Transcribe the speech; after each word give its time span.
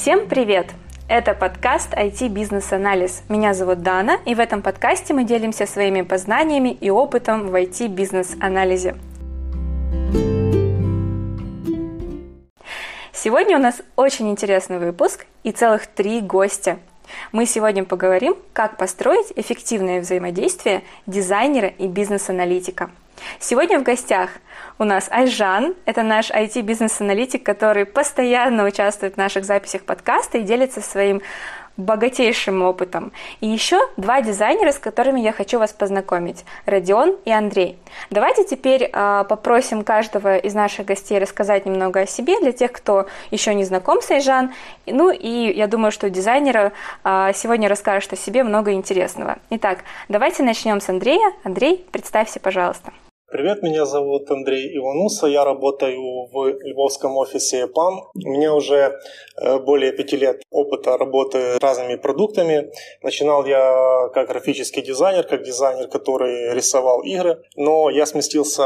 Всем 0.00 0.28
привет! 0.28 0.70
Это 1.08 1.34
подкаст 1.34 1.92
IT 1.92 2.30
Бизнес 2.30 2.72
Анализ. 2.72 3.22
Меня 3.28 3.52
зовут 3.52 3.82
Дана, 3.82 4.16
и 4.24 4.34
в 4.34 4.40
этом 4.40 4.62
подкасте 4.62 5.12
мы 5.12 5.24
делимся 5.24 5.66
своими 5.66 6.00
познаниями 6.00 6.70
и 6.70 6.88
опытом 6.88 7.48
в 7.48 7.54
IT 7.54 7.88
Бизнес 7.88 8.34
Анализе. 8.40 8.96
Сегодня 13.12 13.58
у 13.58 13.60
нас 13.60 13.82
очень 13.94 14.30
интересный 14.30 14.78
выпуск 14.78 15.26
и 15.42 15.52
целых 15.52 15.86
три 15.86 16.22
гостя. 16.22 16.78
Мы 17.30 17.44
сегодня 17.44 17.84
поговорим, 17.84 18.36
как 18.54 18.78
построить 18.78 19.30
эффективное 19.36 20.00
взаимодействие 20.00 20.82
дизайнера 21.06 21.68
и 21.68 21.86
бизнес-аналитика. 21.86 22.88
Сегодня 23.38 23.78
в 23.78 23.82
гостях 23.82 24.30
у 24.78 24.84
нас 24.84 25.08
Айжан, 25.10 25.74
это 25.84 26.02
наш 26.02 26.30
IT-бизнес-аналитик, 26.30 27.42
который 27.42 27.84
постоянно 27.84 28.64
участвует 28.64 29.14
в 29.14 29.18
наших 29.18 29.44
записях 29.44 29.82
подкаста 29.82 30.38
и 30.38 30.42
делится 30.42 30.80
своим 30.80 31.20
богатейшим 31.80 32.62
опытом. 32.62 33.12
И 33.40 33.46
еще 33.46 33.80
два 33.96 34.22
дизайнера, 34.22 34.72
с 34.72 34.78
которыми 34.78 35.20
я 35.20 35.32
хочу 35.32 35.58
вас 35.58 35.72
познакомить, 35.72 36.44
Родион 36.66 37.16
и 37.24 37.32
Андрей. 37.32 37.78
Давайте 38.10 38.44
теперь 38.44 38.90
э, 38.92 39.24
попросим 39.28 39.82
каждого 39.82 40.36
из 40.36 40.54
наших 40.54 40.86
гостей 40.86 41.18
рассказать 41.18 41.66
немного 41.66 42.00
о 42.00 42.06
себе 42.06 42.38
для 42.40 42.52
тех, 42.52 42.72
кто 42.72 43.06
еще 43.30 43.54
не 43.54 43.64
знаком 43.64 44.02
с 44.02 44.10
Айжан. 44.10 44.52
Ну 44.86 45.10
и 45.10 45.52
я 45.52 45.66
думаю, 45.66 45.92
что 45.92 46.10
дизайнера 46.10 46.72
э, 47.04 47.32
сегодня 47.34 47.68
расскажет 47.68 48.12
о 48.12 48.16
себе 48.16 48.44
много 48.44 48.72
интересного. 48.72 49.38
Итак, 49.50 49.80
давайте 50.08 50.42
начнем 50.42 50.80
с 50.80 50.88
Андрея. 50.88 51.32
Андрей, 51.44 51.84
представься, 51.90 52.40
пожалуйста. 52.40 52.92
Привет, 53.30 53.62
меня 53.62 53.86
зовут 53.86 54.28
Андрей 54.28 54.76
Ивануса, 54.76 55.28
я 55.28 55.44
работаю 55.44 56.26
в 56.32 56.48
львовском 56.64 57.16
офисе 57.16 57.68
ПАМ. 57.68 58.10
У 58.12 58.28
меня 58.28 58.52
уже 58.52 58.98
э, 59.40 59.58
более 59.60 59.92
пяти 59.92 60.16
лет 60.16 60.42
опыта 60.50 60.98
работы 60.98 61.38
с 61.38 61.60
разными 61.60 61.94
продуктами. 61.94 62.72
Начинал 63.04 63.46
я 63.46 64.08
как 64.12 64.26
графический 64.26 64.82
дизайнер, 64.82 65.22
как 65.22 65.44
дизайнер, 65.44 65.86
который 65.86 66.52
рисовал 66.54 67.02
игры, 67.02 67.40
но 67.54 67.88
я 67.88 68.04
сместился 68.04 68.64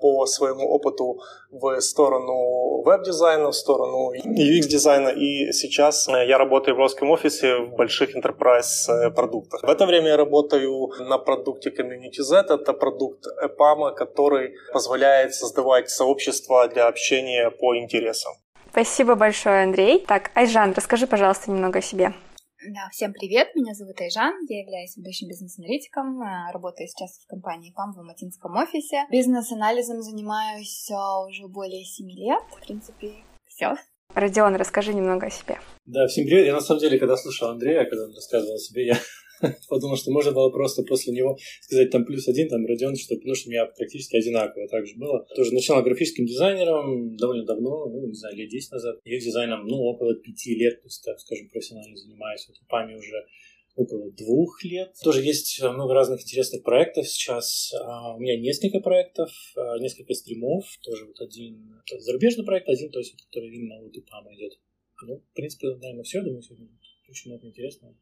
по 0.00 0.26
своему 0.26 0.68
опыту 0.68 1.18
в 1.50 1.80
сторону 1.80 2.82
веб-дизайна, 2.82 3.50
в 3.50 3.54
сторону 3.54 4.12
UX-дизайна, 4.14 5.08
и 5.08 5.52
сейчас 5.52 6.08
э, 6.08 6.26
я 6.26 6.38
работаю 6.38 6.74
в 6.74 6.78
львовском 6.78 7.10
офисе 7.10 7.56
в 7.56 7.76
больших 7.76 8.16
enterprise 8.16 8.88
э, 8.88 9.10
продуктах. 9.10 9.62
В 9.62 9.68
это 9.68 9.86
время 9.86 10.08
я 10.08 10.16
работаю 10.16 10.88
на 11.00 11.18
продукте 11.18 11.70
Community 11.70 12.22
Z, 12.22 12.46
это 12.48 12.72
продукт 12.72 13.24
EPAM, 13.42 13.94
который 14.06 14.54
позволяет 14.72 15.34
создавать 15.34 15.90
сообщества 15.90 16.68
для 16.68 16.88
общения 16.88 17.50
по 17.50 17.76
интересам. 17.76 18.32
Спасибо 18.70 19.14
большое, 19.14 19.62
Андрей. 19.62 20.04
Так, 20.06 20.30
Айжан, 20.34 20.72
расскажи, 20.72 21.06
пожалуйста, 21.06 21.50
немного 21.50 21.78
о 21.78 21.82
себе. 21.82 22.12
Да, 22.66 22.88
всем 22.90 23.12
привет, 23.12 23.54
меня 23.54 23.74
зовут 23.74 24.00
Айжан, 24.00 24.32
я 24.48 24.60
являюсь 24.60 24.96
ведущим 24.96 25.28
бизнес-аналитиком, 25.28 26.22
э, 26.22 26.50
работаю 26.50 26.88
сейчас 26.88 27.20
в 27.22 27.26
компании 27.26 27.74
ПАМ 27.76 27.92
в 27.92 27.98
Алматинском 27.98 28.56
офисе. 28.56 29.04
Бизнес-анализом 29.10 30.00
занимаюсь 30.00 30.90
э, 30.90 30.94
уже 31.28 31.46
более 31.46 31.84
7 31.84 32.08
лет, 32.08 32.42
в 32.56 32.66
принципе, 32.66 33.12
все. 33.46 33.74
Родион, 34.14 34.56
расскажи 34.56 34.94
немного 34.94 35.26
о 35.26 35.30
себе. 35.30 35.58
Да, 35.84 36.06
всем 36.06 36.24
привет. 36.24 36.46
Я 36.46 36.54
на 36.54 36.60
самом 36.60 36.80
деле, 36.80 36.98
когда 36.98 37.16
слушал 37.18 37.50
Андрея, 37.50 37.84
когда 37.84 38.04
он 38.04 38.14
рассказывал 38.14 38.54
о 38.54 38.58
себе, 38.58 38.86
я 38.86 38.96
Подумал, 39.68 39.96
что 39.96 40.10
можно 40.10 40.32
было 40.32 40.50
просто 40.50 40.82
после 40.82 41.12
него 41.12 41.36
сказать 41.60 41.90
там 41.90 42.04
плюс 42.04 42.28
один, 42.28 42.48
там 42.48 42.66
Родион, 42.66 42.96
что, 42.96 43.14
потому 43.16 43.34
что 43.34 43.48
у 43.48 43.52
меня 43.52 43.66
практически 43.66 44.16
одинаково 44.16 44.68
так 44.68 44.86
же 44.86 44.96
было. 44.96 45.26
Тоже 45.34 45.52
начинал 45.52 45.82
графическим 45.82 46.26
дизайнером 46.26 47.16
довольно 47.16 47.44
давно, 47.44 47.86
ну, 47.86 48.06
не 48.06 48.14
знаю, 48.14 48.36
лет 48.36 48.48
10 48.48 48.72
назад. 48.72 49.00
Я 49.04 49.18
дизайном, 49.18 49.66
ну, 49.66 49.76
около 49.76 50.14
пяти 50.14 50.54
лет, 50.54 50.80
то 50.80 50.86
есть, 50.86 51.04
так 51.04 51.18
скажем, 51.20 51.48
профессионально 51.48 51.96
занимаюсь. 51.96 52.46
Вот 52.48 52.56
ПАМе 52.68 52.96
уже 52.96 53.24
около 53.76 54.10
двух 54.12 54.62
лет. 54.64 54.94
Тоже 55.02 55.22
есть 55.22 55.60
много 55.60 55.94
разных 55.94 56.22
интересных 56.22 56.62
проектов 56.62 57.08
сейчас. 57.08 57.72
А, 57.74 58.14
у 58.14 58.20
меня 58.20 58.38
несколько 58.38 58.80
проектов, 58.80 59.30
а, 59.56 59.78
несколько 59.78 60.14
стримов. 60.14 60.64
Тоже 60.82 61.06
вот 61.06 61.20
один 61.20 61.82
зарубежный 61.98 62.44
проект, 62.44 62.68
один, 62.68 62.90
то 62.90 62.98
есть, 62.98 63.14
который 63.26 63.54
именно 63.54 63.82
вот 63.82 63.94
и 63.96 64.00
идет. 64.00 64.52
Ну, 65.06 65.18
в 65.18 65.34
принципе, 65.34 65.68
наверное, 65.74 66.04
все. 66.04 66.22
Думаю, 66.22 66.42
сегодня 66.42 66.68
очень 67.08 67.30
много 67.30 67.46
интересного. 67.46 67.96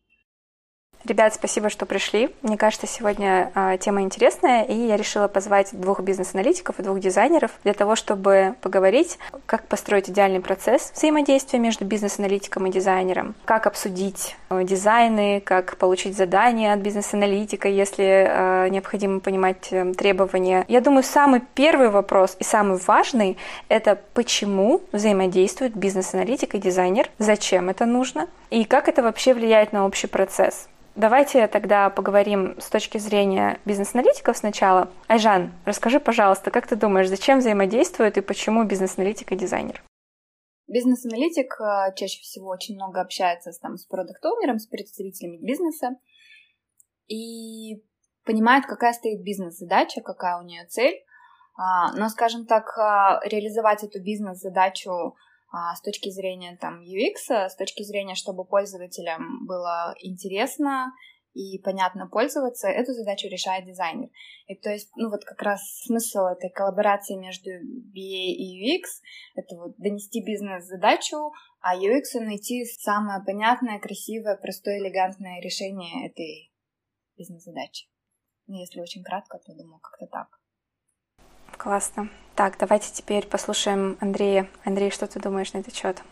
Ребят, 1.05 1.35
спасибо, 1.35 1.69
что 1.69 1.85
пришли. 1.85 2.33
Мне 2.43 2.57
кажется, 2.57 2.87
сегодня 2.87 3.51
э, 3.55 3.77
тема 3.81 4.03
интересная, 4.03 4.63
и 4.63 4.75
я 4.75 4.97
решила 4.97 5.27
позвать 5.27 5.71
двух 5.73 6.01
бизнес-аналитиков 6.01 6.79
и 6.79 6.83
двух 6.83 7.01
дизайнеров 7.01 7.51
для 7.65 7.73
того, 7.73 7.97
чтобы 7.97 8.55
поговорить, 8.61 9.19
как 9.47 9.67
построить 9.67 10.09
идеальный 10.09 10.41
процесс 10.41 10.93
взаимодействия 10.95 11.59
между 11.59 11.85
бизнес-аналитиком 11.85 12.67
и 12.67 12.71
дизайнером, 12.71 13.35
как 13.45 13.67
обсудить 13.67 14.37
э, 14.51 14.63
дизайны, 14.63 15.41
как 15.41 15.77
получить 15.77 16.17
задания 16.17 16.73
от 16.73 16.79
бизнес-аналитика, 16.79 17.69
если 17.69 18.29
э, 18.29 18.69
необходимо 18.69 19.19
понимать 19.19 19.73
э, 19.73 19.93
требования. 19.95 20.65
Я 20.69 20.81
думаю, 20.81 21.03
самый 21.03 21.43
первый 21.55 21.89
вопрос 21.89 22.37
и 22.39 22.45
самый 22.45 22.79
важный— 22.87 23.37
это 23.69 23.99
почему 24.15 24.83
взаимодействуют 24.93 25.75
бизнес-аналитик 25.75 26.55
и 26.55 26.59
дизайнер, 26.59 27.11
зачем 27.19 27.71
это 27.71 27.87
нужно, 27.87 28.29
и 28.51 28.65
как 28.65 28.89
это 28.89 29.03
вообще 29.03 29.34
влияет 29.34 29.73
на 29.73 29.84
общий 29.84 30.07
процесс. 30.07 30.69
Давайте 30.94 31.47
тогда 31.47 31.88
поговорим 31.88 32.60
с 32.60 32.69
точки 32.69 32.98
зрения 32.98 33.58
бизнес-аналитиков 33.64 34.36
сначала. 34.36 34.91
Айжан, 35.08 35.53
расскажи, 35.64 36.00
пожалуйста, 36.00 36.50
как 36.50 36.66
ты 36.66 36.76
думаешь, 36.76 37.08
зачем 37.08 37.38
взаимодействуют 37.38 38.19
и 38.19 38.20
почему 38.20 38.64
бизнес-аналитик 38.64 39.32
и 39.32 39.36
дизайнер? 39.36 39.82
Бизнес-аналитик 40.69 41.58
э, 41.60 41.94
чаще 41.97 42.20
всего 42.20 42.48
очень 42.48 42.75
много 42.75 43.00
общается 43.00 43.53
с, 43.53 43.58
там, 43.58 43.76
с 43.76 43.86
продукт-оунером, 43.86 44.58
с 44.58 44.66
представителями 44.66 45.38
бизнеса 45.38 45.97
и 47.09 47.82
понимает, 48.24 48.66
какая 48.66 48.92
стоит 48.92 49.22
бизнес-задача, 49.22 50.03
какая 50.03 50.38
у 50.38 50.42
нее 50.42 50.66
цель. 50.66 51.04
А, 51.54 51.92
но, 51.94 52.09
скажем 52.10 52.47
так, 52.47 52.66
э, 52.78 53.28
реализовать 53.28 53.82
эту 53.82 54.03
бизнес-задачу 54.03 55.16
а, 55.53 55.75
с 55.77 55.83
точки 55.83 56.09
зрения 56.09 56.57
там 56.59 56.81
UX, 56.81 57.49
с 57.49 57.55
точки 57.57 57.83
зрения, 57.83 58.15
чтобы 58.15 58.47
пользователям 58.47 59.47
было 59.47 59.95
интересно 60.01 60.93
и 61.35 61.59
понятно 61.59 62.07
пользоваться, 62.07 62.69
эту 62.69 62.93
задачу 62.93 63.29
решает 63.29 63.67
дизайнер. 63.67 64.09
И 64.47 64.55
то 64.55 64.71
есть, 64.71 64.91
ну 64.97 65.11
вот 65.11 65.25
как 65.25 65.41
раз 65.43 65.61
смысл 65.85 66.21
этой 66.21 66.51
коллаборации 66.51 67.17
между 67.17 67.51
BA 67.51 68.33
и 68.33 68.65
UX— 68.65 68.85
это 69.35 69.57
вот 69.57 69.77
донести 69.77 70.25
бизнес-задачу, 70.25 71.33
а 71.61 71.77
UX 71.77 72.21
найти 72.21 72.65
самое 72.65 73.23
понятное, 73.25 73.79
красивое, 73.79 74.37
простое, 74.37 74.79
элегантное 74.79 75.41
решение 75.43 76.09
этой 76.09 76.51
бизнес-задачи. 77.19 77.89
Ну, 78.47 78.59
если 78.59 78.81
очень 78.81 79.05
кратко, 79.05 79.39
то 79.39 79.55
думаю, 79.55 79.81
как-то 79.81 80.07
так. 80.07 80.29
Классно. 81.59 82.11
Так, 82.34 82.56
давайте 82.59 82.91
теперь 82.93 83.26
послушаем 83.26 83.98
Андрея. 84.00 84.48
Андрей, 84.65 84.91
что 84.91 85.06
ты 85.06 85.20
думаешь 85.20 85.53
на 85.53 85.59
этот 85.59 85.75
счет? 85.75 86.03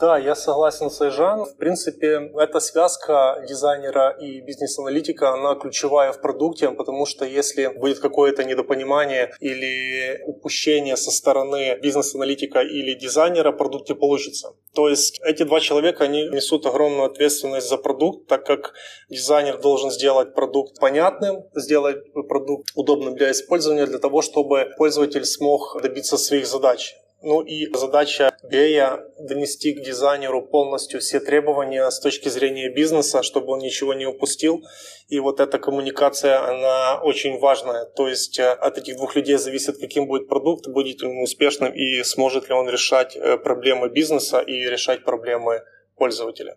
Да, 0.00 0.16
я 0.16 0.36
согласен 0.36 0.90
с 0.90 1.00
Айжан. 1.00 1.44
В 1.44 1.56
принципе, 1.56 2.30
эта 2.38 2.60
связка 2.60 3.44
дизайнера 3.48 4.10
и 4.10 4.40
бизнес-аналитика, 4.40 5.32
она 5.32 5.56
ключевая 5.56 6.12
в 6.12 6.20
продукте, 6.20 6.70
потому 6.70 7.04
что 7.04 7.24
если 7.24 7.66
будет 7.66 7.98
какое-то 7.98 8.44
недопонимание 8.44 9.32
или 9.40 10.22
упущение 10.24 10.96
со 10.96 11.10
стороны 11.10 11.80
бизнес-аналитика 11.82 12.60
или 12.60 12.94
дизайнера, 12.94 13.50
продукт 13.50 13.88
не 13.88 13.96
получится. 13.96 14.54
То 14.72 14.88
есть 14.88 15.20
эти 15.24 15.42
два 15.42 15.58
человека, 15.58 16.04
они 16.04 16.28
несут 16.28 16.66
огромную 16.66 17.10
ответственность 17.10 17.68
за 17.68 17.76
продукт, 17.76 18.28
так 18.28 18.46
как 18.46 18.74
дизайнер 19.10 19.58
должен 19.58 19.90
сделать 19.90 20.32
продукт 20.32 20.78
понятным, 20.78 21.42
сделать 21.56 22.12
продукт 22.28 22.70
удобным 22.76 23.16
для 23.16 23.32
использования, 23.32 23.86
для 23.86 23.98
того, 23.98 24.22
чтобы 24.22 24.68
пользователь 24.76 25.24
смог 25.24 25.82
добиться 25.82 26.16
своих 26.16 26.46
задач. 26.46 26.94
Ну 27.20 27.42
и 27.42 27.66
задача 27.74 28.36
Бея 28.48 29.04
донести 29.18 29.72
к 29.72 29.82
дизайнеру 29.82 30.46
полностью 30.46 31.00
все 31.00 31.18
требования 31.18 31.90
с 31.90 31.98
точки 31.98 32.28
зрения 32.28 32.72
бизнеса, 32.72 33.24
чтобы 33.24 33.52
он 33.52 33.58
ничего 33.58 33.92
не 33.92 34.06
упустил. 34.06 34.64
И 35.08 35.18
вот 35.18 35.40
эта 35.40 35.58
коммуникация, 35.58 36.40
она 36.48 37.00
очень 37.02 37.38
важная. 37.40 37.86
То 37.86 38.06
есть 38.08 38.38
э, 38.38 38.52
от 38.52 38.78
этих 38.78 38.96
двух 38.96 39.16
людей 39.16 39.36
зависит, 39.36 39.78
каким 39.78 40.06
будет 40.06 40.28
продукт, 40.28 40.68
будет 40.68 41.02
ли 41.02 41.08
он 41.08 41.18
успешным 41.18 41.72
и 41.72 42.04
сможет 42.04 42.48
ли 42.48 42.54
он 42.54 42.68
решать 42.68 43.16
э, 43.16 43.36
проблемы 43.36 43.88
бизнеса 43.88 44.38
и 44.38 44.68
решать 44.68 45.04
проблемы 45.04 45.62
пользователя. 45.96 46.56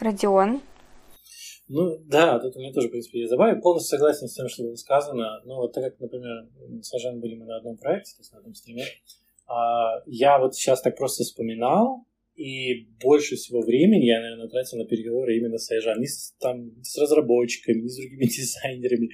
Родион, 0.00 0.60
ну 1.72 1.98
да, 2.04 2.40
тут 2.40 2.56
у 2.56 2.58
меня 2.58 2.72
тоже, 2.72 2.88
в 2.88 2.90
принципе, 2.90 3.20
есть 3.20 3.30
добавить. 3.30 3.62
Полностью 3.62 3.96
согласен 3.96 4.26
с 4.26 4.34
тем, 4.34 4.48
что 4.48 4.64
было 4.64 4.74
сказано. 4.74 5.40
Но 5.44 5.54
вот 5.54 5.72
так 5.72 5.84
как, 5.84 6.00
например, 6.00 6.48
с 6.82 6.92
Ажан 6.92 7.20
были 7.20 7.36
мы 7.36 7.46
на 7.46 7.58
одном 7.58 7.76
проекте, 7.76 8.16
то 8.16 8.20
есть 8.22 8.32
на 8.32 8.38
одном 8.40 8.54
стриме, 8.54 8.86
я 10.06 10.38
вот 10.38 10.54
сейчас 10.54 10.82
так 10.82 10.96
просто 10.96 11.24
вспоминал, 11.24 12.06
и 12.40 12.86
больше 13.02 13.36
всего 13.36 13.60
времени 13.60 14.06
я, 14.06 14.20
наверное, 14.20 14.48
тратил 14.48 14.78
на 14.78 14.86
переговоры 14.86 15.36
именно 15.36 15.58
с 15.58 15.70
Айжан. 15.70 16.00
Не 16.00 16.06
с, 16.06 16.34
там, 16.40 16.72
с 16.82 16.96
разработчиками, 16.96 17.82
не 17.82 17.88
с 17.88 17.96
другими 17.96 18.24
дизайнерами. 18.38 19.10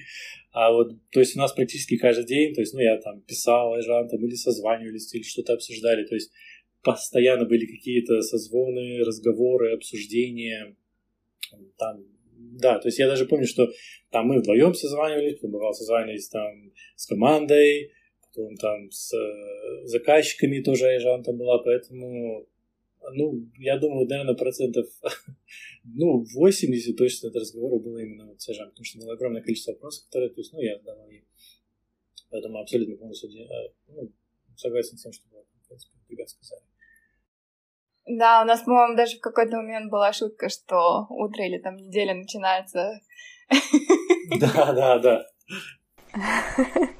А 0.53 0.71
вот, 0.71 0.93
то 1.11 1.19
есть 1.19 1.35
у 1.35 1.39
нас 1.39 1.51
практически 1.51 1.97
каждый 1.97 2.25
день, 2.25 2.53
то 2.53 2.61
есть, 2.61 2.73
ну, 2.73 2.79
я 2.79 2.97
там 2.97 3.19
писал 3.21 3.73
Айжан, 3.73 4.07
там, 4.07 4.23
или 4.23 4.35
созванивались, 4.35 5.13
или 5.13 5.23
что-то 5.23 5.53
обсуждали. 5.53 6.05
То 6.05 6.15
есть 6.15 6.31
постоянно 6.81 7.43
были 7.43 7.65
какие-то 7.65 8.21
созвоны, 8.21 9.03
разговоры, 9.03 9.73
обсуждения. 9.73 10.77
Там, 11.77 12.05
да, 12.31 12.79
то 12.79 12.87
есть 12.87 12.97
я 12.97 13.07
даже 13.07 13.25
помню, 13.25 13.45
что 13.45 13.69
там 14.09 14.27
мы 14.27 14.39
вдвоем 14.39 14.73
созванивались, 14.73 15.41
бывало 15.41 15.73
созванивались 15.73 16.29
там 16.29 16.71
с 16.95 17.05
командой, 17.05 17.91
потом 18.37 18.55
там 18.57 18.91
с 18.91 19.13
э, 19.13 19.87
заказчиками 19.87 20.61
тоже 20.61 20.85
Айжан 20.85 21.23
там 21.23 21.37
была, 21.37 21.57
поэтому 21.59 22.47
ну, 23.13 23.47
я 23.57 23.77
думаю, 23.77 24.07
наверное, 24.07 24.35
процентов, 24.35 24.85
ну, 25.83 26.25
80 26.33 26.97
точно 26.97 27.27
это 27.27 27.39
разговору 27.39 27.79
было 27.79 27.99
именно 27.99 28.25
вот 28.25 28.41
с 28.41 28.49
Айжан, 28.49 28.69
потому 28.69 28.85
что 28.85 28.99
было 28.99 29.13
огромное 29.13 29.41
количество 29.41 29.71
вопросов, 29.71 30.05
которые, 30.05 30.29
то 30.29 30.41
есть, 30.41 30.53
ну, 30.53 30.59
я 30.61 30.77
задавал 30.77 31.09
ей. 31.09 31.25
Поэтому 32.29 32.59
абсолютно 32.59 32.97
полностью 32.97 33.29
э, 33.29 33.69
ну, 33.87 34.11
согласен 34.55 34.97
с 34.97 35.03
тем, 35.03 35.13
что 35.13 35.23
в 35.29 35.67
принципе, 35.67 35.97
ребят 36.09 36.29
сказали. 36.29 36.61
Да, 38.05 38.41
у 38.41 38.45
нас, 38.45 38.61
по-моему, 38.61 38.95
даже 38.95 39.17
в 39.17 39.21
какой-то 39.21 39.57
момент 39.57 39.91
была 39.91 40.13
шутка, 40.13 40.49
что 40.49 41.07
утро 41.09 41.45
или 41.45 41.57
там 41.57 41.75
неделя 41.75 42.13
начинается. 42.13 42.99
Да, 44.41 44.73
да, 44.73 44.99
да. 44.99 45.25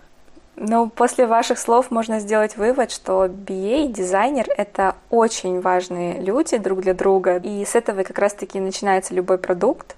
Ну, 0.60 0.90
после 0.90 1.28
ваших 1.28 1.60
слов 1.60 1.92
можно 1.92 2.20
сделать 2.20 2.58
вывод, 2.58 2.90
что 2.90 3.26
BA 3.26 3.90
дизайнер— 3.90 4.48
это 4.58 4.96
очень 5.12 5.62
важные 5.62 6.20
люди 6.20 6.58
друг 6.58 6.82
для 6.82 6.96
друга, 6.96 7.38
и 7.38 7.64
с 7.64 7.76
этого 7.76 8.02
как 8.02 8.18
раз-таки 8.18 8.60
начинается 8.60 9.14
любой 9.14 9.38
продукт. 9.38 9.96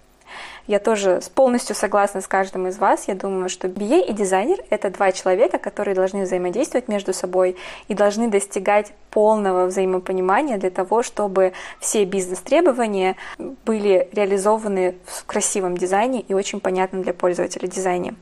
Я 0.68 0.80
тоже 0.80 1.22
полностью 1.34 1.78
согласна 1.78 2.20
с 2.20 2.28
каждым 2.28 2.68
из 2.68 2.78
вас. 2.78 3.08
Я 3.08 3.16
думаю, 3.16 3.48
что 3.48 3.70
BA 3.70 4.02
и 4.06 4.12
дизайнер— 4.12 4.58
это 4.70 4.90
два 4.90 5.14
человека, 5.14 5.60
которые 5.60 5.96
должны 5.96 6.24
взаимодействовать 6.24 6.90
между 6.90 7.14
собой 7.14 7.56
и 7.88 7.94
должны 7.94 8.28
достигать 8.28 8.92
полного 9.12 9.66
взаимопонимания 9.66 10.58
для 10.58 10.72
того, 10.72 11.04
чтобы 11.04 11.54
все 11.80 12.04
бизнес-требования 12.04 13.16
были 13.38 14.10
реализованы 14.12 14.96
в 15.06 15.26
красивом 15.26 15.78
дизайне 15.78 16.20
и 16.20 16.34
очень 16.34 16.60
понятном 16.60 17.02
для 17.02 17.14
пользователя 17.14 17.68
дизайне. 17.70 18.14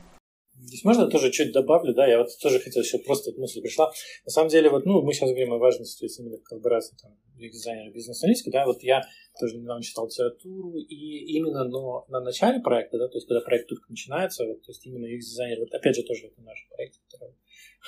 Здесь 0.60 0.84
можно 0.84 1.08
тоже 1.08 1.30
чуть 1.30 1.52
добавлю, 1.52 1.94
да, 1.94 2.06
я 2.06 2.18
вот 2.18 2.28
тоже 2.42 2.58
хотел 2.58 2.82
еще 2.82 2.98
просто 2.98 3.32
мысль 3.36 3.62
пришла. 3.62 3.92
На 4.24 4.30
самом 4.30 4.48
деле, 4.48 4.70
вот, 4.70 4.84
ну, 4.86 5.02
мы 5.02 5.12
сейчас 5.12 5.30
говорим 5.30 5.52
о 5.52 5.58
важности 5.58 6.08
именно 6.18 6.38
коллаборации 6.38 6.96
там, 7.00 7.16
дизайнера 7.36 7.92
бизнес-аналитики, 7.92 8.50
да, 8.50 8.66
вот 8.66 8.82
я 8.82 9.02
тоже 9.38 9.56
недавно 9.56 9.82
читал 9.82 10.06
литературу, 10.06 10.76
и 10.76 11.36
именно 11.36 11.64
но 11.64 12.04
на 12.08 12.20
начале 12.20 12.60
проекта, 12.60 12.98
да, 12.98 13.08
то 13.08 13.16
есть 13.16 13.28
когда 13.28 13.40
проект 13.40 13.68
только 13.68 13.88
начинается, 13.88 14.44
вот, 14.44 14.62
то 14.62 14.70
есть 14.70 14.84
именно 14.84 15.06
UX-дизайнер, 15.06 15.60
вот 15.60 15.72
опять 15.72 15.94
же 15.94 16.02
тоже 16.02 16.26
это 16.26 16.40
наш 16.42 16.66
проект, 16.70 16.96
который, 17.08 17.34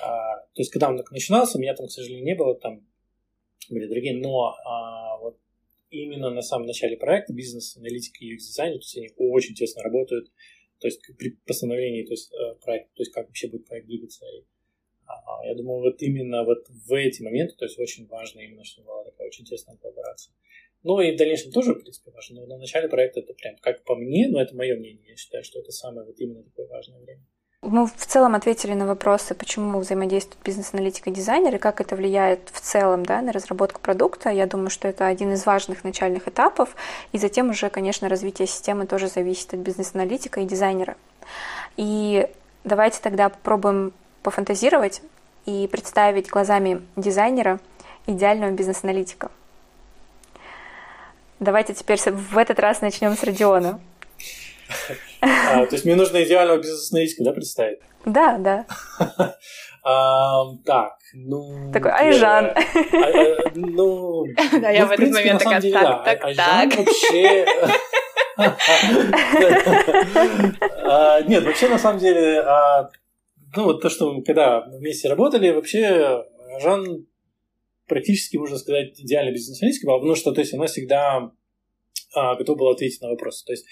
а, 0.05 0.37
то 0.37 0.61
есть 0.61 0.71
когда 0.71 0.89
он 0.89 0.97
так 0.97 1.11
начинался, 1.11 1.59
меня 1.59 1.75
там, 1.75 1.87
к 1.87 1.91
сожалению, 1.91 2.25
не 2.25 2.35
было, 2.35 2.55
там 2.55 2.87
были 3.69 3.87
другие, 3.89 4.17
но 4.17 4.55
а, 4.65 5.19
вот 5.19 5.39
именно 5.91 6.31
на 6.31 6.43
самом 6.43 6.67
начале 6.67 6.97
проекта 6.97 7.33
бизнес-аналитика 7.33 8.25
и 8.25 8.37
UX-дизайнер, 8.37 8.79
то 8.79 8.85
есть 8.85 8.97
они 8.97 9.11
очень 9.19 9.55
тесно 9.55 9.83
работают, 9.83 10.31
то 10.81 10.89
есть 10.89 11.01
при 11.19 11.37
постановлении 11.47 12.05
то 12.05 12.13
есть, 12.13 12.33
э, 12.33 12.55
проекта, 12.63 12.91
то 12.95 13.03
есть 13.03 13.13
как 13.13 13.27
вообще 13.27 13.49
будет 13.49 13.67
проект 13.67 13.87
двигаться. 13.87 14.25
И, 14.27 14.45
а, 15.07 15.45
я 15.47 15.55
думаю, 15.55 15.81
вот 15.81 16.03
именно 16.03 16.45
вот 16.45 16.67
в 16.69 16.93
эти 16.95 17.23
моменты, 17.23 17.55
то 17.57 17.67
есть 17.67 17.79
очень 17.79 18.07
важно 18.07 18.41
именно, 18.41 18.65
чтобы 18.65 18.89
была 18.89 19.05
такая 19.05 19.29
очень 19.29 19.45
тесная 19.45 19.77
коллаборация. 19.77 20.35
Ну 20.83 20.99
и 21.01 21.13
в 21.13 21.17
дальнейшем 21.17 21.53
тоже, 21.53 21.75
в 21.75 21.81
принципе, 21.81 22.11
важно, 22.11 22.41
но 22.41 22.47
на 22.47 22.59
начале 22.59 22.89
проекта 22.89 23.21
это 23.21 23.35
прям, 23.35 23.57
как 23.57 23.85
по 23.85 23.95
мне, 23.95 24.29
но 24.29 24.41
это 24.41 24.57
мое 24.57 24.77
мнение, 24.77 25.11
я 25.11 25.17
считаю, 25.17 25.45
что 25.45 25.61
это 25.61 25.73
самое 25.73 26.07
вот 26.07 26.19
именно 26.19 26.43
такое 26.43 26.67
важное 26.69 27.01
время. 27.01 27.27
Мы 27.63 27.87
в 27.87 28.07
целом 28.07 28.35
ответили 28.35 28.73
на 28.73 28.87
вопросы, 28.87 29.35
почему 29.35 29.79
взаимодействует 29.79 30.43
бизнес-аналитик 30.43 31.07
и 31.07 31.11
дизайнер, 31.11 31.57
и 31.57 31.59
как 31.59 31.83
это 31.83 31.95
влияет 31.95 32.49
в 32.51 32.59
целом 32.59 33.05
да, 33.05 33.21
на 33.21 33.33
разработку 33.33 33.83
продукта. 33.83 34.31
Я 34.31 34.47
думаю, 34.47 34.71
что 34.71 34.89
это 34.89 35.07
один 35.07 35.35
из 35.35 35.45
важных 35.45 35.85
начальных 35.85 36.27
этапов, 36.27 36.75
и 37.13 37.19
затем 37.19 37.51
уже, 37.51 37.69
конечно, 37.69 38.09
развитие 38.09 38.49
системы 38.49 38.87
тоже 38.87 39.09
зависит 39.09 39.53
от 39.53 39.61
бизнес-аналитика 39.61 40.41
и 40.41 40.47
дизайнера. 40.47 40.97
И 41.77 42.27
давайте 42.65 42.99
тогда 43.03 43.29
попробуем 43.29 43.93
пофантазировать 44.23 45.03
и 45.45 45.69
представить 45.71 46.31
глазами 46.31 46.81
дизайнера 46.97 47.61
идеального 48.07 48.53
бизнес-аналитика. 48.53 49.31
Давайте 51.41 51.75
теперь 51.75 52.01
в 52.11 52.39
этот 52.39 52.59
раз 52.59 52.81
начнем 52.81 53.15
с 53.17 53.23
Родиона. 53.23 53.81
А, 55.21 55.67
то 55.67 55.75
есть 55.75 55.85
мне 55.85 55.97
нужно 55.97 56.23
идеального 56.23 56.59
бизнес-аналитика, 56.59 57.25
да, 57.25 57.33
представить? 57.33 57.81
Да, 58.05 58.39
да. 58.39 58.67
А, 59.83 60.45
так, 60.67 60.93
ну... 61.15 61.73
Такой 61.73 61.91
Айжан. 61.91 62.49
А, 62.49 62.55
ну... 63.55 64.27
Да, 64.61 64.69
я 64.69 64.85
в 64.85 64.91
этот 64.91 65.11
момент 65.11 65.43
такая, 65.43 65.73
так, 65.73 66.05
так, 66.05 66.37
так. 66.37 66.77
вообще... 66.77 67.47
Нет, 71.29 71.45
вообще, 71.45 71.69
на 71.69 71.79
самом 71.79 71.99
деле, 71.99 72.45
ну, 73.57 73.65
вот 73.65 73.81
то, 73.81 73.89
что 73.89 74.13
мы 74.13 74.23
когда 74.23 74.61
вместе 74.61 75.09
работали, 75.09 75.51
вообще 75.51 76.25
Жан 76.61 77.07
практически, 77.87 78.37
можно 78.37 78.59
сказать, 78.59 79.01
идеальный 79.01 79.33
бизнес-аналитик, 79.33 79.87
потому 79.87 80.15
что, 80.15 80.33
то 80.33 80.41
есть, 80.41 80.55
она 80.55 80.67
всегда 80.67 81.31
готова 82.15 82.57
была 82.57 82.73
ответить 82.73 83.01
на 83.01 83.09
вопросы. 83.09 83.45
То 83.45 83.53
есть, 83.53 83.67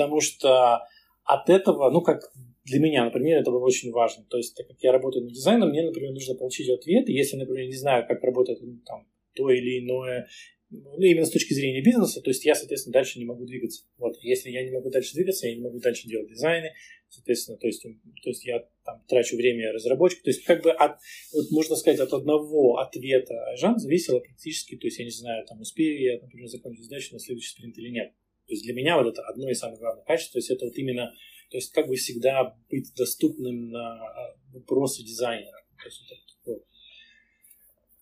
потому 0.00 0.22
что 0.22 0.80
от 1.24 1.50
этого, 1.50 1.90
ну, 1.90 2.00
как 2.00 2.22
для 2.64 2.80
меня, 2.80 3.04
например, 3.04 3.40
это 3.40 3.50
было 3.50 3.64
очень 3.66 3.90
важно. 3.90 4.24
То 4.30 4.38
есть, 4.38 4.56
так 4.56 4.66
как 4.66 4.78
я 4.80 4.92
работаю 4.92 5.24
над 5.24 5.34
дизайном, 5.34 5.68
мне, 5.68 5.82
например, 5.82 6.12
нужно 6.12 6.34
получить 6.34 6.70
ответ. 6.70 7.06
И 7.08 7.12
если, 7.12 7.36
например, 7.36 7.66
не 7.66 7.76
знаю, 7.76 8.06
как 8.08 8.22
работает 8.22 8.60
ну, 8.62 8.80
там, 8.86 9.06
то 9.34 9.50
или 9.50 9.80
иное, 9.80 10.26
ну, 10.70 10.98
именно 11.02 11.26
с 11.26 11.30
точки 11.30 11.52
зрения 11.52 11.82
бизнеса, 11.82 12.22
то 12.22 12.30
есть 12.30 12.46
я, 12.46 12.54
соответственно, 12.54 12.94
дальше 12.94 13.18
не 13.18 13.26
могу 13.26 13.44
двигаться. 13.44 13.84
Вот. 13.98 14.16
Если 14.22 14.48
я 14.50 14.64
не 14.64 14.70
могу 14.70 14.88
дальше 14.88 15.12
двигаться, 15.14 15.46
я 15.46 15.54
не 15.54 15.60
могу 15.60 15.80
дальше 15.80 16.08
делать 16.08 16.30
дизайны, 16.30 16.70
соответственно, 17.10 17.58
то 17.58 17.66
есть, 17.66 17.82
то 17.82 18.30
есть 18.30 18.44
я 18.46 18.66
там 18.84 19.04
трачу 19.06 19.36
время 19.36 19.72
разработчика. 19.72 20.22
То 20.24 20.30
есть, 20.30 20.44
как 20.44 20.62
бы 20.62 20.70
от, 20.70 20.96
вот 21.34 21.50
можно 21.50 21.76
сказать, 21.76 22.00
от 22.00 22.12
одного 22.14 22.78
ответа 22.78 23.34
Жан 23.56 23.78
зависело 23.78 24.20
практически, 24.20 24.76
то 24.76 24.86
есть, 24.86 24.98
я 24.98 25.04
не 25.04 25.10
знаю, 25.10 25.44
там, 25.46 25.60
успею 25.60 26.00
я, 26.00 26.20
например, 26.22 26.48
закончить 26.48 26.84
задачу 26.84 27.12
на 27.12 27.18
следующий 27.18 27.50
спринт 27.50 27.76
или 27.76 27.90
нет. 27.90 28.14
То 28.50 28.54
есть 28.54 28.64
для 28.64 28.74
меня 28.74 28.98
вот 28.98 29.06
это 29.06 29.22
одно 29.28 29.48
из 29.48 29.60
самых 29.60 29.78
главных 29.78 30.04
качеств, 30.04 30.32
то 30.32 30.38
есть 30.38 30.50
это 30.50 30.64
вот 30.64 30.76
именно, 30.76 31.14
то 31.50 31.56
есть 31.56 31.70
как 31.70 31.86
бы 31.86 31.94
всегда 31.94 32.56
быть 32.68 32.92
доступным 32.96 33.70
на 33.70 33.94
а, 33.94 34.36
вопросы 34.52 35.04
дизайнера. 35.04 35.62
То 35.80 35.84
есть 35.86 36.02
это 36.10 36.20
такое. 36.36 36.60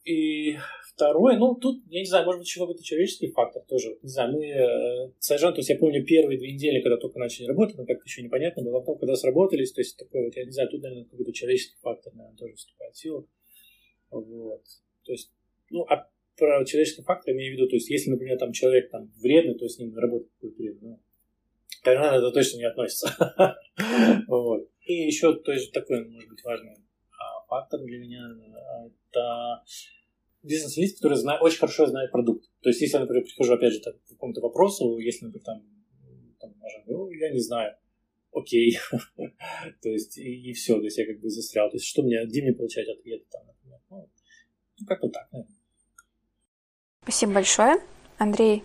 И 0.05 0.57
второе, 0.87 1.37
ну 1.37 1.55
тут, 1.55 1.83
я 1.91 2.01
не 2.01 2.07
знаю, 2.07 2.25
может 2.25 2.41
быть, 2.41 2.55
какой-то 2.55 2.83
человеческий 2.83 3.31
фактор 3.31 3.63
тоже. 3.69 3.99
Не 4.01 4.09
знаю, 4.09 4.33
мы 4.33 4.47
э, 4.47 5.13
с 5.19 5.31
Айжан, 5.33 5.53
то 5.53 5.59
есть 5.59 5.69
я 5.69 5.77
помню 5.77 6.03
первые 6.03 6.39
две 6.39 6.55
недели, 6.55 6.81
когда 6.81 6.97
только 6.97 7.19
начали 7.19 7.45
работать, 7.45 7.77
но 7.77 7.85
как-то 7.85 8.05
еще 8.07 8.23
непонятно 8.23 8.63
было, 8.63 8.81
потом, 8.81 8.97
когда 8.97 9.17
сработались, 9.17 9.73
то 9.73 9.83
есть 9.83 9.99
такой 9.99 10.25
вот, 10.25 10.35
я 10.35 10.47
не 10.47 10.51
знаю, 10.51 10.71
тут, 10.71 10.81
наверное, 10.81 11.05
какой-то 11.05 11.35
человеческий 11.35 11.77
фактор, 11.83 12.15
наверное, 12.15 12.39
тоже 12.39 12.55
вступает 12.55 12.95
в 12.95 12.99
силу. 12.99 13.29
Вот. 14.11 14.63
То 15.05 15.13
есть, 15.13 15.31
ну, 15.69 15.85
а 15.91 16.09
про 16.39 16.65
человеческий 16.65 17.03
фактор 17.03 17.35
имею 17.35 17.55
в 17.55 17.59
виду, 17.59 17.69
то 17.69 17.77
есть 17.77 17.91
если, 17.91 18.11
например, 18.11 18.39
там 18.39 18.53
человек 18.53 18.91
там 18.91 19.13
вредный, 19.21 19.55
то 19.55 19.69
с 19.69 19.79
ним 19.79 19.97
работать 19.97 20.31
будет 20.41 20.57
вредно. 20.57 20.89
Ну, 20.89 21.01
тогда 21.83 22.17
это 22.17 22.31
точно 22.31 22.59
не 22.59 22.65
относится. 22.65 23.09
И 24.85 24.95
еще 24.95 25.35
то 25.35 25.53
есть, 25.53 25.73
такой, 25.73 26.05
может 26.09 26.31
быть, 26.31 26.43
важный 26.43 26.77
а, 27.13 27.47
фактор 27.49 27.81
для 27.81 27.99
меня 27.99 28.23
это 29.11 29.63
бизнес-лист, 30.43 30.97
который 30.97 31.19
знает, 31.19 31.43
очень 31.43 31.59
хорошо 31.59 31.87
знает 31.87 32.11
продукт. 32.11 32.49
То 32.63 32.71
есть, 32.71 32.81
если 32.81 32.97
я, 32.97 33.01
например, 33.01 33.25
прихожу, 33.25 33.55
опять 33.55 33.75
же, 33.75 33.81
к 33.81 34.09
какому-то 34.09 34.41
вопросу, 34.41 34.99
если, 34.99 35.27
например, 35.27 35.45
там, 35.45 35.63
там 36.41 36.55
ну, 36.87 37.11
я 37.11 37.31
не 37.31 37.41
знаю, 37.41 37.77
окей. 38.33 38.79
то 39.83 39.89
есть, 39.89 40.17
и, 40.17 40.51
и 40.51 40.53
все, 40.55 40.79
то 40.79 40.85
есть, 40.85 40.99
я 40.99 41.07
как 41.07 41.21
бы 41.21 41.29
застрял. 41.29 41.69
То 41.71 41.77
есть, 41.77 41.87
что 41.87 42.03
мне, 42.03 42.25
где 42.25 42.43
мне 42.43 42.55
получать 42.55 42.89
ответы 42.89 43.27
там, 43.31 43.47
например. 43.47 43.81
Ну 43.91 44.87
как-то 44.87 45.09
так, 45.09 45.31
наверное. 45.33 45.58
Спасибо 47.09 47.33
большое. 47.33 47.81
Андрей, 48.19 48.63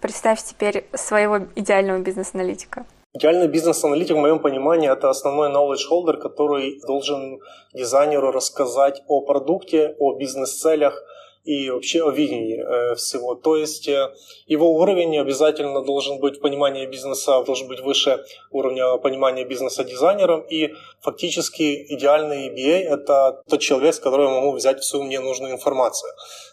представь 0.00 0.40
теперь 0.44 0.86
своего 0.94 1.48
идеального 1.56 1.98
бизнес-аналитика. 1.98 2.86
Идеальный 3.14 3.48
бизнес-аналитик, 3.48 4.14
в 4.14 4.20
моем 4.20 4.38
понимании, 4.38 4.88
это 4.88 5.10
основной 5.10 5.50
knowledge 5.50 5.90
holder, 5.90 6.16
который 6.16 6.80
должен 6.86 7.40
дизайнеру 7.74 8.30
рассказать 8.30 9.02
о 9.08 9.22
продукте, 9.22 9.96
о 9.98 10.14
бизнес-целях, 10.16 11.02
и 11.44 11.70
вообще 11.70 12.02
о 12.02 12.10
видении 12.10 12.58
э, 12.58 12.94
всего. 12.96 13.34
То 13.34 13.56
есть 13.56 13.88
э, 13.88 14.12
его 14.46 14.72
уровень 14.74 15.18
обязательно 15.18 15.82
должен 15.82 16.20
быть 16.20 16.40
понимание 16.40 16.86
бизнеса, 16.86 17.42
должен 17.44 17.68
быть 17.68 17.80
выше 17.80 18.24
уровня 18.50 18.96
понимания 18.98 19.44
бизнеса 19.44 19.84
дизайнером. 19.84 20.42
И 20.42 20.74
фактически 21.00 21.86
идеальный 21.94 22.50
BA– 22.50 22.78
это 22.94 23.42
тот 23.48 23.60
человек, 23.60 23.94
с 23.94 24.00
которого 24.00 24.28
я 24.28 24.40
могу 24.40 24.52
взять 24.52 24.80
всю 24.80 25.02
мне 25.02 25.20
нужную 25.20 25.52
информацию. 25.52 26.12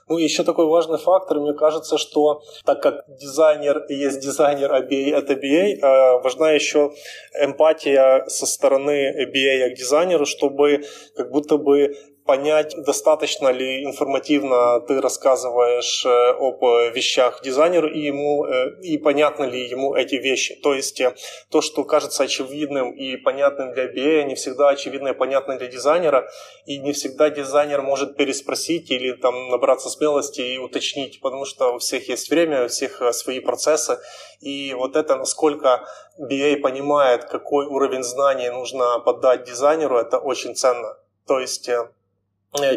Ну 0.09 0.17
и 0.17 0.23
еще 0.23 0.43
такой 0.43 0.67
важный 0.67 0.97
фактор, 0.97 1.39
мне 1.39 1.53
кажется, 1.53 1.97
что 1.97 2.41
так 2.65 2.81
как 2.81 3.03
дизайнер 3.19 3.85
есть 3.89 4.21
дизайнер, 4.21 4.73
а 4.73 4.79
BA 4.81 5.13
это 5.13 5.33
BA, 5.33 5.79
э, 5.81 6.21
важна 6.23 6.51
еще 6.51 6.91
эмпатия 7.37 8.25
со 8.27 8.45
стороны 8.45 9.25
BA 9.25 9.69
к 9.71 9.77
дизайнеру, 9.77 10.25
чтобы 10.25 10.85
как 11.15 11.29
будто 11.31 11.57
бы 11.57 11.93
понять, 12.27 12.75
достаточно 12.85 13.49
ли 13.49 13.83
информативно 13.83 14.81
ты 14.81 15.01
рассказываешь 15.01 16.05
э, 16.05 16.09
об 16.39 16.61
вещах 16.93 17.41
дизайнеру 17.41 17.89
и 17.89 18.01
ему, 18.01 18.45
и 18.83 18.97
понятны 18.97 19.45
ли 19.45 19.67
ему 19.67 19.95
эти 19.95 20.15
вещи. 20.15 20.55
То 20.61 20.75
есть 20.75 21.01
то, 21.49 21.61
что 21.61 21.83
кажется 21.83 22.23
очевидным 22.23 22.91
и 22.91 23.15
понятным 23.17 23.73
для 23.73 23.85
BA, 23.85 24.25
не 24.25 24.35
всегда 24.35 24.69
очевидно 24.69 25.09
и 25.09 25.13
понятно 25.13 25.57
для 25.57 25.67
дизайнера, 25.67 26.29
и 26.65 26.77
не 26.77 26.91
всегда 26.91 27.29
дизайнер 27.29 27.81
может 27.81 28.17
переспросить 28.17 28.91
или 28.91 29.13
там 29.13 29.49
набраться 29.49 29.89
смелости 29.89 30.41
и 30.41 30.57
уточнить, 30.57 31.19
потому 31.21 31.45
что 31.45 31.75
у 31.75 31.77
всех 31.79 32.09
есть 32.09 32.29
время, 32.29 32.65
у 32.65 32.67
всех 32.67 33.01
свои 33.13 33.39
процессы, 33.39 33.97
и 34.41 34.73
вот 34.73 34.95
это, 34.95 35.15
насколько 35.15 35.87
BA 36.19 36.57
понимает, 36.57 37.25
какой 37.25 37.65
уровень 37.65 38.03
знаний 38.03 38.49
нужно 38.49 38.99
подать 38.99 39.45
дизайнеру, 39.45 39.97
это 39.97 40.19
очень 40.19 40.55
ценно. 40.55 40.97
То 41.27 41.39
есть 41.39 41.67
э, 41.67 41.73
э, 41.73 41.87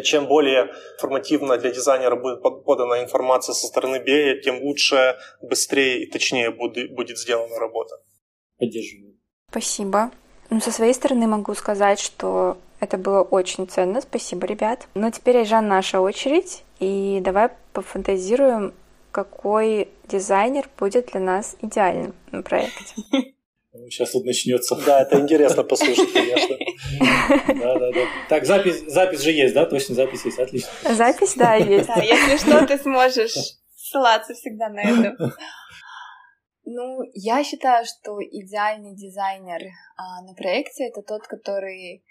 чем 0.03 0.27
более 0.27 0.73
формативно 0.99 1.57
для 1.57 1.71
дизайнера 1.71 2.15
будет 2.15 2.41
подана 2.41 3.01
информация 3.01 3.53
со 3.53 3.67
стороны 3.67 3.97
BA, 3.97 4.41
тем 4.41 4.61
лучше, 4.61 5.17
быстрее 5.41 6.03
и 6.03 6.11
точнее 6.11 6.51
будет 6.51 7.17
сделана 7.17 7.59
работа. 7.59 7.95
Поддерживаю. 8.57 9.17
Спасибо. 9.49 10.11
Ну, 10.49 10.59
со 10.59 10.71
своей 10.71 10.93
стороны 10.93 11.27
могу 11.27 11.55
сказать, 11.55 11.99
что 11.99 12.57
это 12.79 12.97
было 12.97 13.21
очень 13.21 13.67
ценно. 13.67 14.01
Спасибо, 14.01 14.45
ребят. 14.45 14.87
Но 14.95 15.09
теперь, 15.11 15.37
Айжан, 15.37 15.67
наша 15.67 16.01
очередь. 16.01 16.63
И 16.79 17.19
давай 17.21 17.49
пофантазируем, 17.73 18.73
какой 19.11 19.89
дизайнер 20.07 20.67
будет 20.77 21.07
для 21.07 21.19
нас 21.21 21.55
идеальным 21.61 22.13
на 22.31 22.41
проекте. 22.41 22.95
Сейчас 23.73 24.11
тут 24.11 24.25
начнется. 24.25 24.75
Да, 24.75 25.01
это 25.01 25.19
интересно 25.19 25.63
послушать, 25.63 26.11
конечно. 26.11 26.57
Да, 27.47 27.79
да, 27.79 27.91
да. 27.91 28.05
Так, 28.27 28.45
запись, 28.45 28.83
запись 28.87 29.21
же 29.21 29.31
есть, 29.31 29.53
да? 29.53 29.65
Точно 29.65 29.95
запись 29.95 30.25
есть, 30.25 30.39
отлично. 30.39 30.69
Запись, 30.93 31.35
да, 31.35 31.55
есть. 31.55 31.87
Да, 31.87 32.01
если 32.01 32.37
что, 32.37 32.65
ты 32.67 32.77
сможешь 32.77 33.33
ссылаться 33.73 34.33
всегда 34.33 34.69
на 34.69 34.81
это. 34.81 35.15
Ну, 36.63 36.99
я 37.13 37.43
считаю, 37.43 37.85
что 37.85 38.21
идеальный 38.21 38.95
дизайнер 38.95 39.61
а, 39.97 40.21
на 40.21 40.33
проекте 40.35 40.87
это 40.87 41.01
тот, 41.01 41.27
который 41.27 42.03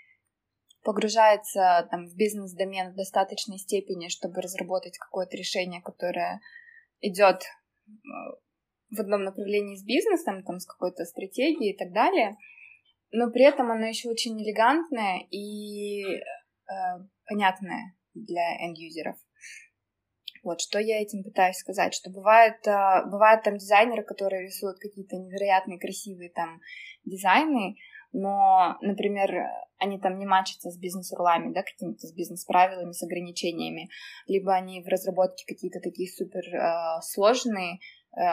погружается 0.83 1.87
там, 1.90 2.07
в 2.07 2.17
бизнес-домен 2.17 2.93
в 2.93 2.97
достаточной 2.97 3.59
степени, 3.59 4.09
чтобы 4.09 4.40
разработать 4.40 4.99
какое-то 4.99 5.37
решение, 5.37 5.81
которое 5.83 6.40
идет 7.00 7.43
в 8.90 9.00
одном 9.00 9.25
направлении 9.25 9.76
с 9.76 9.85
бизнесом, 9.85 10.42
там, 10.42 10.59
с 10.59 10.66
какой-то 10.66 11.04
стратегией 11.04 11.75
и 11.75 11.76
так 11.76 11.92
далее, 11.92 12.37
но 13.12 13.30
при 13.30 13.44
этом 13.44 13.70
оно 13.70 13.87
еще 13.87 14.09
очень 14.09 14.40
элегантное 14.40 15.20
и 15.30 16.02
э, 16.04 16.20
понятное 17.26 17.97
для 18.14 18.56
end-юзеров. 18.66 19.16
Вот, 20.42 20.61
что 20.61 20.78
я 20.78 21.02
этим 21.02 21.23
пытаюсь 21.23 21.56
сказать, 21.56 21.92
что 21.92 22.11
бывает, 22.11 22.66
э, 22.66 23.04
бывают 23.11 23.42
там 23.42 23.56
дизайнеры, 23.56 24.02
которые 24.04 24.44
рисуют 24.44 24.78
какие-то 24.78 25.16
невероятные 25.16 25.78
красивые 25.78 26.30
там 26.30 26.61
дизайны, 27.04 27.76
но, 28.12 28.76
например, 28.80 29.30
они 29.78 30.00
там 30.00 30.18
не 30.18 30.26
мачатся 30.26 30.70
с 30.70 30.78
бизнес-рулами, 30.78 31.52
да, 31.52 31.62
какими-то 31.62 32.06
с 32.06 32.12
бизнес-правилами, 32.12 32.92
с 32.92 33.02
ограничениями, 33.02 33.88
либо 34.26 34.52
они 34.52 34.82
в 34.82 34.88
разработке 34.88 35.44
какие-то 35.47 35.80
такие 35.80 36.09
супер 36.09 36.42
э, 36.54 37.00
сложные, 37.02 37.78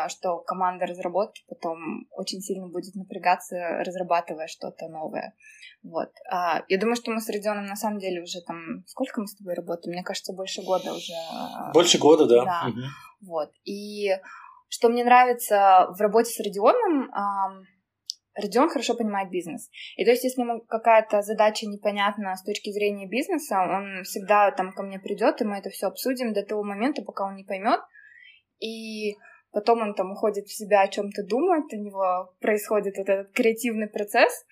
что 0.08 0.40
команда 0.40 0.86
разработки 0.86 1.44
потом 1.48 2.08
очень 2.12 2.42
сильно 2.42 2.68
будет 2.68 2.96
напрягаться, 2.96 3.56
разрабатывая 3.86 4.48
что-то 4.48 4.88
новое. 4.88 5.36
Вот. 5.84 6.10
А, 6.30 6.64
я 6.68 6.80
думаю, 6.80 6.96
что 6.96 7.12
мы 7.12 7.22
с 7.22 7.30
Родионом 7.30 7.66
на 7.66 7.76
самом 7.76 8.00
деле 8.00 8.22
уже 8.22 8.42
там... 8.42 8.84
Сколько 8.88 9.22
мы 9.22 9.28
с 9.28 9.36
тобой 9.36 9.54
работаем? 9.54 9.94
Мне 9.94 10.04
кажется, 10.04 10.34
больше 10.34 10.64
года 10.64 10.92
уже. 10.92 11.14
Э, 11.14 11.72
больше 11.74 11.98
года, 11.98 12.26
да. 12.26 12.44
Да. 12.44 12.70
Угу. 12.70 12.80
Вот. 13.30 13.52
И 13.64 14.10
что 14.70 14.90
мне 14.90 15.06
нравится 15.06 15.88
в 15.92 16.02
работе 16.02 16.32
с 16.32 16.40
Родионом, 16.40 17.10
Родион 18.38 18.70
хорошо 18.70 18.96
понимает 18.96 19.32
бизнес. 19.32 19.70
И 19.96 20.06
то 20.06 20.12
есть, 20.12 20.24
если 20.24 20.42
ему 20.42 20.62
какая-то 20.62 21.22
задача 21.24 21.66
непонятна 21.66 22.36
с 22.36 22.44
точки 22.44 22.72
зрения 22.72 23.08
бизнеса, 23.08 23.60
он 23.62 24.04
всегда 24.04 24.52
там 24.52 24.74
ко 24.74 24.84
мне 24.84 25.00
придет, 25.00 25.42
и 25.42 25.46
мы 25.46 25.58
это 25.58 25.72
все 25.72 25.88
обсудим 25.88 26.34
до 26.34 26.44
того 26.44 26.64
момента, 26.64 27.02
пока 27.02 27.26
он 27.26 27.36
не 27.36 27.44
поймет. 27.44 27.80
И 28.60 29.16
потом 29.58 29.82
он 29.82 29.96
там 29.96 30.12
уходит 30.12 30.46
в 30.46 30.56
себя, 30.56 30.82
о 30.82 30.88
чем-то 30.88 31.24
думает, 31.24 31.74
у 31.74 31.78
него 31.78 32.32
происходит 32.40 32.96
вот 33.00 33.10
этот 33.10 33.32
креативный 33.34 33.88
процесс. 33.88 34.46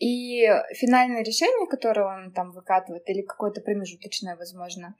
И 0.00 0.42
финальное 0.74 1.22
решение, 1.22 1.68
которое 1.68 2.06
он 2.06 2.32
там 2.32 2.50
выкатывает, 2.50 3.08
или 3.08 3.22
какое-то 3.22 3.60
промежуточное, 3.60 4.34
возможно, 4.36 4.96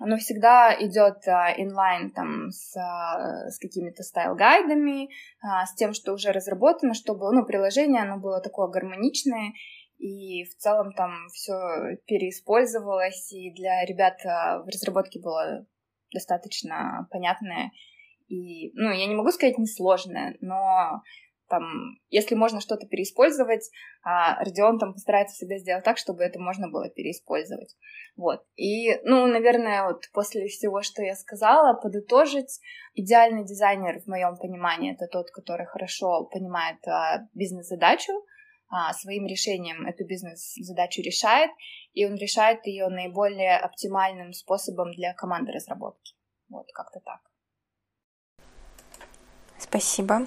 оно 0.00 0.16
всегда 0.16 0.74
идет 0.80 1.18
inline 1.28 2.10
там 2.10 2.50
с, 2.50 2.74
с 2.74 3.56
какими-то 3.60 4.02
style 4.02 4.41
guide 4.41 4.79
ами, 4.79 5.10
а, 5.42 5.64
с 5.64 5.74
тем, 5.76 5.92
что 5.92 6.12
уже 6.12 6.32
разработано, 6.32 6.94
чтобы, 6.94 7.32
ну, 7.32 7.46
приложение, 7.46 8.02
оно 8.02 8.18
было 8.18 8.40
такое 8.40 8.66
гармоничное, 8.66 9.52
и 9.98 10.42
в 10.42 10.56
целом 10.56 10.92
там 10.92 11.12
все 11.32 11.54
переиспользовалось, 12.08 13.32
и 13.32 13.52
для 13.52 13.84
ребят 13.84 14.18
а, 14.26 14.58
в 14.64 14.66
разработке 14.66 15.20
было 15.20 15.64
достаточно 16.12 17.06
понятное 17.12 17.70
и, 18.30 18.70
ну, 18.74 18.92
я 18.92 19.06
не 19.06 19.14
могу 19.14 19.30
сказать 19.30 19.58
несложное, 19.58 20.36
но 20.40 21.02
там, 21.48 21.64
если 22.10 22.36
можно 22.36 22.60
что-то 22.60 22.86
переиспользовать, 22.86 23.68
а 24.04 24.42
Родион 24.44 24.78
там 24.78 24.92
постарается 24.92 25.34
всегда 25.34 25.58
сделать 25.58 25.84
так, 25.84 25.98
чтобы 25.98 26.22
это 26.22 26.38
можно 26.38 26.68
было 26.70 26.88
переиспользовать. 26.88 27.76
Вот. 28.16 28.44
И, 28.54 28.94
ну, 29.02 29.26
наверное, 29.26 29.84
вот 29.84 30.04
после 30.12 30.46
всего, 30.46 30.82
что 30.82 31.02
я 31.02 31.16
сказала, 31.16 31.74
подытожить, 31.74 32.60
идеальный 32.94 33.44
дизайнер, 33.44 34.00
в 34.00 34.06
моем 34.06 34.36
понимании, 34.36 34.94
это 34.94 35.08
тот, 35.08 35.30
который 35.32 35.66
хорошо 35.66 36.26
понимает 36.26 36.78
а, 36.86 37.26
бизнес-задачу, 37.34 38.12
а, 38.68 38.92
своим 38.92 39.26
решением 39.26 39.86
эту 39.86 40.06
бизнес-задачу 40.06 41.02
решает, 41.02 41.50
и 41.94 42.06
он 42.06 42.14
решает 42.14 42.64
ее 42.64 42.86
наиболее 42.88 43.56
оптимальным 43.56 44.32
способом 44.32 44.92
для 44.92 45.14
команды 45.14 45.50
разработки. 45.50 46.14
Вот, 46.48 46.66
как-то 46.72 47.00
так. 47.00 47.29
Спасибо. 49.60 50.22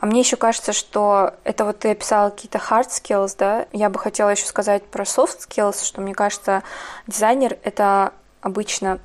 А 0.00 0.06
мне 0.06 0.20
еще 0.20 0.36
кажется, 0.36 0.72
что 0.72 1.34
это 1.44 1.64
вот 1.64 1.80
ты 1.80 1.90
описала 1.90 2.30
какие-то 2.30 2.58
hard 2.58 2.88
skills, 2.88 3.34
да? 3.38 3.66
Я 3.72 3.88
бы 3.90 3.98
хотела 3.98 4.30
еще 4.30 4.46
сказать 4.46 4.84
про 4.84 5.04
soft 5.04 5.38
skills, 5.48 5.84
что 5.84 6.00
мне 6.00 6.14
кажется, 6.14 6.62
дизайнер 7.06 7.58
это 7.62 8.12
обычно 8.40 9.00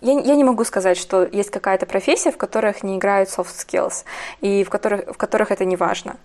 я, 0.00 0.18
я 0.18 0.34
не 0.34 0.44
могу 0.44 0.64
сказать, 0.64 0.96
что 0.96 1.24
есть 1.24 1.50
какая-то 1.50 1.86
профессия, 1.86 2.32
в 2.32 2.38
которых 2.38 2.82
не 2.82 2.96
играют 2.96 3.28
soft 3.28 3.54
skills, 3.54 4.04
и 4.40 4.64
в 4.64 4.70
которых, 4.70 5.08
в 5.08 5.16
которых 5.16 5.50
это 5.50 5.64
не 5.64 5.76
важно. 5.76 6.16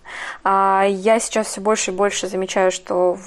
А 0.44 0.84
я 0.88 1.20
сейчас 1.20 1.48
все 1.48 1.60
больше 1.60 1.90
и 1.90 1.94
больше 1.94 2.26
замечаю, 2.26 2.70
что 2.70 3.18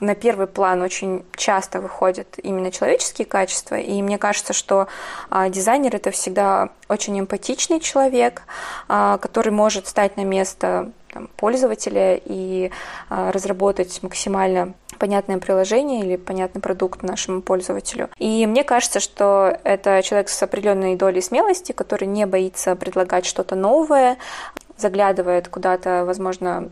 на 0.00 0.14
первый 0.14 0.46
план 0.46 0.82
очень 0.82 1.24
часто 1.36 1.80
выходят 1.80 2.38
именно 2.42 2.70
человеческие 2.70 3.26
качества, 3.26 3.76
и 3.76 4.02
мне 4.02 4.18
кажется, 4.18 4.52
что 4.52 4.88
а, 5.28 5.48
дизайнер 5.48 5.94
это 5.94 6.10
всегда 6.10 6.70
очень 6.88 7.18
эмпатичный 7.18 7.80
человек, 7.80 8.42
а, 8.88 9.18
который 9.18 9.52
может 9.52 9.86
стать 9.86 10.16
на 10.16 10.24
место 10.24 10.90
там, 11.12 11.28
пользователя 11.36 12.20
и 12.24 12.70
а, 13.08 13.32
разработать 13.32 14.02
максимально 14.02 14.74
понятное 14.98 15.38
приложение 15.38 16.00
или 16.00 16.16
понятный 16.16 16.60
продукт 16.60 17.02
нашему 17.02 17.42
пользователю. 17.42 18.10
И 18.18 18.46
мне 18.46 18.64
кажется, 18.64 19.00
что 19.00 19.58
это 19.64 20.02
человек 20.02 20.28
с 20.28 20.42
определенной 20.42 20.96
долей 20.96 21.22
смелости, 21.22 21.72
который 21.72 22.06
не 22.06 22.26
боится 22.26 22.76
предлагать 22.76 23.26
что-то 23.26 23.54
новое, 23.54 24.18
заглядывает 24.76 25.48
куда-то, 25.48 26.04
возможно, 26.04 26.70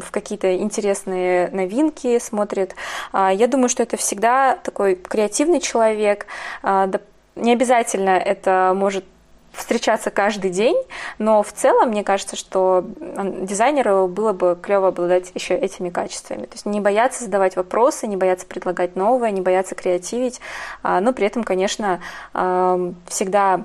в 0.00 0.10
какие-то 0.10 0.56
интересные 0.56 1.48
новинки 1.50 2.18
смотрит. 2.18 2.74
А, 3.12 3.32
я 3.32 3.46
думаю, 3.46 3.68
что 3.68 3.82
это 3.82 3.96
всегда 3.96 4.56
такой 4.56 4.94
креативный 4.94 5.60
человек. 5.60 6.26
А, 6.62 6.90
не 7.36 7.52
обязательно 7.52 8.10
это 8.10 8.72
может 8.76 9.04
встречаться 9.52 10.10
каждый 10.10 10.50
день, 10.50 10.76
но 11.18 11.42
в 11.44 11.52
целом 11.52 11.90
мне 11.90 12.02
кажется, 12.02 12.34
что 12.34 12.84
дизайнеру 13.06 14.08
было 14.08 14.32
бы 14.32 14.58
клево 14.60 14.88
обладать 14.88 15.30
еще 15.34 15.54
этими 15.54 15.90
качествами. 15.90 16.46
То 16.46 16.54
есть 16.54 16.66
не 16.66 16.80
бояться 16.80 17.24
задавать 17.24 17.54
вопросы, 17.54 18.08
не 18.08 18.16
бояться 18.16 18.46
предлагать 18.46 18.96
новое, 18.96 19.30
не 19.30 19.40
бояться 19.40 19.76
креативить, 19.76 20.40
а, 20.82 21.00
но 21.00 21.12
при 21.12 21.26
этом, 21.26 21.44
конечно, 21.44 22.00
всегда 22.32 23.64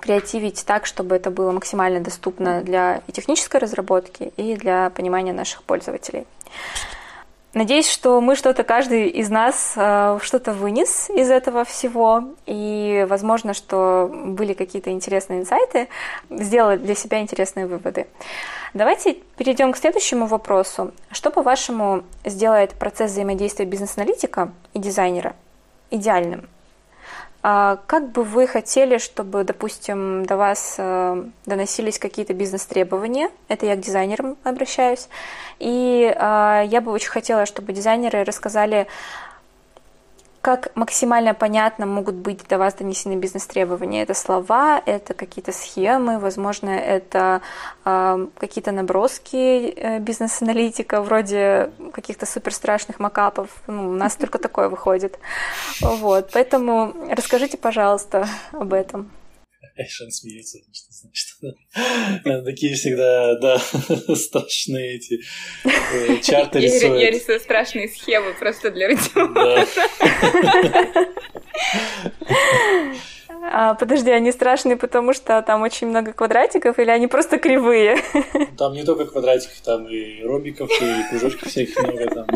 креативить 0.00 0.64
так, 0.66 0.86
чтобы 0.86 1.16
это 1.16 1.30
было 1.30 1.52
максимально 1.52 2.00
доступно 2.00 2.62
для 2.62 3.02
и 3.06 3.12
технической 3.12 3.60
разработки, 3.60 4.32
и 4.36 4.56
для 4.56 4.90
понимания 4.90 5.32
наших 5.32 5.62
пользователей. 5.62 6.26
Надеюсь, 7.56 7.88
что 7.88 8.20
мы 8.20 8.36
что-то, 8.36 8.64
каждый 8.64 9.08
из 9.08 9.30
нас 9.30 9.72
э, 9.76 10.18
что-то 10.20 10.52
вынес 10.52 11.08
из 11.08 11.30
этого 11.30 11.64
всего, 11.64 12.24
и, 12.44 13.06
возможно, 13.08 13.54
что 13.54 14.10
были 14.12 14.52
какие-то 14.52 14.90
интересные 14.90 15.40
инсайты, 15.40 15.88
сделали 16.28 16.76
для 16.76 16.94
себя 16.94 17.18
интересные 17.18 17.66
выводы. 17.66 18.08
Давайте 18.74 19.14
перейдем 19.38 19.72
к 19.72 19.78
следующему 19.78 20.26
вопросу. 20.26 20.92
Что, 21.10 21.30
по-вашему, 21.30 22.04
сделает 22.26 22.74
процесс 22.74 23.12
взаимодействия 23.12 23.64
бизнес-аналитика 23.64 24.52
и 24.74 24.78
дизайнера 24.78 25.34
идеальным? 25.90 26.50
А 27.48 27.78
как 27.86 28.10
бы 28.10 28.24
вы 28.24 28.48
хотели, 28.48 28.98
чтобы, 28.98 29.44
допустим, 29.44 30.26
до 30.26 30.36
вас 30.36 30.74
э, 30.78 31.24
доносились 31.46 31.96
какие-то 31.96 32.34
бизнес-требования? 32.34 33.30
Это 33.46 33.66
я 33.66 33.76
к 33.76 33.80
дизайнерам 33.80 34.36
обращаюсь. 34.42 35.08
И 35.60 36.12
а, 36.18 36.62
я 36.62 36.80
бы 36.80 36.90
очень 36.90 37.10
хотела, 37.10 37.46
чтобы 37.46 37.72
дизайнеры 37.72 38.24
рассказали 38.24 38.88
как 40.46 40.70
максимально 40.76 41.34
понятно 41.34 41.86
могут 41.86 42.14
быть 42.14 42.46
до 42.46 42.56
вас 42.56 42.74
донесены 42.74 43.16
бизнес-требования? 43.16 44.02
Это 44.02 44.14
слова, 44.14 44.80
это 44.86 45.12
какие-то 45.12 45.50
схемы, 45.50 46.20
возможно, 46.20 46.70
это 46.70 47.40
э, 47.84 48.26
какие-то 48.38 48.70
наброски 48.70 49.74
э, 49.74 49.98
бизнес-аналитика, 49.98 51.02
вроде 51.02 51.72
каких-то 51.92 52.26
супер 52.26 52.54
страшных 52.54 53.00
макапов. 53.00 53.48
Ну, 53.66 53.88
у 53.88 53.92
нас 53.92 54.14
только 54.14 54.38
такое 54.46 54.68
выходит. 54.68 55.18
Вот, 55.80 56.30
поэтому 56.32 56.94
расскажите, 57.10 57.58
пожалуйста, 57.58 58.28
об 58.52 58.72
этом. 58.72 59.10
Эйшен 59.76 60.10
смеется, 60.10 60.58
что 60.72 60.90
значит. 60.90 61.28
Такие 62.44 62.74
всегда, 62.74 63.38
да, 63.38 63.58
страшные 64.16 64.96
эти 64.96 65.20
э, 65.64 66.20
чарты 66.22 66.60
рисуют. 66.60 67.00
Я 67.00 67.10
рисую 67.10 67.40
страшные 67.40 67.88
схемы 67.88 68.32
просто 68.34 68.70
для 68.70 68.88
Родиона. 68.88 69.66
А, 73.52 73.74
подожди, 73.74 74.10
они 74.10 74.32
страшные, 74.32 74.76
потому 74.76 75.12
что 75.12 75.40
там 75.40 75.62
очень 75.62 75.86
много 75.86 76.12
квадратиков, 76.12 76.80
или 76.80 76.90
они 76.90 77.06
просто 77.06 77.38
кривые? 77.38 77.96
Там 78.58 78.72
не 78.72 78.82
только 78.82 79.04
квадратиков, 79.04 79.60
там 79.60 79.86
и 79.86 80.20
робиков, 80.24 80.68
и 80.82 81.08
кружочков 81.10 81.48
всяких 81.48 81.80
много 81.80 82.08
там. 82.08 82.26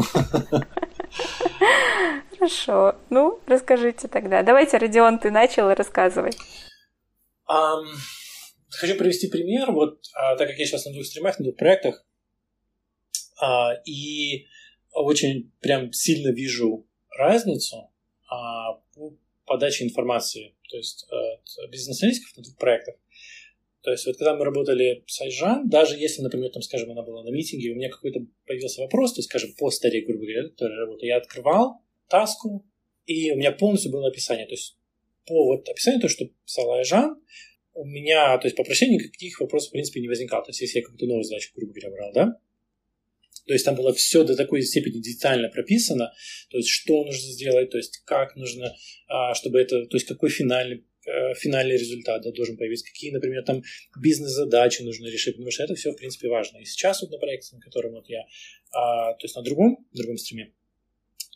Хорошо. 2.38 2.94
Ну, 3.10 3.40
расскажите 3.46 4.08
тогда. 4.08 4.42
Давайте, 4.42 4.78
Родион, 4.78 5.18
ты 5.18 5.30
начал, 5.30 5.74
рассказывай. 5.74 6.32
Um, 7.50 7.86
хочу 8.70 8.96
привести 8.96 9.28
пример, 9.28 9.72
вот 9.72 10.06
а, 10.14 10.36
так 10.36 10.48
как 10.48 10.58
я 10.58 10.66
сейчас 10.66 10.84
на 10.84 10.92
двух 10.92 11.04
стримах, 11.04 11.38
на 11.38 11.44
двух 11.44 11.56
проектах, 11.56 12.06
а, 13.40 13.74
и 13.84 14.46
очень 14.92 15.50
прям 15.60 15.92
сильно 15.92 16.28
вижу 16.28 16.86
разницу 17.10 17.90
а, 18.28 18.74
по 18.94 19.16
подаче 19.46 19.84
информации, 19.84 20.54
то 20.68 20.76
есть 20.76 21.06
а, 21.10 21.66
бизнес-аналитиков 21.68 22.36
на 22.36 22.42
двух 22.44 22.56
проектах. 22.56 22.94
То 23.82 23.90
есть 23.90 24.06
вот 24.06 24.18
когда 24.18 24.36
мы 24.36 24.44
работали 24.44 25.02
с 25.06 25.20
Айжан, 25.22 25.68
даже 25.68 25.96
если, 25.96 26.20
например, 26.20 26.50
там, 26.50 26.62
скажем, 26.62 26.90
она 26.90 27.02
была 27.02 27.24
на 27.24 27.30
митинге, 27.30 27.72
у 27.72 27.76
меня 27.76 27.88
какой-то 27.88 28.20
появился 28.46 28.82
вопрос, 28.82 29.14
то 29.14 29.20
есть, 29.20 29.30
скажем, 29.30 29.54
по 29.54 29.70
старе, 29.70 30.02
грубо 30.02 30.20
говоря, 30.24 30.48
которая 30.50 30.80
работа, 30.80 31.06
я 31.06 31.16
открывал 31.16 31.82
таску, 32.08 32.66
и 33.06 33.30
у 33.32 33.36
меня 33.36 33.52
полностью 33.52 33.90
было 33.90 34.08
описание. 34.08 34.46
То 34.46 34.52
есть 34.52 34.76
по 35.26 35.46
вот 35.46 35.68
описанию, 35.68 36.00
то, 36.00 36.08
что 36.08 36.26
писала 36.44 36.78
Айжан, 36.78 37.20
у 37.74 37.84
меня, 37.84 38.36
то 38.38 38.46
есть 38.46 38.56
по 38.56 38.64
прощению 38.64 39.00
никаких 39.00 39.40
вопросов, 39.40 39.70
в 39.70 39.72
принципе, 39.72 40.00
не 40.00 40.08
возникало. 40.08 40.44
То 40.44 40.50
есть 40.50 40.60
если 40.60 40.78
я 40.78 40.84
какую-то 40.84 41.06
новую 41.06 41.24
задачу, 41.24 41.50
грубо 41.54 41.72
говоря, 41.72 41.90
брал, 41.90 42.12
да, 42.12 42.40
то 43.46 43.54
есть 43.54 43.64
там 43.64 43.74
было 43.74 43.92
все 43.92 44.22
до 44.22 44.36
такой 44.36 44.62
степени 44.62 45.00
детально 45.00 45.48
прописано, 45.48 46.12
то 46.50 46.56
есть 46.56 46.68
что 46.68 47.04
нужно 47.04 47.32
сделать, 47.32 47.70
то 47.70 47.78
есть 47.78 47.98
как 48.04 48.36
нужно, 48.36 48.74
а, 49.08 49.34
чтобы 49.34 49.60
это, 49.60 49.86
то 49.86 49.96
есть 49.96 50.06
какой 50.06 50.30
финальный 50.30 50.84
э, 51.06 51.34
финальный 51.34 51.76
результат 51.76 52.22
да, 52.22 52.30
должен 52.32 52.56
появиться, 52.56 52.84
какие, 52.84 53.10
например, 53.10 53.42
там 53.42 53.62
бизнес-задачи 53.98 54.82
нужно 54.82 55.06
решить, 55.06 55.34
потому 55.34 55.50
что 55.50 55.64
это 55.64 55.74
все, 55.74 55.92
в 55.92 55.96
принципе, 55.96 56.28
важно. 56.28 56.58
И 56.58 56.64
сейчас 56.64 57.02
вот 57.02 57.10
на 57.10 57.18
проекте, 57.18 57.56
на 57.56 57.60
котором 57.60 57.92
вот 57.92 58.08
я, 58.08 58.24
а, 58.72 59.14
то 59.14 59.24
есть 59.24 59.34
на 59.34 59.42
другом, 59.42 59.86
другом 59.92 60.18
стриме, 60.18 60.52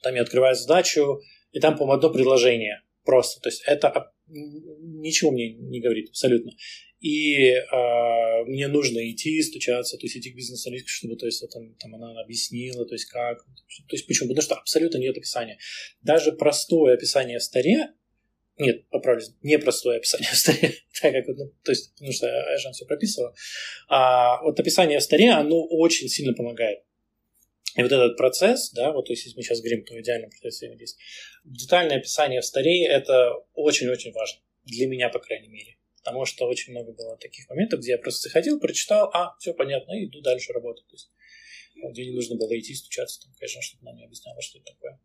там 0.02 0.14
я 0.14 0.22
открываю 0.22 0.54
задачу, 0.54 1.20
и 1.52 1.60
там, 1.60 1.76
по-моему, 1.76 1.94
одно 1.94 2.10
предложение– 2.10 2.82
Просто. 3.04 3.40
То 3.40 3.48
есть 3.48 3.62
это 3.66 4.12
ничего 4.28 5.30
мне 5.30 5.52
не 5.52 5.80
говорит 5.80 6.08
абсолютно. 6.08 6.52
И 7.00 7.50
э, 7.50 8.44
мне 8.46 8.66
нужно 8.68 9.10
идти, 9.10 9.42
стучаться, 9.42 9.98
то 9.98 10.06
есть 10.06 10.16
идти 10.16 10.30
к 10.30 10.36
бизнес-аналитику, 10.36 10.88
чтобы 10.88 11.16
то 11.16 11.26
есть, 11.26 11.44
там, 11.50 11.74
там 11.74 11.94
она 11.94 12.18
объяснила, 12.22 12.86
то 12.86 12.94
есть 12.94 13.04
как. 13.06 13.44
То 13.44 13.94
есть 13.94 14.06
почему? 14.06 14.30
Потому 14.30 14.42
что 14.42 14.54
абсолютно 14.54 14.96
нет 14.96 15.16
описания. 15.16 15.58
Даже 16.00 16.32
простое 16.32 16.94
описание 16.94 17.38
в 17.38 17.42
старе, 17.42 17.90
нет, 18.56 18.88
поправлюсь, 18.88 19.32
непростое 19.42 19.98
описание 19.98 20.30
в 20.30 20.36
старе, 20.36 20.74
так 21.02 21.12
как, 21.12 21.28
ну, 21.36 21.52
то 21.62 21.72
есть, 21.72 21.92
потому 21.94 22.12
что 22.12 22.26
я 22.26 22.56
же 22.56 22.70
все 22.72 22.86
прописывала. 22.86 23.34
А 23.88 24.42
вот 24.42 24.58
описание 24.58 24.98
в 24.98 25.02
старе, 25.02 25.30
оно 25.30 25.66
очень 25.66 26.08
сильно 26.08 26.32
помогает. 26.32 26.84
И 27.76 27.82
вот 27.82 27.90
этот 27.90 28.16
процесс, 28.16 28.70
да, 28.70 28.92
вот 28.92 29.08
если 29.10 29.34
мы 29.34 29.42
сейчас 29.42 29.60
говорим 29.60 29.84
про 29.84 30.00
идеальный 30.00 30.28
процесс 30.28 30.56
взаимодействия, 30.56 31.04
детальное 31.44 31.98
описание 31.98 32.40
в 32.40 32.44
старее– 32.44 32.88
это 32.88 33.32
очень-очень 33.54 34.12
важно. 34.12 34.40
Для 34.64 34.86
меня, 34.86 35.08
по 35.08 35.18
крайней 35.18 35.48
мере. 35.48 35.76
Потому 35.96 36.24
что 36.24 36.46
очень 36.46 36.72
много 36.72 36.92
было 36.92 37.16
таких 37.16 37.48
моментов, 37.48 37.80
где 37.80 37.92
я 37.92 37.98
просто 37.98 38.28
заходил, 38.28 38.60
прочитал, 38.60 39.10
а, 39.12 39.36
все 39.38 39.54
понятно, 39.54 39.92
и 39.92 40.04
иду 40.06 40.20
дальше 40.20 40.52
работать. 40.52 40.86
То 40.86 40.94
есть, 40.94 41.10
где 41.74 42.04
не 42.04 42.12
нужно 42.12 42.36
было 42.36 42.58
идти 42.58 42.74
стучаться, 42.74 43.22
там, 43.22 43.34
конечно, 43.38 43.60
чтобы 43.62 43.82
она 43.82 43.96
мне 43.96 44.04
объясняла, 44.04 44.40
что 44.40 44.58
это 44.58 44.72
такое. 44.72 45.00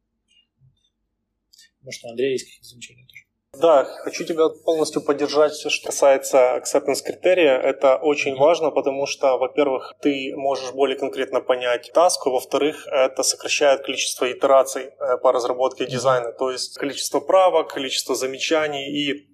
Может, 1.81 2.03
у 2.03 2.09
Андрея 2.09 2.31
есть 2.31 2.45
какие-то 2.45 2.67
замечания 2.67 3.07
тоже. 3.07 3.28
Да, 3.57 3.83
хочу 4.03 4.25
тебя 4.25 4.47
полностью 4.49 5.01
поддержать, 5.01 5.53
что 5.53 5.87
касается 5.87 6.55
acceptance 6.57 7.03
критерия. 7.03 7.57
Это 7.57 7.97
очень 7.97 8.35
важно, 8.37 8.69
потому 8.69 9.07
что, 9.07 9.37
во-первых, 9.37 9.95
ты 10.01 10.33
можешь 10.35 10.71
более 10.71 10.97
конкретно 10.97 11.41
понять 11.41 11.91
таску, 11.93 12.29
во-вторых, 12.29 12.87
это 12.87 13.23
сокращает 13.23 13.81
количество 13.81 14.31
итераций 14.31 14.83
э, 14.83 15.17
по 15.17 15.31
разработке 15.31 15.87
дизайна, 15.87 16.31
то 16.31 16.51
есть 16.51 16.77
количество 16.77 17.19
правок, 17.19 17.73
количество 17.73 18.15
замечаний 18.15 18.87
и 18.87 19.27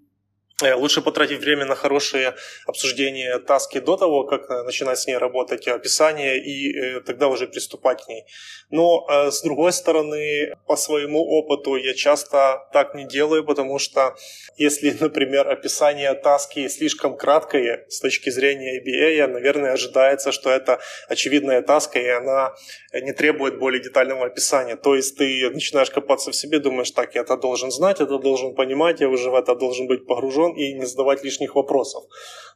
лучше 0.62 1.02
потратить 1.02 1.40
время 1.40 1.66
на 1.66 1.76
хорошее 1.76 2.34
обсуждение 2.66 3.40
таски 3.40 3.80
до 3.80 3.98
того, 3.98 4.24
как 4.24 4.50
э, 4.50 4.64
начинать 4.64 5.00
с 5.00 5.08
ней 5.08 5.18
работать, 5.18 5.68
описание, 5.68 6.38
и 6.42 6.78
э, 6.78 7.02
тогда 7.02 7.28
уже 7.28 7.48
приступать 7.48 8.04
к 8.04 8.08
ней. 8.08 8.24
Но, 8.70 9.06
с 9.10 9.42
другой 9.44 9.74
стороны, 9.74 10.56
по 10.66 10.76
своему 10.76 11.20
опыту 11.20 11.76
я 11.76 11.94
часто 11.94 12.68
так 12.74 12.96
не 12.96 13.06
делаю, 13.06 13.44
потому 13.44 13.80
что 13.80 14.16
если, 14.56 14.96
например, 15.00 15.48
описание 15.50 16.14
таски 16.14 16.68
слишком 16.70 17.18
краткое 17.18 17.86
с 17.90 18.00
точки 18.00 18.30
зрения 18.30 18.80
ABA, 18.80 19.28
наверное, 19.28 19.74
ожидается, 19.74 20.32
что 20.32 20.50
это 20.50 20.80
очевидная 21.10 21.62
таска, 21.62 22.00
и 22.00 22.08
она 22.08 22.54
не 22.94 23.12
требует 23.14 23.60
более 23.60 23.84
детального 23.84 24.26
описания. 24.26 24.78
То 24.78 24.96
есть 24.96 25.18
ты 25.18 25.50
начинаешь 25.50 25.90
копаться 25.90 26.32
в 26.32 26.36
себе, 26.36 26.60
думаешь, 26.60 26.92
так, 26.92 27.16
я 27.16 27.22
это 27.22 27.38
должен 27.38 27.72
знать, 27.72 28.00
это 28.00 28.18
должен 28.18 28.56
понимать, 28.56 29.02
я 29.02 29.10
уже 29.10 29.30
в 29.30 29.36
это 29.36 29.56
должен 29.56 29.88
быть 29.88 30.06
погружен 30.08 30.45
и 30.54 30.74
не 30.74 30.86
задавать 30.86 31.24
лишних 31.24 31.56
вопросов. 31.56 32.04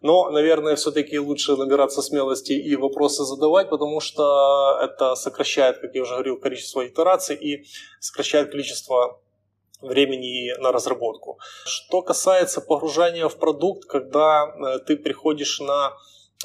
Но, 0.02 0.30
наверное, 0.30 0.76
все-таки 0.76 1.20
лучше 1.20 1.56
набираться 1.56 2.02
смелости 2.02 2.54
и 2.54 2.76
вопросы 2.76 3.24
задавать, 3.24 3.70
потому 3.70 4.00
что 4.00 4.80
это 4.82 5.16
сокращает, 5.16 5.80
как 5.80 5.96
я 5.96 6.02
уже 6.02 6.14
говорил, 6.14 6.40
количество 6.40 6.88
итераций 6.88 7.36
и 7.36 7.66
сокращает 8.00 8.52
количество 8.52 9.20
времени 9.82 10.52
на 10.62 10.72
разработку. 10.72 11.40
Что 11.66 12.02
касается 12.02 12.62
погружения 12.62 13.28
в 13.28 13.38
продукт, 13.38 13.86
когда 13.86 14.46
э, 14.46 14.80
ты 14.80 14.98
приходишь 14.98 15.60
на 15.60 15.94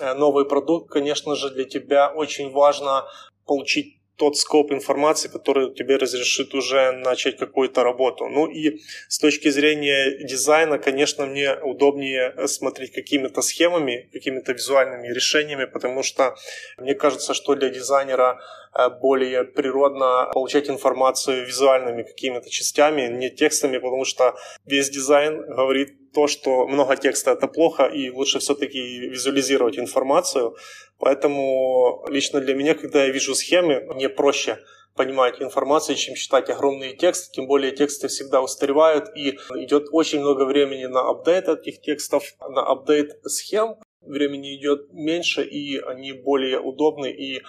э, 0.00 0.14
новый 0.14 0.44
продукт, 0.44 0.90
конечно 0.90 1.35
же, 1.35 1.50
для 1.50 1.64
тебя 1.64 2.12
очень 2.14 2.52
важно 2.52 3.07
получить 3.46 3.93
тот 4.16 4.37
скоп 4.37 4.72
информации, 4.72 5.29
который 5.29 5.74
тебе 5.74 5.96
разрешит 5.96 6.55
уже 6.55 6.92
начать 6.92 7.37
какую-то 7.37 7.83
работу. 7.83 8.29
Ну 8.29 8.46
и 8.46 8.81
с 9.09 9.18
точки 9.18 9.48
зрения 9.48 10.24
дизайна, 10.24 10.79
конечно, 10.79 11.27
мне 11.27 11.55
удобнее 11.55 12.46
смотреть 12.46 12.92
какими-то 12.92 13.42
схемами, 13.42 14.09
какими-то 14.12 14.53
визуальными 14.53 15.09
решениями, 15.09 15.64
потому 15.64 16.03
что 16.03 16.37
мне 16.79 16.94
кажется, 16.94 17.35
что 17.35 17.55
для 17.55 17.70
дизайнера 17.70 18.40
э, 18.72 18.88
более 19.00 19.44
природно 19.44 20.31
получать 20.33 20.70
информацию 20.70 21.46
визуальными 21.46 22.03
какими-то 22.03 22.48
частями, 22.50 23.09
не 23.09 23.31
текстами, 23.31 23.79
потому 23.79 24.05
что 24.05 24.37
весь 24.64 24.90
дизайн 24.90 25.42
говорит 25.46 26.03
то, 26.14 26.27
что 26.27 26.66
много 26.66 26.96
текста 26.96 27.33
это 27.33 27.48
плохо, 27.48 27.85
и 27.85 28.11
лучше 28.11 28.38
все-таки 28.38 28.81
визуализировать 29.09 29.79
информацию. 29.79 30.57
Поэтому 30.98 32.05
лично 32.09 32.40
для 32.40 32.55
меня, 32.55 32.74
когда 32.74 33.05
я 33.05 33.11
вижу 33.11 33.35
схемы, 33.35 33.81
мне 33.94 34.09
проще 34.09 34.59
понимать 34.96 35.42
информацию, 35.42 35.96
чем 35.96 36.14
читать 36.14 36.50
огромные 36.50 36.96
тексты, 36.96 37.33
тем 37.33 37.46
более 37.46 37.72
тексты 37.72 38.07
всегда 38.09 38.40
устаревают, 38.40 39.09
и 39.16 39.31
идет 39.57 39.88
очень 39.90 40.20
много 40.20 40.44
времени 40.44 40.87
на 40.87 41.00
апдейт 41.11 41.48
этих 41.48 41.81
текстов, 41.81 42.22
на 42.40 42.62
апдейт 42.62 43.11
схем, 43.24 43.77
времени 44.00 44.57
идет 44.57 44.92
меньше, 44.92 45.42
и 45.42 45.79
они 45.79 46.12
более 46.12 46.61
удобны, 46.61 47.11
и 47.11 47.42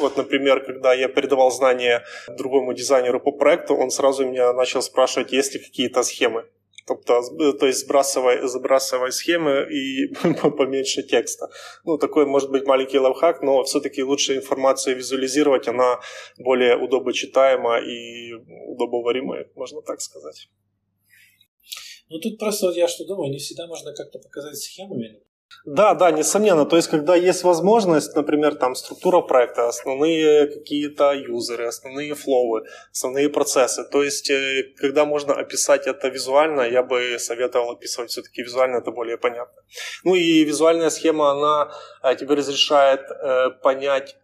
Вот, 0.00 0.16
например, 0.16 0.64
когда 0.64 0.94
я 0.94 1.08
передавал 1.08 1.50
знания 1.50 2.04
другому 2.28 2.72
дизайнеру 2.72 3.20
по 3.20 3.32
проекту, 3.32 3.74
он 3.76 3.90
сразу 3.90 4.26
меня 4.26 4.52
начал 4.52 4.82
спрашивать, 4.82 5.32
есть 5.32 5.54
ли 5.54 5.60
какие-то 5.60 6.02
схемы. 6.02 6.46
Тобто, 6.86 7.22
то 7.58 7.66
есть 7.66 7.80
сбрасывай, 7.80 8.46
сбрасывай 8.46 9.10
схемы 9.10 9.66
и 9.70 10.08
поменьше 10.58 11.02
текста. 11.02 11.48
Ну, 11.84 11.96
такой 11.96 12.26
может 12.26 12.50
быть 12.50 12.66
маленький 12.66 12.98
лайфхак, 12.98 13.42
но 13.42 13.62
все-таки 13.64 14.02
лучше 14.02 14.36
информацию 14.36 14.96
визуализировать, 14.96 15.66
она 15.66 16.00
более 16.38 16.76
удобочитаема 16.76 17.78
и 17.78 18.32
удобоваримая, 18.66 19.50
можно 19.54 19.80
так 19.80 20.00
сказать. 20.00 20.48
Ну, 22.10 22.18
тут 22.18 22.38
просто 22.38 22.66
вот 22.66 22.76
я 22.76 22.86
что 22.86 23.06
думаю, 23.06 23.30
не 23.30 23.38
всегда 23.38 23.66
можно 23.66 23.94
как-то 23.94 24.18
показать 24.18 24.56
схемами, 24.58 25.22
да, 25.64 25.94
да, 25.94 26.10
несомненно. 26.10 26.66
То 26.66 26.76
есть, 26.76 26.88
когда 26.88 27.16
есть 27.16 27.42
возможность, 27.44 28.14
например, 28.14 28.54
там 28.54 28.74
структура 28.74 29.22
проекта, 29.22 29.68
основные 29.68 30.46
какие-то 30.46 31.12
юзеры, 31.12 31.66
основные 31.66 32.14
флоу, 32.14 32.62
основные 32.92 33.28
процессы. 33.30 33.84
То 33.90 34.02
есть, 34.02 34.30
э, 34.30 34.64
когда 34.76 35.04
можно 35.04 35.32
описать 35.32 35.86
это 35.86 36.08
визуально, 36.08 36.62
я 36.62 36.82
бы 36.82 37.18
советовал 37.18 37.70
описывать 37.70 38.10
все-таки 38.10 38.42
визуально, 38.42 38.76
это 38.76 38.90
более 38.90 39.16
понятно. 39.16 39.62
Ну 40.04 40.14
и 40.14 40.44
визуальная 40.44 40.90
схема, 40.90 41.30
она 41.30 41.72
э, 42.02 42.16
тебе 42.16 42.34
разрешает 42.34 43.00
э, 43.10 43.50
понять 43.62 44.16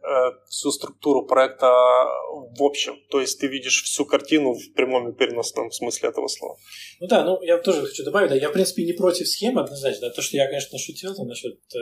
всю 0.48 0.70
структуру 0.72 1.26
проекта 1.26 1.68
в 1.68 2.62
общем. 2.62 2.96
То 3.10 3.20
есть, 3.20 3.40
ты 3.40 3.46
видишь 3.46 3.84
всю 3.84 4.04
картину 4.04 4.54
в 4.54 4.74
прямом 4.74 5.08
и 5.08 5.12
переносном 5.12 5.70
смысле 5.70 6.08
этого 6.08 6.28
слова. 6.28 6.56
Ну 7.00 7.06
да, 7.06 7.24
ну 7.24 7.40
я 7.42 7.56
тоже 7.58 7.80
хочу 7.86 8.04
добавить, 8.04 8.28
да, 8.28 8.34
я 8.34 8.50
в 8.50 8.52
принципе 8.52 8.84
не 8.84 8.92
против 8.92 9.26
схемы 9.26 9.62
однозначно, 9.62 10.10
то, 10.10 10.20
что 10.20 10.36
я, 10.36 10.46
конечно, 10.46 10.78
шутил 10.78 11.14
там 11.20 11.28
насчет 11.28 11.58
э, 11.74 11.78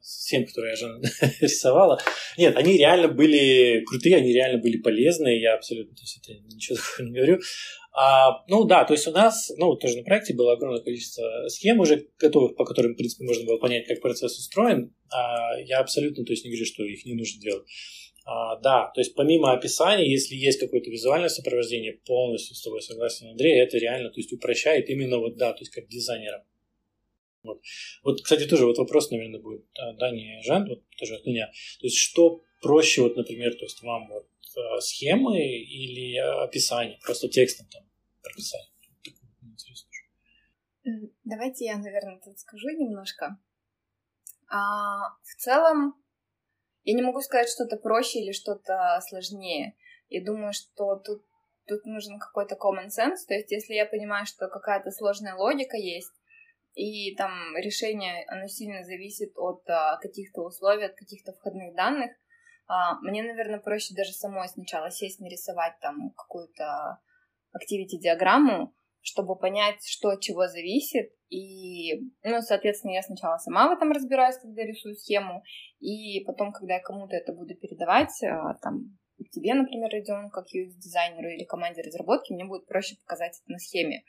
схем, 0.00 0.46
которые 0.46 0.70
я 0.70 0.76
же 0.76 1.00
рисовала. 1.40 2.00
Нет, 2.38 2.56
они 2.56 2.76
реально 2.78 3.08
были 3.08 3.82
крутые, 3.84 4.16
они 4.16 4.32
реально 4.32 4.58
были 4.58 4.78
полезные, 4.78 5.40
я 5.40 5.54
абсолютно, 5.54 5.94
то 5.94 6.02
есть 6.02 6.18
это 6.22 6.38
ничего 6.54 6.76
такого 6.96 7.06
не 7.06 7.14
говорю. 7.14 7.40
А, 7.92 8.44
ну 8.48 8.64
да, 8.64 8.84
то 8.84 8.92
есть 8.92 9.06
у 9.06 9.10
нас, 9.10 9.50
ну, 9.56 9.74
тоже 9.76 9.96
на 9.96 10.04
проекте 10.04 10.34
было 10.34 10.52
огромное 10.52 10.82
количество 10.82 11.48
схем 11.48 11.80
уже 11.80 12.06
готовых, 12.18 12.54
по 12.54 12.64
которым, 12.64 12.92
в 12.92 12.96
принципе, 12.96 13.24
можно 13.24 13.44
было 13.46 13.58
понять, 13.58 13.86
как 13.86 14.00
процесс 14.02 14.38
устроен. 14.38 14.94
А 15.10 15.58
я 15.60 15.78
абсолютно, 15.78 16.24
то 16.24 16.32
есть 16.32 16.44
не 16.44 16.50
говорю, 16.50 16.66
что 16.66 16.84
их 16.84 17.06
не 17.06 17.14
нужно 17.14 17.40
делать. 17.40 17.66
А, 18.26 18.56
да, 18.60 18.90
то 18.94 19.00
есть 19.00 19.14
помимо 19.14 19.52
описания, 19.52 20.10
если 20.10 20.34
есть 20.34 20.60
какое-то 20.60 20.90
визуальное 20.90 21.28
сопровождение, 21.28 22.00
полностью 22.04 22.56
с 22.56 22.62
тобой 22.62 22.82
согласен, 22.82 23.28
Андрей, 23.28 23.62
это 23.62 23.78
реально, 23.78 24.10
то 24.10 24.20
есть 24.20 24.32
упрощает 24.32 24.90
именно 24.90 25.18
вот, 25.18 25.36
да, 25.36 25.52
то 25.52 25.60
есть 25.60 25.70
как 25.70 25.86
дизайнерам. 25.86 26.42
Вот. 27.46 27.62
вот, 28.02 28.22
кстати, 28.22 28.46
тоже 28.46 28.66
вот 28.66 28.78
вопрос, 28.78 29.10
наверное, 29.10 29.40
будет, 29.40 29.64
да, 29.74 29.92
Дани 29.94 30.40
Жан, 30.44 30.68
вот 30.68 30.82
тоже 30.98 31.16
от 31.16 31.26
меня. 31.26 31.46
То 31.80 31.86
есть 31.86 31.96
что 31.96 32.42
проще, 32.60 33.02
вот, 33.02 33.16
например, 33.16 33.54
то 33.54 33.64
есть 33.64 33.82
вам 33.82 34.08
вот 34.08 34.28
э, 34.56 34.80
схемы 34.80 35.38
или 35.38 36.16
описание, 36.16 36.98
просто 37.02 37.28
текстом 37.28 37.66
там 37.72 37.82
прописать? 38.22 38.70
Давайте 41.24 41.64
я, 41.64 41.78
наверное, 41.78 42.20
тут 42.24 42.38
скажу 42.38 42.68
немножко. 42.68 43.38
А, 44.48 45.10
в 45.22 45.34
целом, 45.36 45.94
я 46.84 46.94
не 46.94 47.02
могу 47.02 47.20
сказать 47.20 47.48
что-то 47.48 47.76
проще 47.76 48.20
или 48.20 48.30
что-то 48.30 49.00
сложнее. 49.08 49.74
Я 50.08 50.24
думаю, 50.24 50.52
что 50.52 50.94
тут, 50.96 51.24
тут 51.66 51.84
нужен 51.84 52.20
какой-то 52.20 52.54
common 52.54 52.86
sense. 52.86 53.26
То 53.26 53.34
есть, 53.34 53.50
если 53.50 53.74
я 53.74 53.86
понимаю, 53.86 54.26
что 54.26 54.46
какая-то 54.46 54.92
сложная 54.92 55.34
логика 55.34 55.76
есть, 55.76 56.12
и 56.76 57.16
там 57.16 57.32
решение, 57.56 58.24
оно 58.28 58.46
сильно 58.48 58.84
зависит 58.84 59.32
от 59.36 59.68
а, 59.68 59.96
каких-то 59.96 60.42
условий, 60.42 60.84
от 60.84 60.94
каких-то 60.94 61.32
входных 61.32 61.74
данных, 61.74 62.12
а, 62.68 63.00
мне, 63.00 63.22
наверное, 63.22 63.60
проще 63.60 63.94
даже 63.94 64.12
самой 64.12 64.46
сначала 64.48 64.90
сесть 64.90 65.18
нарисовать 65.20 65.78
там 65.80 66.10
какую-то 66.10 67.00
activity-диаграмму, 67.56 68.74
чтобы 69.00 69.38
понять, 69.38 69.86
что 69.86 70.10
от 70.10 70.20
чего 70.20 70.48
зависит, 70.48 71.12
и, 71.30 71.94
ну, 72.22 72.42
соответственно, 72.42 72.92
я 72.92 73.02
сначала 73.02 73.38
сама 73.38 73.68
в 73.68 73.72
этом 73.72 73.92
разбираюсь, 73.92 74.36
когда 74.36 74.62
рисую 74.62 74.96
схему, 74.96 75.42
и 75.80 76.22
потом, 76.26 76.52
когда 76.52 76.74
я 76.74 76.80
кому-то 76.80 77.16
это 77.16 77.32
буду 77.32 77.54
передавать, 77.54 78.22
а, 78.22 78.52
там, 78.60 78.98
тебе, 79.30 79.54
например, 79.54 79.90
Родион, 79.90 80.28
как 80.28 80.44
UX-дизайнеру 80.54 81.30
или 81.30 81.44
команде 81.44 81.80
разработки, 81.80 82.34
мне 82.34 82.44
будет 82.44 82.66
проще 82.66 82.96
показать 82.96 83.40
это 83.42 83.50
на 83.50 83.58
схеме. 83.58 84.04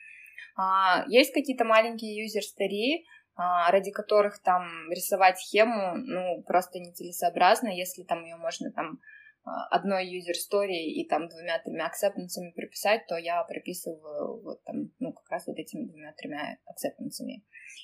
А, 0.55 1.05
есть 1.07 1.33
какие-то 1.33 1.65
маленькие 1.65 2.23
юзер-стари, 2.23 3.05
а, 3.35 3.71
ради 3.71 3.91
которых 3.91 4.41
там 4.41 4.89
рисовать 4.89 5.39
схему, 5.39 5.95
ну, 5.95 6.43
просто 6.43 6.79
нецелесообразно, 6.79 7.69
если 7.69 8.03
там 8.03 8.23
ее 8.23 8.37
можно 8.37 8.71
там 8.71 8.99
одной 9.71 10.05
user 10.05 10.35
story 10.35 10.75
и 10.75 11.07
там 11.07 11.27
двумя-тремя 11.29 11.87
acceptance 11.87 12.35
прописать, 12.55 13.05
то 13.07 13.17
я 13.17 13.43
прописываю 13.43 14.41
вот 14.41 14.63
там, 14.63 14.91
ну, 14.99 15.13
как 15.13 15.29
раз 15.29 15.47
вот 15.47 15.57
этими 15.57 15.85
двумя-тремя 15.85 16.57
acceptance. 16.67 17.23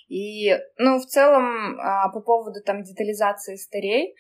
И, 0.10 0.58
ну, 0.78 1.00
в 1.00 1.06
целом, 1.06 1.80
а, 1.80 2.10
по 2.10 2.22
поводу 2.22 2.62
там 2.62 2.84
детализации 2.84 3.56
старей, 3.56 4.16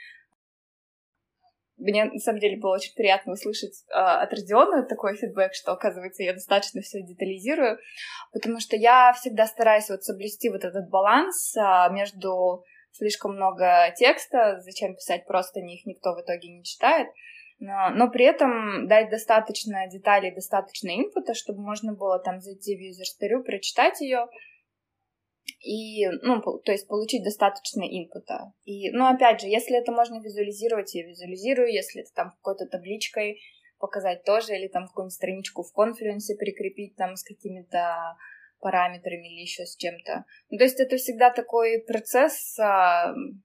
мне 1.77 2.05
на 2.05 2.19
самом 2.19 2.39
деле 2.39 2.57
было 2.57 2.75
очень 2.75 2.93
приятно 2.95 3.33
услышать 3.33 3.83
э, 3.89 3.93
от 3.93 4.31
Родиона 4.31 4.83
такой 4.83 5.15
фидбэк, 5.15 5.53
что, 5.53 5.71
оказывается, 5.71 6.23
я 6.23 6.33
достаточно 6.33 6.81
все 6.81 7.01
детализирую, 7.01 7.77
потому 8.31 8.59
что 8.59 8.75
я 8.75 9.13
всегда 9.13 9.47
стараюсь 9.47 9.89
вот 9.89 10.03
соблюсти 10.03 10.49
вот 10.49 10.63
этот 10.63 10.89
баланс 10.89 11.55
э, 11.57 11.91
между 11.91 12.63
слишком 12.91 13.36
много 13.36 13.91
текста, 13.97 14.59
зачем 14.62 14.95
писать 14.95 15.25
просто 15.25 15.62
них 15.62 15.86
никто 15.86 16.13
в 16.13 16.21
итоге 16.21 16.49
не 16.49 16.63
читает, 16.63 17.07
но, 17.59 17.89
но 17.89 18.09
при 18.09 18.25
этом 18.25 18.88
дать 18.88 19.09
достаточно 19.09 19.88
деталей, 19.88 20.31
достаточно 20.31 20.89
инпута, 20.89 21.33
чтобы 21.33 21.62
можно 21.62 21.93
было 21.93 22.19
там 22.19 22.39
зайти 22.39 22.75
в 22.75 22.79
юзер-старю, 22.79 23.43
прочитать 23.43 23.99
ее, 23.99 24.27
и, 25.60 26.08
ну, 26.21 26.41
то 26.41 26.71
есть 26.71 26.88
получить 26.88 27.23
достаточно 27.23 27.84
инпута. 27.84 28.53
И, 28.65 28.91
ну, 28.91 29.06
опять 29.08 29.41
же, 29.41 29.47
если 29.47 29.77
это 29.77 29.91
можно 29.91 30.21
визуализировать, 30.21 30.93
я 30.93 31.06
визуализирую, 31.06 31.71
если 31.71 32.01
это 32.01 32.12
там 32.13 32.32
какой-то 32.32 32.65
табличкой 32.67 33.39
показать 33.79 34.23
тоже, 34.23 34.56
или 34.56 34.67
там 34.67 34.88
какую-нибудь 34.88 35.13
страничку 35.13 35.63
в 35.63 35.73
Confluence 35.73 36.36
прикрепить 36.36 36.95
там 36.95 37.15
с 37.15 37.23
какими-то 37.23 38.15
параметрами 38.60 39.27
или 39.27 39.41
еще 39.41 39.65
с 39.65 39.75
чем-то. 39.75 40.23
Ну, 40.49 40.58
то 40.58 40.63
есть 40.63 40.79
это 40.79 40.95
всегда 40.95 41.32
такой 41.32 41.84
процесс 41.86 42.58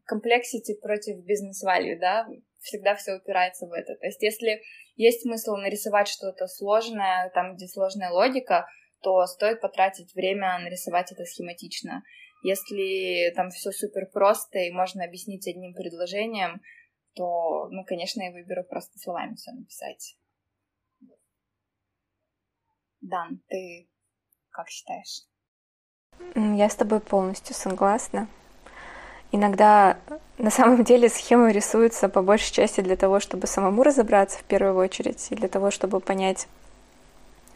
complexity 0.07 0.73
uh, 0.73 0.81
против 0.81 1.25
business 1.25 1.67
value, 1.67 1.99
да, 1.99 2.29
всегда 2.61 2.95
все 2.95 3.17
упирается 3.17 3.67
в 3.67 3.73
это. 3.73 3.97
То 3.97 4.07
есть 4.07 4.23
если 4.23 4.63
есть 4.95 5.23
смысл 5.23 5.57
нарисовать 5.57 6.09
что-то 6.09 6.47
сложное, 6.47 7.31
там, 7.35 7.57
где 7.57 7.67
сложная 7.67 8.11
логика, 8.11 8.67
то 9.01 9.27
стоит 9.27 9.61
потратить 9.61 10.15
время 10.15 10.59
нарисовать 10.59 11.13
это 11.13 11.25
схематично. 11.25 12.03
Если 12.43 13.33
там 13.35 13.51
все 13.51 13.71
супер 13.73 14.07
просто 14.13 14.59
и 14.61 14.71
можно 14.71 15.05
объяснить 15.05 15.47
одним 15.49 15.75
предложением, 15.75 16.61
то, 17.15 17.69
ну, 17.71 17.85
конечно, 17.85 18.23
я 18.23 18.31
выберу 18.31 18.63
просто 18.65 18.99
словами 18.99 19.35
все 19.35 19.53
написать. 19.53 20.17
Дан, 23.01 23.41
ты 23.49 23.89
как 24.51 24.69
считаешь? 24.69 25.23
Я 26.35 26.69
с 26.69 26.75
тобой 26.75 27.01
полностью 27.01 27.55
согласна. 27.55 28.29
Иногда 29.31 29.99
на 30.39 30.51
самом 30.51 30.85
деле 30.85 31.09
схемы 31.09 31.53
рисуются 31.53 32.09
по 32.09 32.23
большей 32.23 32.53
части 32.53 32.81
для 32.81 32.97
того, 32.97 33.21
чтобы 33.21 33.47
самому 33.47 33.83
разобраться 33.83 34.39
в 34.39 34.45
первую 34.45 34.77
очередь, 34.77 35.29
и 35.31 35.35
для 35.35 35.49
того, 35.49 35.71
чтобы 35.71 36.01
понять, 36.01 36.49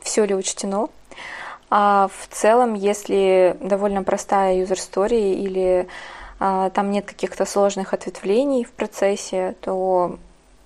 все 0.03 0.25
ли 0.25 0.35
учтено. 0.35 0.89
А 1.71 2.09
в 2.09 2.29
целом, 2.29 2.75
если 2.75 3.57
довольно 3.61 4.03
простая 4.03 4.57
story 4.65 5.33
или 5.35 5.89
а, 6.39 6.71
там 6.71 6.91
нет 6.91 7.07
каких-то 7.07 7.45
сложных 7.45 7.95
ответвлений 7.95 8.65
в 8.65 8.73
процессе, 8.73 9.55
то 9.61 10.19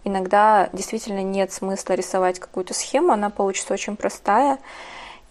иногда 0.04 0.68
действительно 0.72 1.22
нет 1.22 1.52
смысла 1.52 1.94
рисовать 1.94 2.38
какую-то 2.38 2.74
схему, 2.74 3.12
она 3.12 3.30
получится 3.30 3.74
очень 3.74 3.96
простая, 3.96 4.58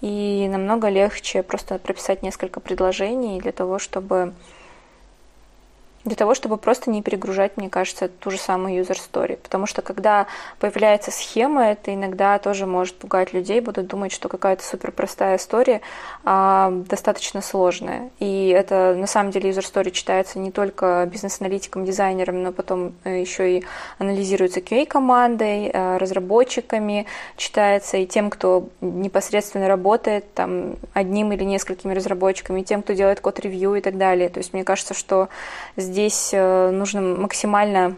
и 0.02 0.48
намного 0.50 0.90
легче 0.90 1.44
просто 1.44 1.80
прописать 1.80 2.22
несколько 2.22 2.60
предложений 2.60 3.42
для 3.42 3.52
того, 3.52 3.80
чтобы 3.80 4.34
для 6.06 6.16
того, 6.16 6.36
чтобы 6.36 6.58
просто 6.58 6.92
не 6.92 7.02
перегружать, 7.02 7.58
мне 7.58 7.70
кажется, 7.70 8.08
ту 8.08 8.30
же 8.30 8.38
самую 8.38 8.82
user 8.82 8.98
story. 8.98 9.38
Потому 9.38 9.66
что 9.66 9.82
когда 9.82 10.28
появляется 10.60 11.12
схема, 11.12 11.66
это 11.72 11.94
иногда 11.94 12.38
тоже 12.38 12.68
может 12.68 12.96
пугать 12.96 13.34
людей, 13.34 13.60
будут 13.60 13.88
думать, 13.88 14.12
что 14.12 14.30
какая-то 14.30 14.64
супер 14.64 14.92
простая 14.92 15.38
история 15.38 15.82
а, 16.24 16.72
достаточно 16.72 17.42
сложная. 17.42 18.12
И 18.20 18.50
это 18.50 18.96
на 18.96 19.08
самом 19.08 19.32
деле 19.32 19.50
user 19.50 19.64
story 19.64 19.90
читается 19.90 20.38
не 20.38 20.52
только 20.52 21.10
бизнес-аналитиком, 21.12 21.86
дизайнером, 21.86 22.44
но 22.44 22.52
потом 22.52 22.94
э, 23.04 23.22
еще 23.22 23.58
и 23.58 23.66
анализируется 23.98 24.60
QA-командой, 24.60 25.72
э, 25.74 25.98
разработчиками, 25.98 27.08
читается 27.36 27.98
и 27.98 28.06
тем, 28.06 28.30
кто 28.30 28.70
непосредственно 28.82 29.68
работает 29.68 30.32
там 30.36 30.76
одним 30.94 31.32
или 31.32 31.44
несколькими 31.44 31.94
разработчиками, 31.94 32.62
и 32.62 32.64
тем, 32.64 32.84
кто 32.84 32.94
делает 32.94 33.22
код-ревью 33.22 33.76
и 33.76 33.82
так 33.82 33.98
далее. 33.98 34.30
То 34.30 34.40
есть 34.40 34.54
мне 34.54 34.64
кажется, 34.64 34.94
что 34.94 35.30
здесь 35.76 35.95
здесь 35.96 36.34
э, 36.34 36.72
нужно 36.72 37.00
максимально 37.02 37.98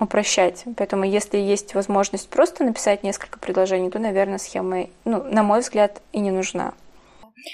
упрощать. 0.00 0.64
Поэтому 0.76 1.04
если 1.04 1.38
есть 1.38 1.74
возможность 1.74 2.28
просто 2.28 2.64
написать 2.64 3.04
несколько 3.04 3.38
предложений, 3.38 3.90
то, 3.90 4.00
наверное, 4.00 4.38
схема, 4.38 4.88
ну, 5.04 5.22
на 5.22 5.44
мой 5.44 5.60
взгляд, 5.60 6.02
и 6.12 6.18
не 6.18 6.32
нужна. 6.32 6.74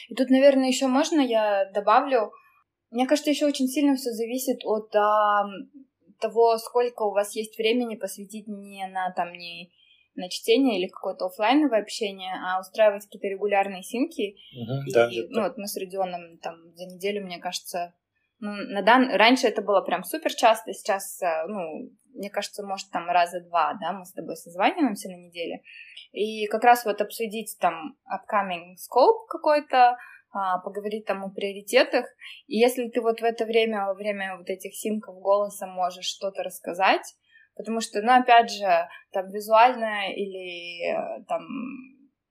И 0.09 0.15
тут, 0.15 0.31
наверное, 0.31 0.69
еще 0.69 0.87
можно 0.87 1.21
я 1.21 1.71
добавлю. 1.75 2.33
Мне 2.91 3.07
кажется, 3.07 3.31
еще 3.31 3.45
очень 3.45 3.69
сильно 3.69 3.95
все 3.97 4.11
зависит 4.13 4.65
от 4.65 4.95
а, 4.97 5.45
того, 6.19 6.57
сколько 6.57 7.03
у 7.03 7.13
вас 7.13 7.37
есть 7.37 7.59
времени 7.59 7.97
посвятить 7.97 8.47
не 8.49 8.87
на 8.87 9.13
там 9.13 9.33
не 9.33 9.71
на 10.17 10.31
чтение 10.31 10.79
или 10.79 10.89
какое-то 10.89 11.27
офлайновое 11.27 11.83
общение, 11.83 12.33
а 12.41 12.61
устраивать 12.61 13.05
какие-то 13.05 13.27
регулярные 13.27 13.83
синки. 13.83 14.37
Угу, 14.57 14.89
и, 14.89 14.93
да, 14.95 15.11
ну, 15.29 15.43
вот 15.43 15.59
мы 15.59 15.67
с 15.67 15.77
Родионом 15.77 16.39
там 16.39 16.55
за 16.75 16.87
неделю, 16.87 17.27
мне 17.27 17.39
кажется, 17.39 17.93
на 18.41 18.83
дан... 18.83 19.11
раньше 19.11 19.47
это 19.47 19.63
было 19.63 19.81
прям 19.81 20.05
супер 20.05 20.33
часто, 20.35 20.73
сейчас, 20.73 21.21
э, 21.23 21.47
ну, 21.47 21.91
мне 22.15 22.31
кажется, 22.31 22.65
может, 22.65 22.91
там 22.91 23.09
раза 23.09 23.41
два, 23.41 23.77
да, 23.81 23.93
мы 23.93 24.05
с 24.05 24.13
тобой 24.13 24.37
созваниваемся 24.37 25.09
на 25.09 25.17
неделе. 25.17 25.63
И 26.13 26.47
как 26.47 26.63
раз 26.63 26.85
вот 26.85 27.01
обсудить 27.01 27.57
там 27.61 27.97
upcoming 28.07 28.75
scope 28.75 29.27
какой-то, 29.29 29.97
а, 30.31 30.59
поговорить 30.59 31.07
там 31.07 31.25
о 31.25 31.31
приоритетах. 31.31 32.07
И 32.47 32.57
если 32.57 32.89
ты 32.89 33.01
вот 33.01 33.21
в 33.21 33.25
это 33.25 33.45
время, 33.45 33.87
во 33.87 33.95
время 33.95 34.37
вот 34.37 34.49
этих 34.49 34.75
синков 34.75 35.21
голосом 35.21 35.71
можешь 35.71 36.07
что-то 36.07 36.43
рассказать, 36.43 37.15
потому 37.57 37.81
что, 37.81 38.03
ну, 38.03 38.13
опять 38.13 38.51
же, 38.51 38.89
там 39.13 39.31
визуально 39.31 40.13
или 40.13 40.91
э, 40.91 41.25
там 41.29 41.47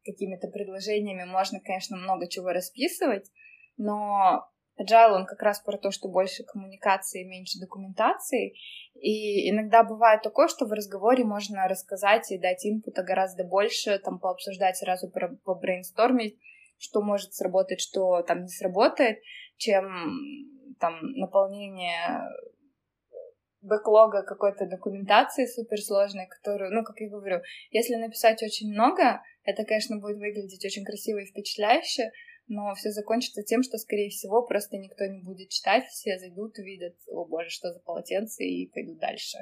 какими-то 0.03 0.49
предложениями 0.49 1.23
можно, 1.23 1.59
конечно, 1.61 1.95
много 1.95 2.27
чего 2.27 2.49
расписывать, 2.49 3.31
но 3.77 4.49
Agile, 4.79 5.13
он 5.13 5.25
как 5.25 5.41
раз 5.41 5.59
про 5.59 5.77
то, 5.77 5.91
что 5.91 6.09
больше 6.09 6.43
коммуникации, 6.43 7.23
меньше 7.23 7.59
документации. 7.59 8.55
И 8.95 9.49
иногда 9.49 9.83
бывает 9.83 10.21
такое, 10.23 10.47
что 10.47 10.65
в 10.65 10.71
разговоре 10.71 11.23
можно 11.23 11.67
рассказать 11.67 12.31
и 12.31 12.39
дать 12.39 12.65
инпута 12.65 13.03
гораздо 13.03 13.43
больше, 13.43 13.99
там 13.99 14.19
пообсуждать 14.19 14.77
сразу, 14.77 15.11
побрейнстормить, 15.43 16.39
что 16.79 17.01
может 17.01 17.33
сработать, 17.33 17.81
что 17.81 18.23
там 18.23 18.43
не 18.43 18.49
сработает, 18.49 19.19
чем 19.57 19.85
там 20.79 20.99
наполнение 21.13 22.21
бэклога 23.61 24.23
какой-то 24.23 24.65
документации 24.65 25.45
суперсложной, 25.45 26.27
которую, 26.27 26.71
ну, 26.71 26.83
как 26.83 26.99
я 26.99 27.09
говорю, 27.09 27.41
если 27.71 27.95
написать 27.95 28.43
очень 28.43 28.73
много, 28.73 29.21
это, 29.43 29.63
конечно, 29.63 29.99
будет 29.99 30.17
выглядеть 30.17 30.65
очень 30.65 30.83
красиво 30.83 31.19
и 31.19 31.25
впечатляюще, 31.25 32.11
но 32.47 32.73
все 32.75 32.91
закончится 32.91 33.43
тем, 33.43 33.63
что, 33.63 33.77
скорее 33.77 34.09
всего, 34.09 34.41
просто 34.43 34.77
никто 34.77 35.05
не 35.05 35.21
будет 35.21 35.49
читать, 35.49 35.85
все 35.85 36.17
зайдут, 36.19 36.57
увидят, 36.57 36.95
о 37.07 37.25
боже, 37.25 37.49
что 37.49 37.71
за 37.71 37.79
полотенце, 37.79 38.43
и 38.43 38.69
пойдут 38.71 38.99
дальше. 38.99 39.37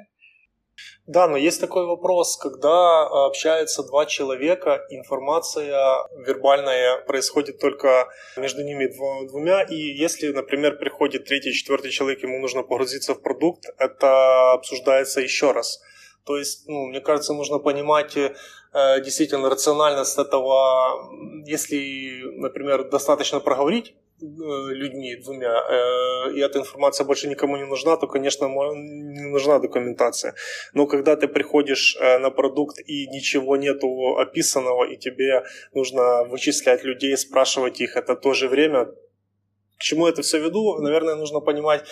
Да, 1.06 1.28
но 1.28 1.38
есть 1.38 1.60
такой 1.60 1.86
вопрос, 1.86 2.38
когда 2.38 3.06
общаются 3.26 3.84
два 3.84 4.06
человека, 4.06 4.80
информация 4.90 6.08
вербальная 6.26 7.02
происходит 7.06 7.60
только 7.60 8.08
между 8.38 8.64
ними 8.64 8.88
двумя, 9.28 9.64
и 9.64 9.76
если, 9.76 10.32
например, 10.32 10.78
приходит 10.78 11.26
третий, 11.26 11.54
четвертый 11.54 11.92
человек, 11.92 12.24
ему 12.24 12.40
нужно 12.40 12.64
погрузиться 12.64 13.14
в 13.14 13.22
продукт, 13.22 13.66
это 13.78 14.54
обсуждается 14.54 15.22
еще 15.22 15.52
раз. 15.52 15.82
То 16.26 16.38
есть, 16.38 16.68
ну, 16.68 16.88
мне 16.88 17.02
кажется, 17.02 17.34
нужно 17.34 17.58
понимать 17.58 18.16
э, 18.16 18.36
действительно 18.74 19.50
рациональность 19.50 20.18
этого, 20.18 21.12
если, 21.46 22.22
например, 22.40 22.90
достаточно 22.90 23.40
проговорить 23.42 23.96
э, 24.22 24.26
людьми 24.26 25.16
двумя, 25.18 25.52
э, 25.52 26.34
и 26.36 26.40
эта 26.40 26.60
информация 26.60 27.06
больше 27.06 27.28
никому 27.28 27.58
не 27.58 27.66
нужна, 27.66 27.98
то, 27.98 28.08
конечно, 28.08 28.46
не 28.46 29.30
нужна 29.30 29.60
документация. 29.60 30.36
Но 30.74 30.88
когда 30.88 31.16
ты 31.18 31.28
приходишь 31.28 31.98
э, 32.00 32.20
на 32.20 32.30
продукт 32.30 32.80
и 32.80 33.08
ничего 33.08 33.58
нету 33.58 34.18
описанного, 34.18 34.86
и 34.86 34.98
тебе 34.98 35.44
нужно 35.74 36.24
вычислять 36.24 36.86
людей, 36.86 37.18
спрашивать 37.18 37.82
их, 37.82 37.98
это 37.98 38.16
тоже 38.16 38.48
время. 38.48 38.86
К 38.86 39.84
чему 39.84 40.08
это 40.08 40.22
все 40.22 40.40
веду? 40.40 40.78
Наверное, 40.80 41.16
нужно 41.16 41.42
понимать, 41.42 41.84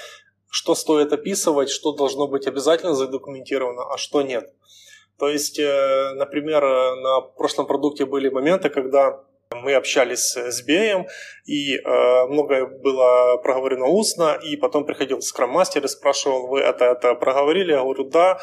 что 0.49 0.75
стоит 0.75 1.11
описывать, 1.11 1.69
что 1.69 1.91
должно 1.91 2.27
быть 2.27 2.47
обязательно 2.47 2.93
задокументировано, 2.93 3.83
а 3.93 3.97
что 3.97 4.21
нет. 4.21 4.53
То 5.19 5.29
есть, 5.29 5.60
э, 5.60 6.13
например, 6.15 6.63
на 6.63 7.21
прошлом 7.21 7.67
продукте 7.67 8.05
были 8.05 8.29
моменты, 8.29 8.69
когда 8.69 9.21
мы 9.51 9.73
общались 9.73 10.36
с 10.36 10.67
BM, 10.67 11.05
и 11.45 11.75
э, 11.75 12.27
многое 12.27 12.65
было 12.65 13.38
проговорено 13.43 13.88
устно, 13.88 14.38
и 14.41 14.55
потом 14.58 14.86
приходил 14.86 15.21
скрам-мастер 15.21 15.84
и 15.84 15.88
спрашивал, 15.88 16.47
вы 16.47 16.60
это, 16.60 16.86
это 16.86 17.15
проговорили? 17.15 17.71
Я 17.71 17.82
говорю, 17.82 18.05
да. 18.05 18.39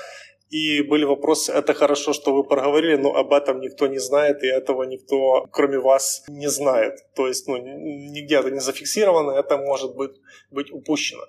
И 0.51 0.83
были 0.83 1.05
вопросы, 1.05 1.53
это 1.53 1.75
хорошо, 1.75 2.13
что 2.13 2.33
вы 2.33 2.45
проговорили, 2.45 2.97
но 2.97 3.15
об 3.17 3.33
этом 3.33 3.61
никто 3.61 3.89
не 3.89 3.99
знает, 3.99 4.45
и 4.45 4.47
этого 4.47 4.85
никто, 4.85 5.47
кроме 5.51 5.79
вас, 5.79 6.23
не 6.29 6.49
знает. 6.49 6.95
То 7.17 7.27
есть, 7.27 7.49
ну, 7.49 7.57
нигде 7.57 8.37
это 8.37 8.51
не 8.51 8.61
зафиксировано, 8.61 9.33
это 9.33 9.59
может 9.59 9.97
быть, 9.97 10.13
быть 10.51 10.71
упущено. 10.71 11.25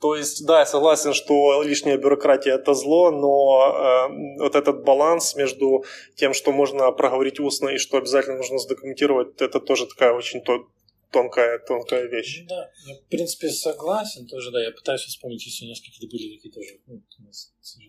То 0.00 0.14
есть, 0.14 0.44
да, 0.44 0.60
я 0.60 0.66
согласен, 0.66 1.14
что 1.14 1.62
лишняя 1.62 1.96
бюрократия 1.96 2.52
это 2.52 2.74
зло, 2.74 3.10
но 3.10 4.08
э, 4.10 4.42
вот 4.42 4.54
этот 4.54 4.84
баланс 4.84 5.34
между 5.36 5.84
тем, 6.16 6.34
что 6.34 6.52
можно 6.52 6.92
проговорить 6.92 7.40
устно 7.40 7.70
и 7.70 7.78
что 7.78 7.96
обязательно 7.96 8.36
нужно 8.36 8.58
задокументировать, 8.58 9.40
это 9.40 9.58
тоже 9.58 9.86
такая 9.86 10.12
очень 10.12 10.42
то, 10.42 10.68
тонкая, 11.10 11.58
тонкая 11.60 12.06
вещь. 12.08 12.40
Ну, 12.42 12.48
да, 12.48 12.70
я 12.86 12.94
в 12.94 13.04
принципе 13.08 13.48
согласен 13.48 14.26
тоже, 14.26 14.50
да, 14.50 14.62
я 14.62 14.70
пытаюсь 14.70 15.00
вспомнить, 15.00 15.46
если 15.46 15.64
у 15.64 15.68
нас 15.70 15.80
какие-то 15.80 16.14
были 16.14 16.36
такие 16.36 16.52
тоже, 16.52 16.78
ну, 16.86 17.02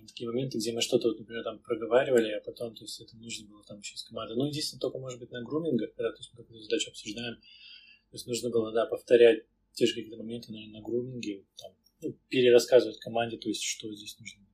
такие 0.07 0.29
моменты, 0.29 0.57
где 0.57 0.71
мы 0.71 0.81
что-то, 0.81 1.09
например, 1.09 1.43
там 1.43 1.59
проговаривали, 1.59 2.31
а 2.31 2.41
потом, 2.41 2.73
то 2.73 2.83
есть 2.83 3.01
это 3.01 3.17
нужно 3.17 3.47
было 3.49 3.63
там 3.67 3.79
еще 3.79 3.97
с 3.97 4.03
командой. 4.03 4.37
Ну, 4.37 4.45
единственное, 4.45 4.79
только, 4.79 4.97
может 4.97 5.19
быть, 5.19 5.31
на 5.31 5.43
грумингах, 5.43 5.93
когда 5.95 6.11
то 6.11 6.17
есть, 6.19 6.31
мы 6.33 6.43
какую-то 6.43 6.63
задачу 6.63 6.89
обсуждаем, 6.89 7.35
то 7.35 8.13
есть 8.13 8.27
нужно 8.27 8.49
было, 8.49 8.71
да, 8.71 8.85
повторять 8.85 9.43
те 9.73 9.85
же 9.85 9.93
какие-то 9.93 10.17
моменты, 10.17 10.51
наверное, 10.51 10.79
на 10.79 10.85
груминге, 10.85 11.43
там, 11.57 11.71
перерассказывать 12.29 12.99
команде, 12.99 13.37
то 13.37 13.49
есть 13.49 13.63
что 13.63 13.93
здесь 13.93 14.17
нужно 14.19 14.45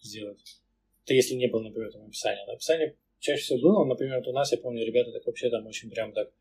сделать. 0.00 0.40
Это 1.04 1.14
если 1.14 1.34
не 1.34 1.48
было, 1.48 1.62
например, 1.62 1.92
там 1.92 2.04
описания. 2.04 2.44
Описание 2.46 2.96
чаще 3.20 3.42
всего 3.42 3.60
было, 3.60 3.84
например, 3.84 4.18
вот 4.18 4.28
у 4.28 4.32
нас, 4.32 4.52
я 4.52 4.58
помню, 4.58 4.84
ребята 4.84 5.12
так 5.12 5.26
вообще 5.26 5.50
там 5.50 5.66
очень 5.66 5.90
прям 5.90 6.12
так, 6.12 6.32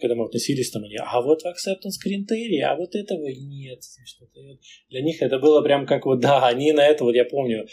когда 0.00 0.14
мы 0.14 0.26
относились 0.26 0.70
там, 0.70 0.84
они, 0.84 0.96
а 0.96 1.20
вот 1.20 1.44
acceptance 1.44 1.98
критерии, 2.00 2.60
а 2.60 2.76
вот 2.76 2.94
этого 2.94 3.26
нет. 3.28 3.82
Значит, 3.82 4.22
это, 4.22 4.40
для 4.88 5.02
них 5.02 5.20
это 5.20 5.38
было 5.38 5.62
прям 5.62 5.86
как 5.86 6.06
вот, 6.06 6.20
да, 6.20 6.46
они 6.46 6.72
на 6.72 6.86
это, 6.86 7.04
вот 7.04 7.14
я 7.14 7.24
помню, 7.24 7.66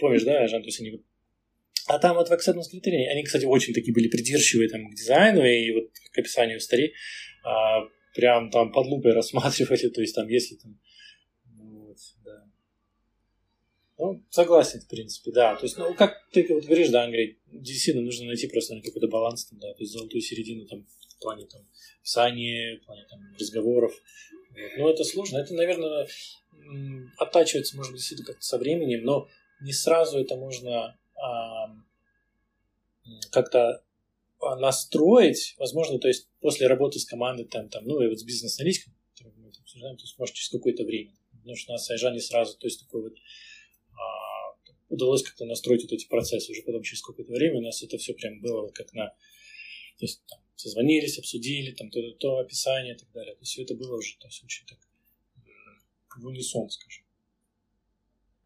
помнишь, 0.00 0.24
да, 0.24 0.46
Жан, 0.46 0.62
то 0.62 0.68
есть 0.68 0.80
они 0.80 1.02
а 1.86 1.98
там 1.98 2.14
вот 2.14 2.28
в 2.28 2.32
acceptance 2.32 2.70
критерии, 2.70 3.06
они, 3.06 3.24
кстати, 3.24 3.44
очень 3.46 3.74
такие 3.74 3.92
были 3.92 4.08
придирчивые 4.08 4.68
там 4.68 4.88
к 4.88 4.94
дизайну 4.94 5.44
и 5.44 5.72
вот 5.72 5.90
к 6.12 6.18
описанию 6.18 6.60
старей, 6.60 6.94
а, 7.42 7.80
прям 8.14 8.50
там 8.50 8.72
под 8.72 8.86
лупой 8.86 9.12
рассматривали, 9.14 9.88
то 9.88 10.00
есть 10.00 10.14
там 10.14 10.28
если 10.28 10.56
там 10.56 10.78
ну, 11.44 11.86
вот, 11.86 11.98
да. 12.24 12.50
Ну, 13.98 14.24
согласен, 14.30 14.80
в 14.80 14.88
принципе, 14.88 15.30
да. 15.30 15.56
То 15.56 15.64
есть, 15.64 15.76
ну, 15.76 15.94
как 15.94 16.26
ты 16.32 16.46
вот 16.48 16.64
говоришь, 16.64 16.88
да, 16.88 17.04
Андрей, 17.04 17.38
действительно 17.46 18.04
нужно 18.04 18.26
найти 18.26 18.46
просто 18.48 18.80
какой-то 18.80 19.08
баланс, 19.08 19.44
там, 19.44 19.58
да, 19.58 19.72
то 19.74 19.80
есть 19.80 19.92
золотую 19.92 20.22
середину 20.22 20.66
там 20.66 20.86
в 20.86 21.22
плане 21.22 21.46
там 21.46 21.66
писания, 22.02 22.78
в 22.78 22.86
плане 22.86 23.06
там 23.10 23.20
разговоров. 23.38 23.92
Вот. 24.50 24.70
Но 24.78 24.90
это 24.90 25.04
сложно. 25.04 25.38
Это, 25.38 25.54
наверное, 25.54 26.08
оттачивается, 27.18 27.76
может 27.76 27.92
быть, 27.92 28.00
действительно 28.00 28.26
как-то 28.26 28.42
со 28.42 28.58
временем, 28.58 29.04
но 29.04 29.28
не 29.60 29.72
сразу 29.72 30.18
это 30.18 30.36
можно 30.36 30.98
а, 31.14 31.76
как-то 33.30 33.84
настроить, 34.40 35.54
возможно, 35.58 35.98
то 35.98 36.08
есть 36.08 36.28
после 36.40 36.66
работы 36.66 36.98
с 36.98 37.04
командой, 37.04 37.44
там, 37.44 37.68
там, 37.68 37.84
ну 37.84 38.00
и 38.00 38.08
вот 38.08 38.18
с 38.18 38.24
бизнес-аналитиком, 38.24 38.94
мы 39.36 39.48
обсуждаем, 39.48 39.96
то 39.96 40.02
есть 40.02 40.18
может 40.18 40.34
через 40.34 40.48
какое-то 40.50 40.84
время. 40.84 41.12
Потому 41.32 41.56
что 41.56 41.72
у 41.72 41.74
нас 41.74 41.90
Айжа 41.90 42.10
не 42.10 42.20
сразу, 42.20 42.56
то 42.58 42.66
есть 42.66 42.80
такой 42.80 43.02
вот 43.02 43.14
а, 43.92 44.56
удалось 44.88 45.22
как-то 45.22 45.44
настроить 45.44 45.82
вот 45.82 45.92
эти 45.92 46.06
процессы. 46.06 46.52
Уже 46.52 46.62
потом 46.62 46.82
через 46.82 47.02
какое-то 47.02 47.32
время 47.32 47.58
у 47.58 47.62
нас 47.62 47.82
это 47.82 47.98
все 47.98 48.14
прям 48.14 48.40
было 48.40 48.68
как 48.68 48.92
на... 48.92 49.08
То 49.08 50.06
есть 50.06 50.22
там, 50.26 50.40
созвонились, 50.56 51.18
обсудили, 51.18 51.72
там 51.72 51.90
то, 51.90 52.00
то 52.12 52.38
описание 52.38 52.94
и 52.94 52.98
так 52.98 53.10
далее. 53.12 53.34
То 53.34 53.40
есть 53.40 53.52
все 53.52 53.62
это 53.62 53.74
было 53.74 53.96
уже 53.96 54.16
то 54.18 54.26
есть, 54.28 54.42
очень 54.44 54.66
так 54.66 54.78
в 56.16 56.26
унисон, 56.26 56.68
скажем. 56.68 57.04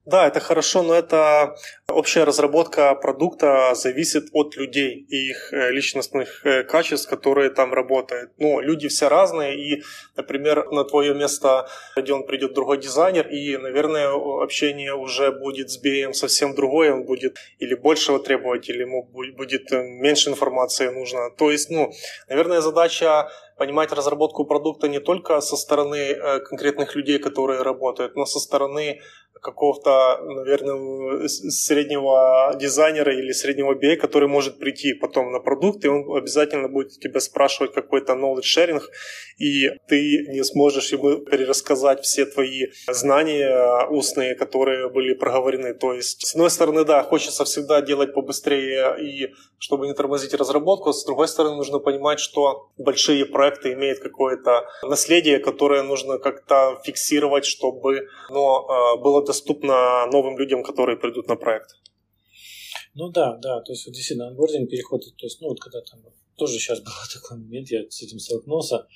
Да, 0.07 0.27
это 0.27 0.39
хорошо, 0.39 0.83
но 0.83 0.95
это 0.95 1.57
общая 1.89 2.25
разработка 2.25 2.95
продукта 2.95 3.75
зависит 3.75 4.25
от 4.33 4.55
людей 4.55 5.07
и 5.09 5.31
их 5.31 5.51
э, 5.53 5.71
личностных 5.71 6.45
э, 6.45 6.63
качеств, 6.63 7.09
которые 7.09 7.49
там 7.49 7.73
работают. 7.73 8.33
Ну, 8.37 8.61
люди 8.61 8.89
все 8.89 9.09
разные, 9.09 9.57
и, 9.57 9.83
например, 10.15 10.71
на 10.71 10.85
твое 10.85 11.15
место 11.15 11.69
Родион 11.97 12.27
придет 12.27 12.53
другой 12.53 12.79
дизайнер, 12.79 13.29
и, 13.29 13.57
наверное, 13.57 14.11
общение 14.43 14.95
уже 14.95 15.33
будет 15.33 15.71
с 15.71 15.83
BM 15.83 16.13
совсем 16.13 16.55
другое, 16.55 16.93
он 16.93 17.05
будет 17.05 17.39
или 17.59 17.75
большего 17.75 18.19
требовать, 18.19 18.69
или 18.69 18.83
ему 18.83 19.05
будет 19.05 19.73
э, 19.73 19.83
меньше 19.83 20.29
информации 20.29 20.89
нужно. 20.89 21.31
То 21.31 21.51
есть, 21.51 21.71
ну, 21.71 21.91
наверное, 22.29 22.61
задача 22.61 23.31
понимать 23.57 23.93
разработку 23.93 24.45
продукта 24.45 24.89
не 24.89 25.01
только 25.01 25.41
со 25.41 25.57
стороны 25.57 25.97
э, 25.97 26.41
конкретных 26.41 26.97
людей, 26.97 27.19
которые 27.19 27.63
работают, 27.63 28.17
но 28.17 28.27
со 28.27 28.39
стороны 28.39 29.01
какого-то, 29.45 30.21
наверное, 30.25 31.29
среднего 31.29 32.57
дизайнера 32.59 33.15
или 33.15 33.33
среднего 33.33 33.75
BA, 33.75 33.97
который 33.97 34.29
может 34.29 34.59
прийти 34.59 34.95
потом 34.95 35.33
на 35.33 35.39
продукт, 35.39 35.85
и 35.85 35.89
он 35.89 36.17
обязательно 36.17 36.69
будет 36.69 36.99
тебя 36.99 37.21
спрашивать 37.21 37.73
какой-то 37.73 38.15
knowledge 38.15 38.57
sharing, 38.57 38.83
и 39.39 39.69
ты 39.89 40.27
не 40.29 40.43
сможешь 40.45 40.93
ему 40.93 41.19
перерассказать 41.19 42.01
все 42.03 42.25
твои 42.25 42.69
знания 42.89 43.87
устные, 43.91 44.35
которые 44.35 44.89
были 44.89 45.15
проговорены. 45.15 45.75
То 45.75 45.93
есть, 45.93 46.27
с 46.27 46.35
одной 46.35 46.51
стороны, 46.51 46.85
да, 46.85 47.03
хочется 47.03 47.45
всегда 47.45 47.83
делать 47.83 48.15
побыстрее 48.15 48.97
и 49.01 49.35
чтобы 49.65 49.87
не 49.87 49.95
тормозить 49.95 50.35
разработку, 50.35 50.93
с 50.93 51.07
другой 51.07 51.27
стороны, 51.27 51.57
нужно 51.57 51.79
понимать, 51.79 52.21
что 52.21 52.71
большие 52.77 53.25
проекты 53.25 53.73
имеют 53.73 53.99
какое-то 53.99 54.69
наследие, 54.83 55.39
которое 55.39 55.83
нужно 55.83 56.19
как-то 56.19 56.79
фиксировать, 56.85 57.47
чтобы 57.47 58.09
оно 58.29 58.67
э, 58.69 59.01
было 59.03 59.25
доступно 59.25 60.05
новым 60.13 60.37
людям, 60.39 60.63
которые 60.63 60.99
придут 60.99 61.29
на 61.29 61.37
проект. 61.37 61.71
Ну 62.95 63.09
да, 63.09 63.39
да, 63.43 63.63
то 63.63 63.73
есть 63.73 63.87
вот 63.87 63.95
действительно 63.95 64.29
анбординг, 64.29 64.69
переход, 64.69 65.01
то 65.01 65.27
есть, 65.27 65.41
ну 65.41 65.49
вот 65.49 65.61
когда 65.61 65.81
там 65.81 66.01
тоже 66.37 66.59
сейчас 66.59 66.81
был 66.81 66.93
такой 67.15 67.39
момент, 67.39 67.71
я 67.71 67.89
с 67.89 68.03
этим 68.03 68.19
столкнулся, 68.19 68.87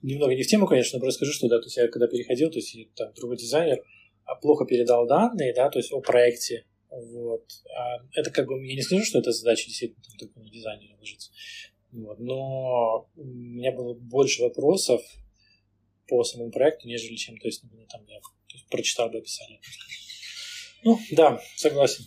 немного 0.00 0.34
не 0.34 0.44
в 0.44 0.46
тему, 0.46 0.66
конечно, 0.66 0.98
но 0.98 1.10
скажу, 1.10 1.32
что 1.32 1.46
да, 1.48 1.58
то 1.58 1.66
есть 1.66 1.76
я 1.76 1.88
когда 1.88 2.06
переходил, 2.06 2.50
то 2.50 2.56
есть 2.56 2.74
там 2.94 3.12
другой 3.12 3.36
дизайнер 3.36 3.84
а 4.24 4.34
плохо 4.34 4.64
передал 4.64 5.06
данные, 5.06 5.52
да, 5.54 5.68
то 5.68 5.78
есть 5.78 5.92
о 5.92 6.00
проекте, 6.00 6.64
вот. 6.90 7.44
А 7.76 7.98
это 8.12 8.30
как 8.30 8.46
бы, 8.46 8.64
я 8.66 8.74
не 8.74 8.82
скажу, 8.82 9.04
что 9.04 9.18
эта 9.18 9.32
задача 9.32 9.66
действительно 9.66 10.02
только 10.18 10.38
на 10.40 10.48
дизайнере 10.48 10.94
ложится, 10.98 11.30
вот. 11.92 12.18
но 12.18 13.08
у 13.16 13.24
меня 13.24 13.72
было 13.72 13.94
больше 13.94 14.42
вопросов 14.42 15.02
по 16.08 16.22
самому 16.24 16.50
проекту, 16.50 16.88
нежели 16.88 17.16
чем, 17.16 17.36
то 17.38 17.48
есть, 17.48 17.62
например, 17.62 17.86
там 17.88 18.04
я 18.06 18.20
есть, 18.52 18.68
прочитал 18.68 19.10
бы 19.10 19.18
описание. 19.18 19.60
Ну, 20.84 20.98
да, 21.12 21.40
согласен. 21.56 22.04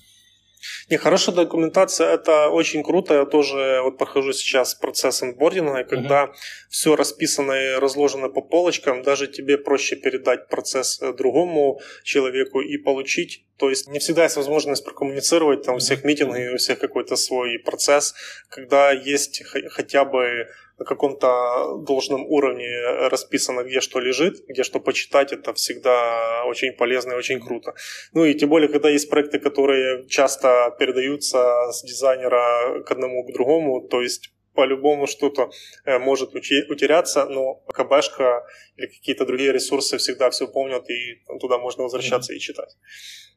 Не, 0.89 0.97
хорошая 0.97 1.35
документация 1.35 2.09
это 2.13 2.49
очень 2.49 2.83
круто. 2.83 3.13
Я 3.13 3.25
тоже 3.25 3.79
вот 3.83 3.97
прохожу 3.97 4.33
сейчас 4.33 4.75
процесс 4.75 5.21
онбординга, 5.21 5.79
и 5.79 5.87
когда 5.87 6.25
uh-huh. 6.25 6.33
все 6.69 6.95
расписано 6.95 7.53
и 7.53 7.79
разложено 7.79 8.29
по 8.29 8.41
полочкам, 8.41 9.01
даже 9.01 9.27
тебе 9.27 9.57
проще 9.57 9.95
передать 9.95 10.47
процесс 10.49 11.01
э, 11.01 11.13
другому 11.13 11.79
человеку 12.03 12.61
и 12.61 12.77
получить. 12.77 13.45
То 13.57 13.69
есть 13.69 13.87
не 13.87 13.99
всегда 13.99 14.23
есть 14.23 14.37
возможность 14.37 14.83
прокоммуницировать 14.83 15.63
там 15.63 15.75
у 15.75 15.79
всех 15.79 16.03
митингах, 16.03 16.53
у 16.53 16.57
всех 16.57 16.79
какой-то 16.79 17.15
свой 17.15 17.59
процесс, 17.59 18.13
когда 18.49 18.91
есть 18.91 19.43
хотя 19.69 20.05
бы 20.05 20.47
на 20.79 20.85
каком-то 20.85 21.77
должном 21.85 22.25
уровне 22.25 22.69
расписано, 23.09 23.63
где 23.63 23.81
что 23.81 23.99
лежит, 23.99 24.45
где 24.47 24.63
что 24.63 24.79
почитать, 24.79 25.33
это 25.33 25.53
всегда 25.53 26.43
очень 26.45 26.71
полезно 26.73 27.13
и 27.13 27.17
очень 27.17 27.39
круто. 27.39 27.73
Ну 28.13 28.25
и 28.25 28.33
тем 28.33 28.49
более, 28.49 28.69
когда 28.69 28.89
есть 28.89 29.09
проекты, 29.09 29.39
которые 29.39 30.07
часто 30.07 30.75
передаются 30.79 31.71
с 31.71 31.83
дизайнера 31.83 32.81
к 32.83 32.91
одному 32.91 33.25
к 33.25 33.33
другому, 33.33 33.81
то 33.81 34.01
есть 34.01 34.31
по-любому 34.53 35.07
что-то 35.07 35.51
э, 35.85 35.99
может 35.99 36.33
утеряться, 36.33 37.25
но 37.25 37.55
КБшка 37.73 38.45
или 38.77 38.87
какие-то 38.87 39.25
другие 39.25 39.53
ресурсы 39.53 39.97
всегда 39.97 40.29
все 40.29 40.47
помнят, 40.47 40.89
и 40.89 41.21
туда 41.39 41.57
можно 41.57 41.83
возвращаться 41.83 42.33
mm-hmm. 42.33 42.37
и 42.37 42.39
читать. 42.39 42.75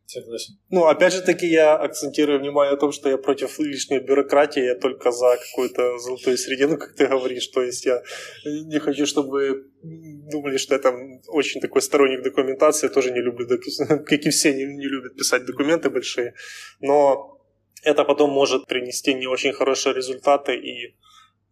Согласен. 0.07 0.59
Ну, 0.71 0.87
опять 0.87 1.13
же 1.13 1.23
таки, 1.23 1.47
я 1.47 1.77
акцентирую 1.77 2.41
внимание 2.41 2.73
на 2.73 2.77
том, 2.77 2.93
что 2.93 3.09
я 3.09 3.17
против 3.17 3.59
лишней 3.59 4.01
бюрократии, 4.01 4.63
я 4.63 4.75
только 4.75 5.11
за 5.11 5.37
какую-то 5.37 5.99
золотую 5.99 6.37
середину, 6.37 6.77
как 6.77 6.95
ты 6.95 7.07
говоришь. 7.07 7.47
То 7.49 7.63
есть 7.63 7.87
я 7.87 8.03
не 8.45 8.79
хочу, 8.79 9.07
чтобы 9.07 9.71
думали, 9.83 10.59
что 10.59 10.75
я 10.75 10.81
там 10.81 11.21
очень 11.29 11.61
такой 11.61 11.83
сторонник 11.83 12.23
документации, 12.23 12.89
я 12.89 12.93
тоже 12.93 13.11
не 13.11 13.21
люблю, 13.21 13.47
как 13.89 14.13
и 14.13 14.31
все 14.31 14.55
не, 14.55 14.65
не 14.65 14.87
любят 14.87 15.17
писать 15.17 15.47
документы 15.47 15.91
большие, 15.91 16.35
но 16.81 17.39
это 17.83 18.05
потом 18.05 18.31
может 18.31 18.67
принести 18.67 19.15
не 19.15 19.27
очень 19.27 19.53
хорошие 19.53 19.95
результаты, 19.95 20.55
и 20.57 20.95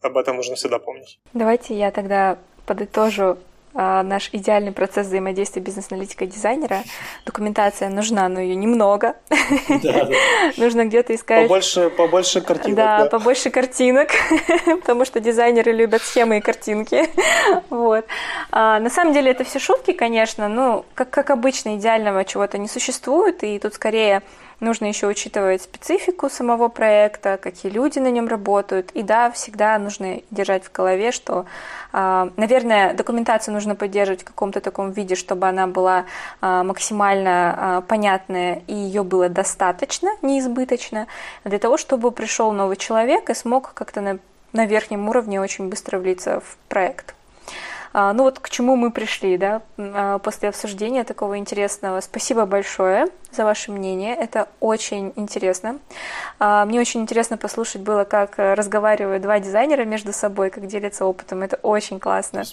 об 0.00 0.16
этом 0.16 0.36
нужно 0.36 0.54
всегда 0.54 0.78
помнить. 0.78 1.18
Давайте 1.32 1.74
я 1.74 1.90
тогда 1.90 2.38
подытожу 2.66 3.38
наш 3.72 4.30
идеальный 4.32 4.72
процесс 4.72 5.06
взаимодействия 5.06 5.62
бизнес-аналитика 5.62 6.24
и 6.24 6.28
дизайнера. 6.28 6.82
Документация 7.24 7.88
нужна, 7.88 8.28
но 8.28 8.40
ее 8.40 8.54
немного. 8.54 9.14
Нужно 10.56 10.86
где-то 10.86 11.14
искать... 11.14 11.42
Побольше, 11.42 11.90
побольше 11.90 12.40
картинок. 12.40 12.76
Да, 12.76 13.04
побольше 13.06 13.50
картинок, 13.50 14.08
потому 14.80 15.04
что 15.04 15.20
дизайнеры 15.20 15.72
любят 15.72 16.02
схемы 16.02 16.38
и 16.38 16.40
картинки. 16.40 17.08
Вот. 17.70 18.04
А, 18.50 18.78
на 18.80 18.90
самом 18.90 19.12
деле 19.12 19.30
это 19.30 19.44
все 19.44 19.58
шутки, 19.58 19.92
конечно, 19.92 20.48
но, 20.48 20.84
как, 20.94 21.10
как 21.10 21.30
обычно, 21.30 21.76
идеального 21.76 22.24
чего-то 22.24 22.58
не 22.58 22.68
существует, 22.68 23.42
и 23.42 23.58
тут 23.58 23.74
скорее 23.74 24.22
Нужно 24.60 24.84
еще 24.84 25.06
учитывать 25.06 25.62
специфику 25.62 26.28
самого 26.28 26.68
проекта, 26.68 27.38
какие 27.38 27.72
люди 27.72 27.98
на 27.98 28.10
нем 28.10 28.28
работают. 28.28 28.90
И 28.92 29.02
да, 29.02 29.30
всегда 29.30 29.78
нужно 29.78 30.20
держать 30.30 30.64
в 30.64 30.72
голове, 30.72 31.12
что, 31.12 31.46
а, 31.92 32.30
наверное, 32.36 32.92
документацию 32.92 33.54
нужно 33.54 33.74
поддерживать 33.74 34.20
в 34.20 34.24
каком-то 34.24 34.60
таком 34.60 34.92
виде, 34.92 35.14
чтобы 35.14 35.48
она 35.48 35.66
была 35.66 36.04
а, 36.42 36.62
максимально 36.62 37.54
а, 37.56 37.80
понятная 37.80 38.62
и 38.66 38.74
ее 38.74 39.02
было 39.02 39.30
достаточно, 39.30 40.10
неизбыточно, 40.20 41.06
для 41.44 41.58
того, 41.58 41.78
чтобы 41.78 42.10
пришел 42.10 42.52
новый 42.52 42.76
человек 42.76 43.30
и 43.30 43.34
смог 43.34 43.72
как-то 43.72 44.02
на, 44.02 44.18
на 44.52 44.66
верхнем 44.66 45.08
уровне 45.08 45.40
очень 45.40 45.70
быстро 45.70 45.98
влиться 45.98 46.40
в 46.40 46.58
проект. 46.68 47.14
А, 47.92 48.12
ну 48.12 48.24
вот 48.24 48.38
к 48.38 48.48
чему 48.50 48.76
мы 48.76 48.90
пришли, 48.90 49.36
да, 49.36 49.62
а, 49.78 50.18
после 50.18 50.48
обсуждения 50.48 51.04
такого 51.04 51.38
интересного. 51.38 52.00
Спасибо 52.00 52.46
большое 52.46 53.06
за 53.32 53.44
ваше 53.44 53.72
мнение, 53.72 54.14
это 54.14 54.48
очень 54.60 55.12
интересно. 55.16 55.78
А, 56.38 56.64
мне 56.64 56.80
очень 56.80 57.00
интересно 57.00 57.36
послушать 57.36 57.82
было, 57.82 58.04
как 58.04 58.34
разговаривают 58.38 59.22
два 59.22 59.40
дизайнера 59.40 59.84
между 59.84 60.12
собой, 60.12 60.50
как 60.50 60.66
делятся 60.66 61.04
опытом, 61.04 61.42
это 61.42 61.56
очень 61.62 61.98
классно. 61.98 62.44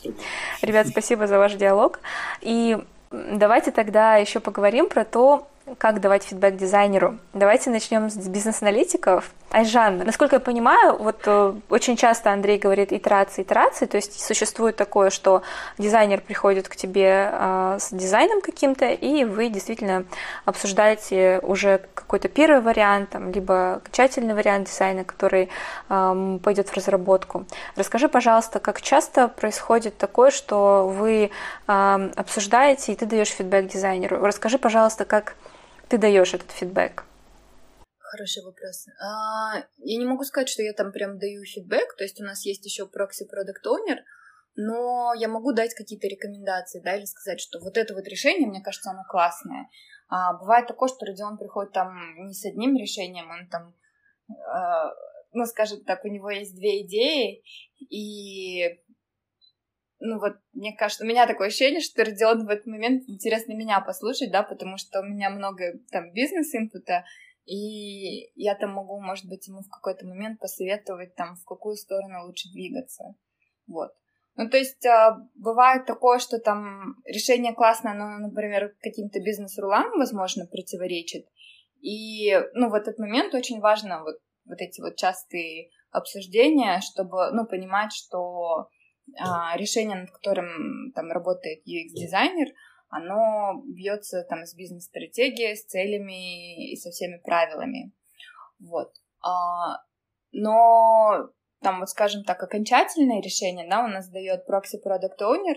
Ребят, 0.62 0.88
спасибо 0.88 1.28
за 1.28 1.38
ваш 1.38 1.54
диалог. 1.54 2.00
И 2.42 2.78
давайте 3.12 3.72
тогда 3.72 4.16
еще 4.16 4.40
поговорим 4.40 4.90
про 4.90 5.06
то, 5.06 5.48
как 5.78 6.00
давать 6.00 6.24
фидбэк 6.24 6.56
дизайнеру. 6.56 7.18
Давайте 7.34 7.70
начнем 7.70 8.10
с 8.10 8.28
бизнес-аналитиков. 8.28 9.32
Айжан, 9.50 10.00
насколько 10.00 10.36
я 10.36 10.40
понимаю, 10.42 10.98
вот 10.98 11.22
э, 11.26 11.54
очень 11.70 11.96
часто 11.96 12.32
Андрей 12.32 12.58
говорит 12.58 12.92
итерации, 12.92 13.44
итерации, 13.44 13.86
то 13.86 13.96
есть 13.96 14.20
существует 14.20 14.76
такое, 14.76 15.10
что 15.10 15.42
дизайнер 15.78 16.20
приходит 16.20 16.68
к 16.68 16.76
тебе 16.76 17.30
э, 17.32 17.78
с 17.80 17.92
дизайном 17.92 18.42
каким-то, 18.42 18.88
и 18.90 19.24
вы 19.24 19.48
действительно 19.48 20.04
обсуждаете 20.44 21.40
уже 21.44 21.82
какой-то 21.94 22.28
первый 22.28 22.60
вариант, 22.60 23.12
там, 23.12 23.32
либо 23.32 23.76
окончательный 23.76 24.34
вариант 24.34 24.68
дизайна, 24.68 25.06
который 25.06 25.50
э, 25.90 26.40
пойдет 26.44 26.68
в 26.68 26.74
разработку. 26.74 27.46
Расскажи, 27.78 28.10
пожалуйста, 28.10 28.60
как 28.60 28.82
часто 28.82 29.30
происходит 29.30 29.98
такое, 29.98 30.32
что 30.32 30.88
вы 30.88 31.32
э, 31.68 32.10
обсуждаете, 32.16 32.92
и 32.92 32.96
ты 32.96 33.06
даешь 33.06 33.30
фидбэк 33.30 33.68
дизайнеру. 33.68 34.20
Расскажи, 34.26 34.58
пожалуйста, 34.58 35.06
как 35.06 35.36
ты 35.90 35.98
даешь 35.98 36.34
этот 36.34 36.52
фидбэк? 36.52 37.04
Хороший 38.00 38.44
вопрос. 38.44 38.88
А, 39.02 39.64
я 39.78 39.98
не 39.98 40.06
могу 40.06 40.24
сказать, 40.24 40.50
что 40.50 40.64
я 40.64 40.74
там 40.74 40.92
прям 40.92 41.20
даю 41.20 41.44
фидбэк, 41.44 41.96
то 41.98 42.04
есть 42.04 42.22
у 42.22 42.24
нас 42.24 42.46
есть 42.46 42.66
еще 42.66 42.88
прокси 42.88 43.26
продукт 43.26 43.66
оунер 43.66 44.00
но 44.58 45.14
я 45.14 45.28
могу 45.28 45.54
дать 45.54 45.76
какие-то 45.76 46.08
рекомендации, 46.08 46.82
да, 46.84 46.98
или 46.98 47.06
сказать, 47.06 47.40
что 47.40 47.60
вот 47.60 47.78
это 47.78 47.94
вот 47.94 48.08
решение, 48.08 48.48
мне 48.48 48.62
кажется, 48.62 48.90
оно 48.90 49.04
классное. 49.08 49.70
А, 50.10 50.34
бывает 50.34 50.68
такое, 50.68 50.90
что 50.90 51.06
Родион 51.06 51.38
приходит 51.38 51.74
там 51.74 51.96
не 52.26 52.34
с 52.34 52.44
одним 52.44 52.76
решением, 52.76 53.30
он 53.30 53.48
там, 53.50 53.76
а, 54.52 54.92
ну, 55.32 55.46
скажем 55.46 55.84
так, 55.84 56.04
у 56.04 56.08
него 56.08 56.32
есть 56.32 56.56
две 56.56 56.82
идеи, 56.82 57.44
и 57.80 58.80
ну 60.00 60.20
вот, 60.20 60.34
мне 60.54 60.76
кажется, 60.76 61.04
у 61.04 61.08
меня 61.08 61.26
такое 61.26 61.48
ощущение, 61.48 61.82
что 61.82 62.04
Родион 62.04 62.46
в 62.46 62.50
этот 62.50 62.68
момент 62.68 63.04
интересно 63.08 63.54
меня 63.54 63.82
послушать, 63.82 64.32
да, 64.32 64.44
потому 64.44 64.78
что 64.78 65.02
у 65.02 65.04
меня 65.04 65.30
много 65.30 65.80
там 65.92 66.12
бизнес-инпута, 66.12 67.04
и 67.46 68.30
я 68.36 68.56
там 68.56 68.72
могу, 68.72 69.00
может 69.00 69.26
быть, 69.28 69.48
ему 69.48 69.62
в 69.62 69.70
какой-то 69.70 70.06
момент 70.06 70.40
посоветовать 70.40 71.16
там, 71.16 71.36
в 71.36 71.46
какую 71.46 71.78
сторону 71.78 72.26
лучше 72.26 72.50
двигаться. 72.52 73.16
Вот. 73.68 73.92
Ну, 74.36 74.50
то 74.50 74.58
есть 74.58 74.86
а, 74.86 75.18
бывает 75.34 75.86
такое, 75.88 76.20
что 76.20 76.40
там 76.40 76.98
решение 77.06 77.54
классное, 77.54 77.96
но, 77.96 78.20
например, 78.20 78.76
каким-то 78.82 79.20
бизнес-рулам, 79.20 79.98
возможно, 79.98 80.46
противоречит. 80.46 81.26
И, 81.82 82.38
ну, 82.54 82.70
в 82.70 82.76
этот 82.76 83.00
момент 83.00 83.34
очень 83.34 83.60
важно 83.60 84.04
вот, 84.04 84.18
вот 84.46 84.62
эти 84.62 84.80
вот 84.80 84.96
частые 84.96 85.70
обсуждения, 85.90 86.82
чтобы, 86.82 87.32
ну, 87.32 87.48
понимать, 87.48 87.94
что 87.94 88.70
решение, 89.56 89.98
над 89.98 90.12
которым 90.12 90.92
там 90.94 91.12
работает 91.12 91.68
UX-дизайнер, 91.68 92.54
оно 92.90 93.62
бьется 93.66 94.24
там 94.24 94.46
с 94.46 94.56
бизнес-стратегией, 94.56 95.56
с 95.56 95.66
целями 95.66 96.72
и 96.72 96.76
со 96.78 96.90
всеми 96.92 97.18
правилами. 97.18 97.92
Вот. 98.60 98.94
А, 99.22 99.82
но 100.32 101.30
там 101.62 101.80
вот, 101.80 101.90
скажем 101.90 102.24
так, 102.24 102.42
окончательное 102.42 103.22
решение, 103.22 103.68
да, 103.70 103.84
у 103.84 103.88
нас 103.88 104.10
дает 104.10 104.46
прокси 104.46 104.78
продукт 104.78 105.22
Owner, 105.22 105.56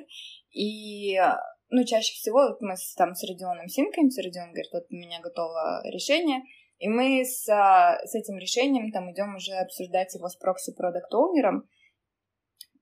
и 0.51 1.21
ну, 1.69 1.85
чаще 1.85 2.15
всего 2.15 2.49
вот 2.49 2.61
мы 2.61 2.77
с, 2.77 2.95
там 2.95 3.15
с 3.15 3.23
Родионом 3.29 3.69
синкаемся, 3.69 4.23
Родион 4.23 4.51
говорит, 4.51 4.73
вот 4.73 4.87
у 4.91 4.95
меня 4.95 5.21
готово 5.21 5.83
решение, 5.85 6.43
и 6.79 6.89
мы 6.89 7.25
с, 7.25 7.49
а, 7.49 8.01
с 8.05 8.15
этим 8.15 8.39
решением 8.39 8.91
там 8.91 9.13
идем 9.13 9.37
уже 9.37 9.53
обсуждать 9.53 10.15
его 10.15 10.29
с 10.29 10.37
прокси 10.37 10.75
продукт 10.75 11.13
оунером 11.13 11.69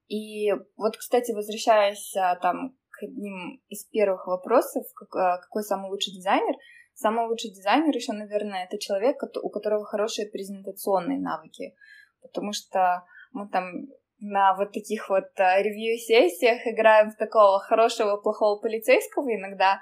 И 0.09 0.51
вот, 0.77 0.97
кстати, 0.97 1.33
возвращаясь 1.33 2.17
а, 2.17 2.37
там 2.37 2.77
к 2.91 3.03
одним 3.03 3.63
из 3.69 3.85
первых 3.85 4.27
вопросов, 4.27 4.85
а, 5.15 5.39
какой 5.39 5.63
самый 5.63 5.91
лучший 5.91 6.15
дизайнер, 6.15 6.57
самый 6.95 7.29
лучший 7.29 7.51
дизайнер 7.51 7.95
еще, 7.95 8.13
наверное, 8.13 8.65
это 8.65 8.79
человек, 8.79 9.23
у 9.43 9.51
которого 9.51 9.85
хорошие 9.85 10.29
презентационные 10.29 11.21
навыки, 11.21 11.75
потому 12.23 12.53
что 12.53 13.05
мы 13.33 13.49
там 13.49 13.89
на 14.21 14.55
вот 14.57 14.73
таких 14.73 15.11
вот 15.11 15.29
ревью-сессиях 15.37 16.67
играем 16.67 17.11
в 17.11 17.17
такого 17.17 17.61
хорошего, 17.61 18.17
плохого 18.17 18.61
полицейского 18.61 19.29
иногда, 19.33 19.79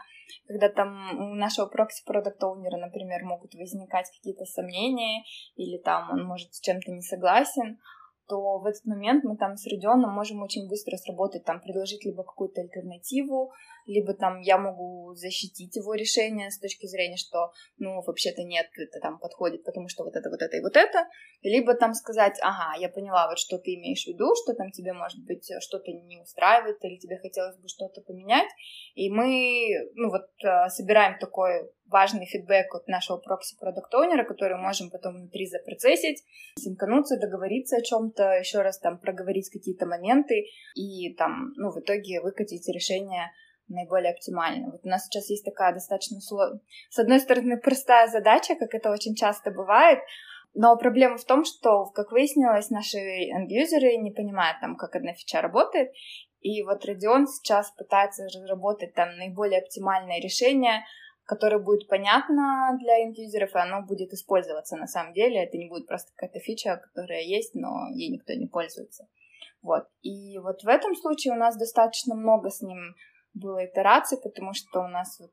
когда 0.47 0.69
там 0.69 1.31
у 1.31 1.35
нашего 1.35 1.67
прокси-продукт 1.67 2.43
оунера 2.43 2.77
например, 2.77 3.25
могут 3.25 3.55
возникать 3.55 4.11
какие-то 4.11 4.45
сомнения, 4.45 5.23
или 5.55 5.79
там 5.79 6.11
он 6.11 6.25
может 6.25 6.53
с 6.53 6.61
чем-то 6.61 6.91
не 6.91 7.01
согласен, 7.01 7.79
то 8.29 8.59
в 8.59 8.67
этот 8.67 8.85
момент 8.85 9.25
мы 9.25 9.37
там 9.37 9.57
с 9.57 9.67
Родионом 9.67 10.11
можем 10.11 10.43
очень 10.43 10.69
быстро 10.69 10.97
сработать, 10.97 11.45
там, 11.45 11.61
предложить 11.61 12.05
либо 12.05 12.25
какую-то 12.25 12.61
альтернативу, 12.61 13.53
либо 13.87 14.15
там 14.15 14.41
я 14.41 14.59
могу 14.59 15.15
защитить 15.15 15.77
его 15.77 15.95
решение 15.95 16.51
с 16.51 16.59
точки 16.59 16.87
зрения, 16.87 17.17
что, 17.17 17.53
ну, 17.79 18.03
вообще-то 18.03 18.43
нет, 18.43 18.67
это 18.77 19.01
там 19.01 19.19
подходит, 19.19 19.65
потому 19.65 19.89
что 19.89 20.05
вот 20.05 20.17
это, 20.17 20.29
вот 20.29 20.43
это 20.43 20.57
и 20.57 20.61
вот 20.61 20.77
это, 20.77 21.07
либо 21.43 21.75
там 21.75 21.95
сказать, 21.95 22.39
ага, 22.43 22.79
я 22.79 22.89
поняла, 22.89 23.29
вот 23.29 23.39
что 23.39 23.59
ты 23.59 23.75
имеешь 23.75 24.05
в 24.05 24.09
виду, 24.09 24.35
что 24.43 24.55
там 24.55 24.71
тебе, 24.71 24.93
может 24.93 25.25
быть, 25.25 25.51
что-то 25.61 25.93
не 25.93 26.21
устраивает, 26.21 26.85
или 26.85 26.97
тебе 26.99 27.19
хотелось 27.19 27.57
бы 27.59 27.69
что-то 27.69 28.01
поменять, 28.01 28.51
и 28.95 29.09
мы, 29.11 29.69
ну, 29.95 30.11
вот 30.11 30.27
э, 30.43 30.69
собираем 30.69 31.19
такой 31.19 31.71
важный 31.89 32.27
фидбэк 32.27 32.75
от 32.75 32.89
нашего 32.89 33.19
прокси-продукт-оунера, 33.19 34.25
который 34.25 34.57
можем 34.57 34.91
потом 34.91 35.15
внутри 35.15 35.47
запроцессить, 35.47 36.25
синкануться, 36.59 37.19
договориться 37.19 37.77
о 37.77 37.83
чем-то, 37.83 38.39
еще 38.39 38.63
раз 38.63 38.79
там 38.79 38.99
проговорить 38.99 39.51
какие-то 39.51 39.87
моменты 39.87 40.47
и 40.75 41.15
там, 41.15 41.53
ну, 41.57 41.71
в 41.71 41.79
итоге 41.79 42.21
выкатить 42.21 42.69
решение 42.69 43.31
наиболее 43.69 44.13
оптимально. 44.13 44.71
Вот 44.71 44.81
у 44.85 44.89
нас 44.89 45.07
сейчас 45.07 45.29
есть 45.31 45.45
такая 45.45 45.73
достаточно 45.73 46.21
сложная, 46.21 46.61
с 46.91 46.99
одной 46.99 47.21
стороны, 47.21 47.59
простая 47.59 48.09
задача, 48.09 48.55
как 48.55 48.75
это 48.75 48.91
очень 48.91 49.15
часто 49.15 49.51
бывает, 49.51 49.99
но 50.55 50.77
проблема 50.77 51.19
в 51.19 51.25
том, 51.25 51.45
что, 51.45 51.87
как 51.87 52.13
выяснилось, 52.13 52.71
наши 52.71 52.97
end-юзеры 52.97 53.97
не 53.97 54.11
понимают, 54.11 54.59
там, 54.61 54.77
как 54.77 54.97
одна 54.97 55.13
фича 55.13 55.43
работает, 55.43 55.91
и 56.41 56.63
вот 56.63 56.85
Radeon 56.87 57.27
сейчас 57.27 57.73
пытается 57.73 58.25
разработать 58.25 58.95
там 58.95 59.17
наиболее 59.17 59.61
оптимальное 59.61 60.21
решение, 60.21 60.85
которое 61.27 61.59
будет 61.59 61.89
понятно 61.89 62.79
для 62.81 63.05
end-юзеров, 63.05 63.55
и 63.55 63.59
оно 63.59 63.83
будет 63.83 64.13
использоваться 64.13 64.77
на 64.77 64.87
самом 64.87 65.13
деле. 65.13 65.45
Это 65.45 65.59
не 65.59 65.69
будет 65.69 65.87
просто 65.87 66.13
какая-то 66.15 66.39
фича, 66.41 66.77
которая 66.77 67.23
есть, 67.23 67.55
но 67.55 67.89
ей 67.93 68.11
никто 68.11 68.33
не 68.33 68.47
пользуется. 68.47 69.09
Вот. 69.63 69.89
И 70.03 70.39
вот 70.39 70.63
в 70.63 70.69
этом 70.69 70.95
случае 70.95 71.35
у 71.35 71.37
нас 71.37 71.57
достаточно 71.57 72.15
много 72.15 72.51
с 72.51 72.63
ним 72.63 72.95
было 73.35 73.67
итераций, 73.67 74.19
потому 74.23 74.55
что 74.55 74.81
у 74.81 74.89
нас 74.89 75.19
вот 75.21 75.33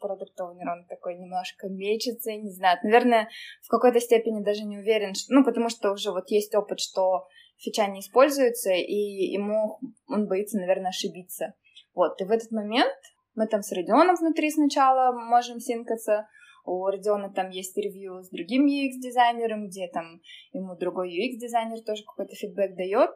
продукт 0.00 0.40
он 0.40 0.84
такой 0.88 1.16
немножко 1.16 1.68
мечется, 1.68 2.32
не 2.32 2.50
знаю, 2.50 2.78
наверное, 2.82 3.28
в 3.62 3.68
какой-то 3.68 4.00
степени 4.00 4.42
даже 4.42 4.62
не 4.64 4.78
уверен, 4.78 5.14
что, 5.14 5.32
ну, 5.32 5.44
потому 5.44 5.68
что 5.68 5.92
уже 5.92 6.10
вот 6.10 6.30
есть 6.30 6.54
опыт, 6.54 6.80
что 6.80 7.26
фича 7.56 7.86
не 7.86 8.00
используется, 8.00 8.72
и 8.72 8.94
ему 9.32 9.78
он 10.06 10.26
боится, 10.26 10.58
наверное, 10.58 10.90
ошибиться. 10.90 11.54
Вот, 11.94 12.20
и 12.20 12.24
в 12.24 12.30
этот 12.30 12.50
момент 12.50 12.94
мы 13.34 13.46
там 13.46 13.62
с 13.62 13.72
Родионом 13.72 14.16
внутри 14.16 14.50
сначала 14.50 15.12
можем 15.12 15.60
синкаться, 15.60 16.28
у 16.64 16.86
Родиона 16.86 17.30
там 17.30 17.50
есть 17.50 17.76
ревью 17.76 18.22
с 18.22 18.30
другим 18.30 18.66
UX-дизайнером, 18.66 19.66
где 19.66 19.88
там 19.88 20.20
ему 20.52 20.76
другой 20.76 21.10
UX-дизайнер 21.10 21.82
тоже 21.82 22.04
какой-то 22.04 22.34
фидбэк 22.34 22.74
дает. 22.74 23.10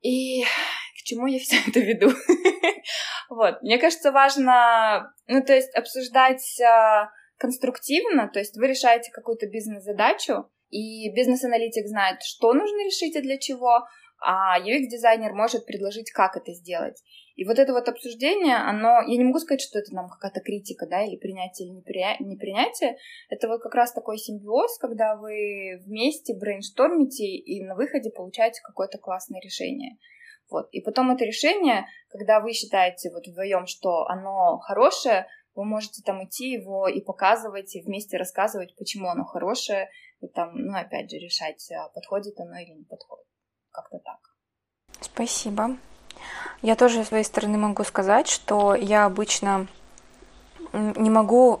И 0.00 0.42
к 0.42 1.04
чему 1.04 1.26
я 1.26 1.38
все 1.38 1.56
это 1.68 1.78
веду? 1.78 2.10
вот, 3.30 3.62
мне 3.62 3.78
кажется, 3.78 4.10
важно, 4.10 5.12
ну, 5.28 5.42
то 5.44 5.54
есть 5.54 5.74
обсуждать 5.76 6.60
а, 6.60 7.10
конструктивно, 7.36 8.28
то 8.28 8.40
есть 8.40 8.56
вы 8.56 8.66
решаете 8.66 9.12
какую-то 9.12 9.46
бизнес-задачу, 9.46 10.50
и 10.70 11.10
бизнес-аналитик 11.14 11.86
знает, 11.86 12.22
что 12.22 12.52
нужно 12.52 12.84
решить 12.84 13.16
и 13.16 13.22
для 13.22 13.38
чего, 13.38 13.86
а 14.20 14.60
UX-дизайнер 14.60 15.32
может 15.32 15.66
предложить, 15.66 16.10
как 16.10 16.36
это 16.36 16.52
сделать. 16.52 17.00
И 17.38 17.44
вот 17.44 17.56
это 17.60 17.72
вот 17.72 17.88
обсуждение, 17.88 18.56
оно, 18.56 19.00
я 19.06 19.16
не 19.16 19.22
могу 19.22 19.38
сказать, 19.38 19.60
что 19.60 19.78
это 19.78 19.94
нам 19.94 20.08
какая-то 20.08 20.40
критика, 20.40 20.88
да, 20.88 21.04
или 21.04 21.14
принятие, 21.16 21.68
или 21.68 21.76
непринятие, 22.24 22.98
это 23.30 23.46
вот 23.46 23.62
как 23.62 23.76
раз 23.76 23.92
такой 23.92 24.18
симбиоз, 24.18 24.76
когда 24.78 25.14
вы 25.14 25.80
вместе 25.86 26.34
брейнштормите 26.34 27.24
и 27.24 27.64
на 27.64 27.76
выходе 27.76 28.10
получаете 28.10 28.60
какое-то 28.64 28.98
классное 28.98 29.40
решение. 29.40 29.98
Вот. 30.50 30.68
И 30.72 30.80
потом 30.80 31.12
это 31.12 31.24
решение, 31.24 31.86
когда 32.08 32.40
вы 32.40 32.52
считаете 32.52 33.08
вот 33.12 33.28
вдвоем, 33.28 33.66
что 33.66 34.08
оно 34.08 34.58
хорошее, 34.58 35.28
вы 35.54 35.64
можете 35.64 36.02
там 36.02 36.24
идти 36.24 36.50
его 36.50 36.88
и 36.88 37.00
показывать, 37.00 37.76
и 37.76 37.82
вместе 37.82 38.16
рассказывать, 38.16 38.74
почему 38.74 39.10
оно 39.10 39.24
хорошее, 39.24 39.90
и 40.20 40.26
там, 40.26 40.56
ну, 40.56 40.76
опять 40.76 41.08
же, 41.08 41.18
решать, 41.18 41.70
а 41.70 41.88
подходит 41.90 42.40
оно 42.40 42.58
или 42.58 42.72
не 42.72 42.84
подходит. 42.84 43.26
Как-то 43.70 44.00
так. 44.00 44.18
Спасибо. 45.02 45.76
Я 46.62 46.74
тоже 46.74 47.04
с 47.04 47.08
своей 47.08 47.24
стороны 47.24 47.58
могу 47.58 47.84
сказать, 47.84 48.28
что 48.28 48.74
я 48.74 49.04
обычно 49.04 49.66
не 50.72 51.10
могу 51.10 51.60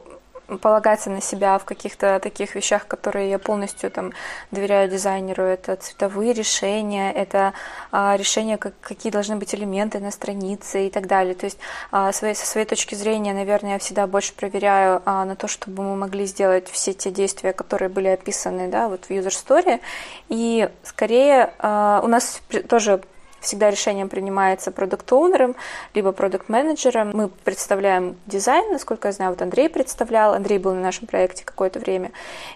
полагаться 0.60 1.10
на 1.10 1.20
себя 1.20 1.58
в 1.58 1.64
каких-то 1.64 2.18
таких 2.20 2.54
вещах, 2.54 2.86
которые 2.86 3.28
я 3.30 3.38
полностью 3.38 3.90
там 3.90 4.12
доверяю 4.50 4.88
дизайнеру. 4.88 5.42
Это 5.42 5.76
цветовые 5.76 6.32
решения, 6.32 7.12
это 7.12 7.52
а, 7.92 8.16
решения, 8.16 8.56
как, 8.56 8.72
какие 8.80 9.12
должны 9.12 9.36
быть 9.36 9.54
элементы 9.54 10.00
на 10.00 10.10
странице 10.10 10.86
и 10.86 10.90
так 10.90 11.06
далее. 11.06 11.34
То 11.34 11.44
есть 11.44 11.58
а, 11.90 12.12
своей, 12.12 12.34
со 12.34 12.46
своей 12.46 12.66
точки 12.66 12.94
зрения, 12.94 13.34
наверное, 13.34 13.72
я 13.72 13.78
всегда 13.78 14.06
больше 14.06 14.32
проверяю 14.32 15.02
а, 15.04 15.26
на 15.26 15.36
то, 15.36 15.48
чтобы 15.48 15.82
мы 15.82 15.96
могли 15.96 16.24
сделать 16.24 16.68
все 16.70 16.94
те 16.94 17.10
действия, 17.10 17.52
которые 17.52 17.90
были 17.90 18.08
описаны 18.08 18.68
да, 18.68 18.88
вот 18.88 19.04
в 19.04 19.10
user 19.10 19.28
story. 19.28 19.80
И 20.30 20.68
скорее 20.82 21.52
а, 21.58 22.00
у 22.02 22.06
нас 22.06 22.40
тоже 22.68 23.02
Всегда 23.40 23.70
решение 23.70 24.06
принимается 24.06 24.72
продукт-оунером, 24.72 25.54
либо 25.94 26.10
продукт-менеджером. 26.10 27.12
Мы 27.14 27.28
представляем 27.28 28.16
дизайн, 28.26 28.72
насколько 28.72 29.08
я 29.08 29.12
знаю, 29.12 29.30
вот 29.30 29.42
Андрей 29.42 29.68
представлял, 29.68 30.34
Андрей 30.34 30.58
был 30.58 30.74
на 30.74 30.80
нашем 30.80 31.06
проекте 31.06 31.44
какое-то 31.44 31.78
время, 31.78 32.10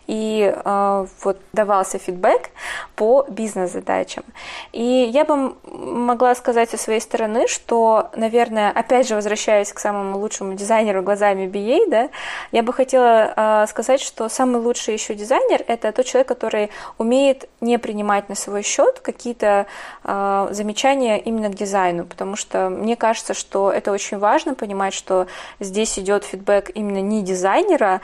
и 0.09 0.53
э, 0.53 1.07
вот 1.23 1.39
давался 1.53 1.99
фидбэк 1.99 2.51
по 2.97 3.25
бизнес-задачам. 3.29 4.25
И 4.73 4.83
я 4.83 5.25
бы 5.25 5.55
могла 5.65 6.35
сказать 6.35 6.71
со 6.71 6.79
своей 6.79 7.01
стороны, 7.01 7.47
что, 7.47 8.11
наверное, 8.17 8.71
опять 8.73 9.07
же, 9.07 9.15
возвращаясь 9.15 9.73
к 9.73 9.79
самому 9.79 10.19
лучшему 10.19 10.55
дизайнеру 10.55 11.03
глазами 11.03 11.47
BA, 11.47 11.89
да, 11.89 12.09
я 12.51 12.65
бы 12.65 12.73
хотела 12.73 13.33
э, 13.37 13.67
сказать, 13.69 14.01
что 14.01 14.29
самый 14.29 14.61
лучший 14.61 14.95
еще 14.95 15.15
дизайнер— 15.15 15.63
это 15.69 15.93
тот 15.93 16.07
человек, 16.07 16.27
который 16.27 16.71
умеет 16.99 17.49
не 17.61 17.79
принимать 17.79 18.29
на 18.29 18.35
свой 18.35 18.63
счет 18.63 18.99
какие-то 18.99 19.67
э, 20.03 20.49
замечания 20.51 20.72
замечания 20.73 21.19
именно 21.19 21.51
к 21.51 21.55
дизайну, 21.55 22.05
потому 22.07 22.35
что 22.35 22.71
мне 22.71 22.97
кажется, 22.97 23.35
что 23.35 23.71
это 23.71 23.93
очень 23.93 24.19
важно 24.19 24.55
понимать, 24.55 24.95
что 24.95 25.27
здесь 25.61 25.99
идет 25.99 26.25
фидбэк 26.25 26.71
именно 26.75 27.03
не 27.03 27.23
дизайнера 27.23 28.01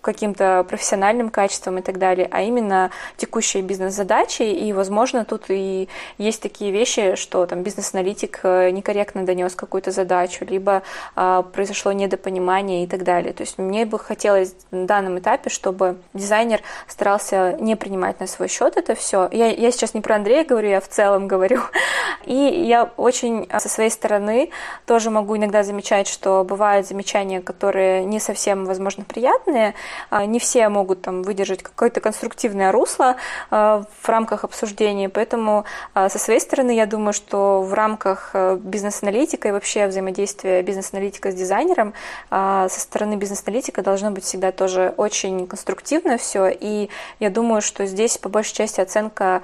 каким-то 0.00 0.66
профессиональным 0.68 1.30
качеством 1.30 1.78
и 1.78 1.82
так 1.82 1.98
далее, 1.98 2.28
а 2.30 2.42
именно 2.42 2.90
текущие 3.16 3.62
бизнес-задачи, 3.62 4.42
и, 4.42 4.72
возможно, 4.72 5.24
тут 5.24 5.44
и 5.48 5.88
есть 6.18 6.42
такие 6.42 6.72
вещи, 6.72 7.14
что 7.14 7.46
там 7.46 7.62
бизнес-аналитик 7.62 8.40
э, 8.42 8.70
некорректно 8.70 9.24
донес 9.24 9.54
какую-то 9.54 9.92
задачу, 9.92 10.44
либо 10.44 10.82
а, 11.14 11.42
произошло 11.42 11.92
недопонимание 11.92 12.84
и 12.84 12.86
так 12.86 13.04
далее. 13.04 13.32
То 13.32 13.42
есть 13.42 13.58
мне 13.58 13.86
бы 13.86 13.98
хотелось 13.98 14.54
на 14.70 14.86
данном 14.86 15.18
этапе, 15.18 15.48
чтобы 15.48 15.96
дизайнер 16.12 16.60
старался 16.88 17.56
не 17.60 17.76
принимать 17.76 18.20
на 18.20 18.26
свой 18.26 18.48
счет 18.48 18.76
это 18.76 18.94
все. 18.94 19.28
Я, 19.32 19.46
я 19.46 19.70
сейчас 19.70 19.94
не 19.94 20.00
про 20.00 20.16
Андрея 20.16 20.44
говорю, 20.44 20.68
я 20.68 20.80
в 20.80 20.88
целом 20.88 21.28
говорю, 21.28 21.60
И 22.26 22.34
я 22.34 22.90
очень 22.96 23.48
со 23.58 23.68
своей 23.68 23.90
стороны 23.90 24.50
тоже 24.86 25.10
могу 25.10 25.36
иногда 25.36 25.62
замечать, 25.62 26.08
что 26.08 26.44
бывают 26.44 26.86
замечания, 26.86 27.40
которые 27.40 28.04
не 28.04 28.20
совсем, 28.20 28.64
возможно, 28.64 29.04
приятные. 29.04 29.74
А, 30.10 30.26
не 30.26 30.38
все 30.38 30.68
могут 30.68 31.02
там 31.02 31.22
выдержать 31.22 31.62
какое-то 31.62 32.00
конструктивное 32.00 32.72
русло 32.72 33.16
а, 33.50 33.84
в 34.00 34.08
рамках 34.08 34.44
обсуждения. 34.44 35.08
Поэтому 35.08 35.64
а, 35.92 36.08
со 36.08 36.18
своей 36.18 36.40
стороны 36.40 36.74
я 36.74 36.86
думаю, 36.86 37.12
что 37.12 37.62
в 37.62 37.72
рамках 37.74 38.30
э, 38.34 38.56
бизнес-аналитика 38.60 39.48
и 39.48 39.52
вообще 39.52 39.86
взаимодействия 39.86 40.62
бизнес-аналитика 40.62 41.30
с 41.30 41.34
дизайнером 41.34 41.94
со 42.30 42.68
стороны 42.68 43.14
бизнес-аналитика 43.14 43.82
должно 43.82 44.10
быть 44.10 44.24
всегда 44.24 44.52
тоже 44.52 44.94
очень 44.96 45.46
конструктивно 45.46 46.18
все. 46.18 46.48
И 46.48 46.88
я 47.20 47.30
думаю, 47.30 47.62
что 47.62 47.86
здесь 47.86 48.18
по 48.18 48.28
большей 48.28 48.54
части 48.54 48.80
оценка 48.80 49.42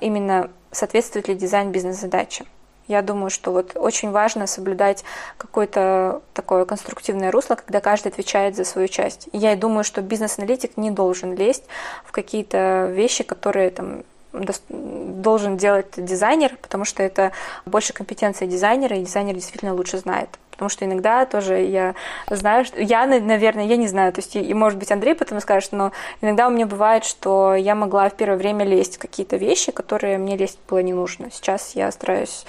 именно 0.00 0.50
соответствует 0.72 1.28
ли 1.28 1.34
дизайн 1.34 1.70
бизнес-задаче. 1.70 2.44
Я 2.88 3.02
думаю, 3.02 3.30
что 3.30 3.52
вот 3.52 3.76
очень 3.76 4.10
важно 4.10 4.46
соблюдать 4.46 5.04
какое-то 5.38 6.20
такое 6.34 6.64
конструктивное 6.64 7.30
русло, 7.30 7.54
когда 7.54 7.80
каждый 7.80 8.08
отвечает 8.08 8.56
за 8.56 8.64
свою 8.64 8.88
часть. 8.88 9.28
я 9.32 9.54
думаю, 9.56 9.84
что 9.84 10.02
бизнес-аналитик 10.02 10.76
не 10.76 10.90
должен 10.90 11.34
лезть 11.34 11.64
в 12.04 12.10
какие-то 12.12 12.90
вещи, 12.90 13.22
которые 13.22 13.70
там 13.70 14.02
должен 14.32 15.56
делать 15.58 15.92
дизайнер, 15.96 16.56
потому 16.60 16.84
что 16.84 17.02
это 17.02 17.32
больше 17.66 17.92
компетенция 17.92 18.48
дизайнера, 18.48 18.96
и 18.96 19.04
дизайнер 19.04 19.34
действительно 19.34 19.74
лучше 19.74 19.98
знает. 19.98 20.28
Потому 20.52 20.68
что 20.68 20.84
иногда 20.84 21.26
тоже 21.26 21.60
я 21.62 21.94
знаю, 22.30 22.64
что 22.64 22.80
я, 22.80 23.06
наверное, 23.06 23.66
я 23.66 23.76
не 23.76 23.88
знаю, 23.88 24.12
то 24.12 24.20
есть, 24.20 24.36
и, 24.36 24.54
может 24.54 24.78
быть, 24.78 24.92
Андрей 24.92 25.14
потом 25.14 25.40
скажет, 25.40 25.72
но 25.72 25.92
иногда 26.20 26.46
у 26.46 26.50
меня 26.50 26.66
бывает, 26.66 27.04
что 27.04 27.54
я 27.54 27.74
могла 27.74 28.08
в 28.08 28.14
первое 28.14 28.36
время 28.36 28.64
лезть 28.64 28.96
в 28.96 29.00
какие-то 29.00 29.36
вещи, 29.36 29.72
которые 29.72 30.18
мне 30.18 30.36
лезть 30.36 30.58
было 30.68 30.78
не 30.78 30.92
нужно. 30.92 31.30
Сейчас 31.32 31.74
я 31.74 31.90
стараюсь 31.90 32.44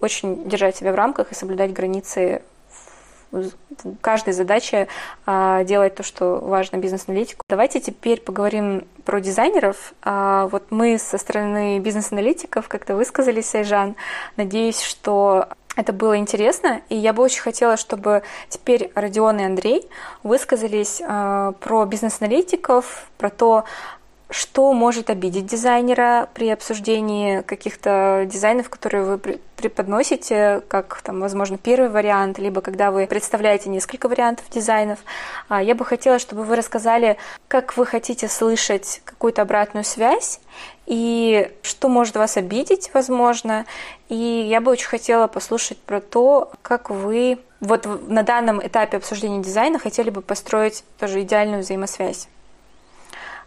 очень 0.00 0.48
держать 0.48 0.76
себя 0.76 0.92
в 0.92 0.96
рамках 0.96 1.32
и 1.32 1.34
соблюдать 1.34 1.72
границы 1.72 2.42
каждой 4.00 4.32
задаче 4.32 4.88
а, 5.26 5.64
делать 5.64 5.94
то, 5.94 6.02
что 6.02 6.38
важно 6.40 6.76
бизнес-аналитику. 6.76 7.42
Давайте 7.48 7.80
теперь 7.80 8.20
поговорим 8.20 8.86
про 9.04 9.20
дизайнеров. 9.20 9.94
А, 10.02 10.46
вот 10.48 10.70
мы 10.70 10.98
со 10.98 11.18
стороны 11.18 11.78
бизнес-аналитиков 11.80 12.68
как-то 12.68 12.94
высказались, 12.94 13.54
Айжан. 13.54 13.96
Надеюсь, 14.36 14.80
что 14.80 15.48
это 15.76 15.92
было 15.92 16.16
интересно, 16.16 16.82
и 16.88 16.96
я 16.96 17.12
бы 17.12 17.22
очень 17.22 17.40
хотела, 17.40 17.76
чтобы 17.76 18.22
теперь 18.48 18.92
Родион 18.94 19.40
и 19.40 19.44
Андрей 19.44 19.88
высказались 20.22 21.00
э, 21.00 21.52
про 21.60 21.84
бизнес-аналитиков, 21.84 23.06
про 23.18 23.30
то, 23.30 23.64
что 24.30 24.72
может 24.72 25.10
обидеть 25.10 25.46
дизайнера 25.46 26.28
при 26.34 26.48
обсуждении 26.48 27.42
каких-то 27.42 28.26
дизайнов, 28.26 28.68
которые 28.68 29.04
вы 29.04 29.18
преподносите, 29.18 30.62
как, 30.66 31.02
там, 31.02 31.20
возможно, 31.20 31.58
первый 31.58 31.88
вариант, 31.88 32.38
либо 32.38 32.60
когда 32.60 32.90
вы 32.90 33.06
представляете 33.06 33.68
несколько 33.68 34.08
вариантов 34.08 34.46
дизайнов. 34.50 34.98
А, 35.48 35.62
я 35.62 35.74
бы 35.74 35.84
хотела, 35.84 36.18
чтобы 36.18 36.42
вы 36.44 36.56
рассказали, 36.56 37.16
как 37.48 37.76
вы 37.76 37.86
хотите 37.86 38.28
слышать 38.28 39.02
какую-то 39.04 39.42
обратную 39.42 39.84
связь 39.84 40.40
и 40.86 41.50
что 41.62 41.88
может 41.88 42.16
вас 42.16 42.36
обидеть, 42.36 42.90
возможно. 42.92 43.66
И 44.08 44.14
я 44.14 44.60
бы 44.60 44.72
очень 44.72 44.88
хотела 44.88 45.26
послушать 45.26 45.78
про 45.78 46.00
то, 46.00 46.50
как 46.62 46.90
вы 46.90 47.38
вот 47.60 47.86
на 48.08 48.22
данном 48.22 48.64
этапе 48.64 48.98
обсуждения 48.98 49.42
дизайна 49.42 49.78
хотели 49.78 50.10
бы 50.10 50.20
построить 50.20 50.84
тоже 50.98 51.22
идеальную 51.22 51.62
взаимосвязь. 51.62 52.28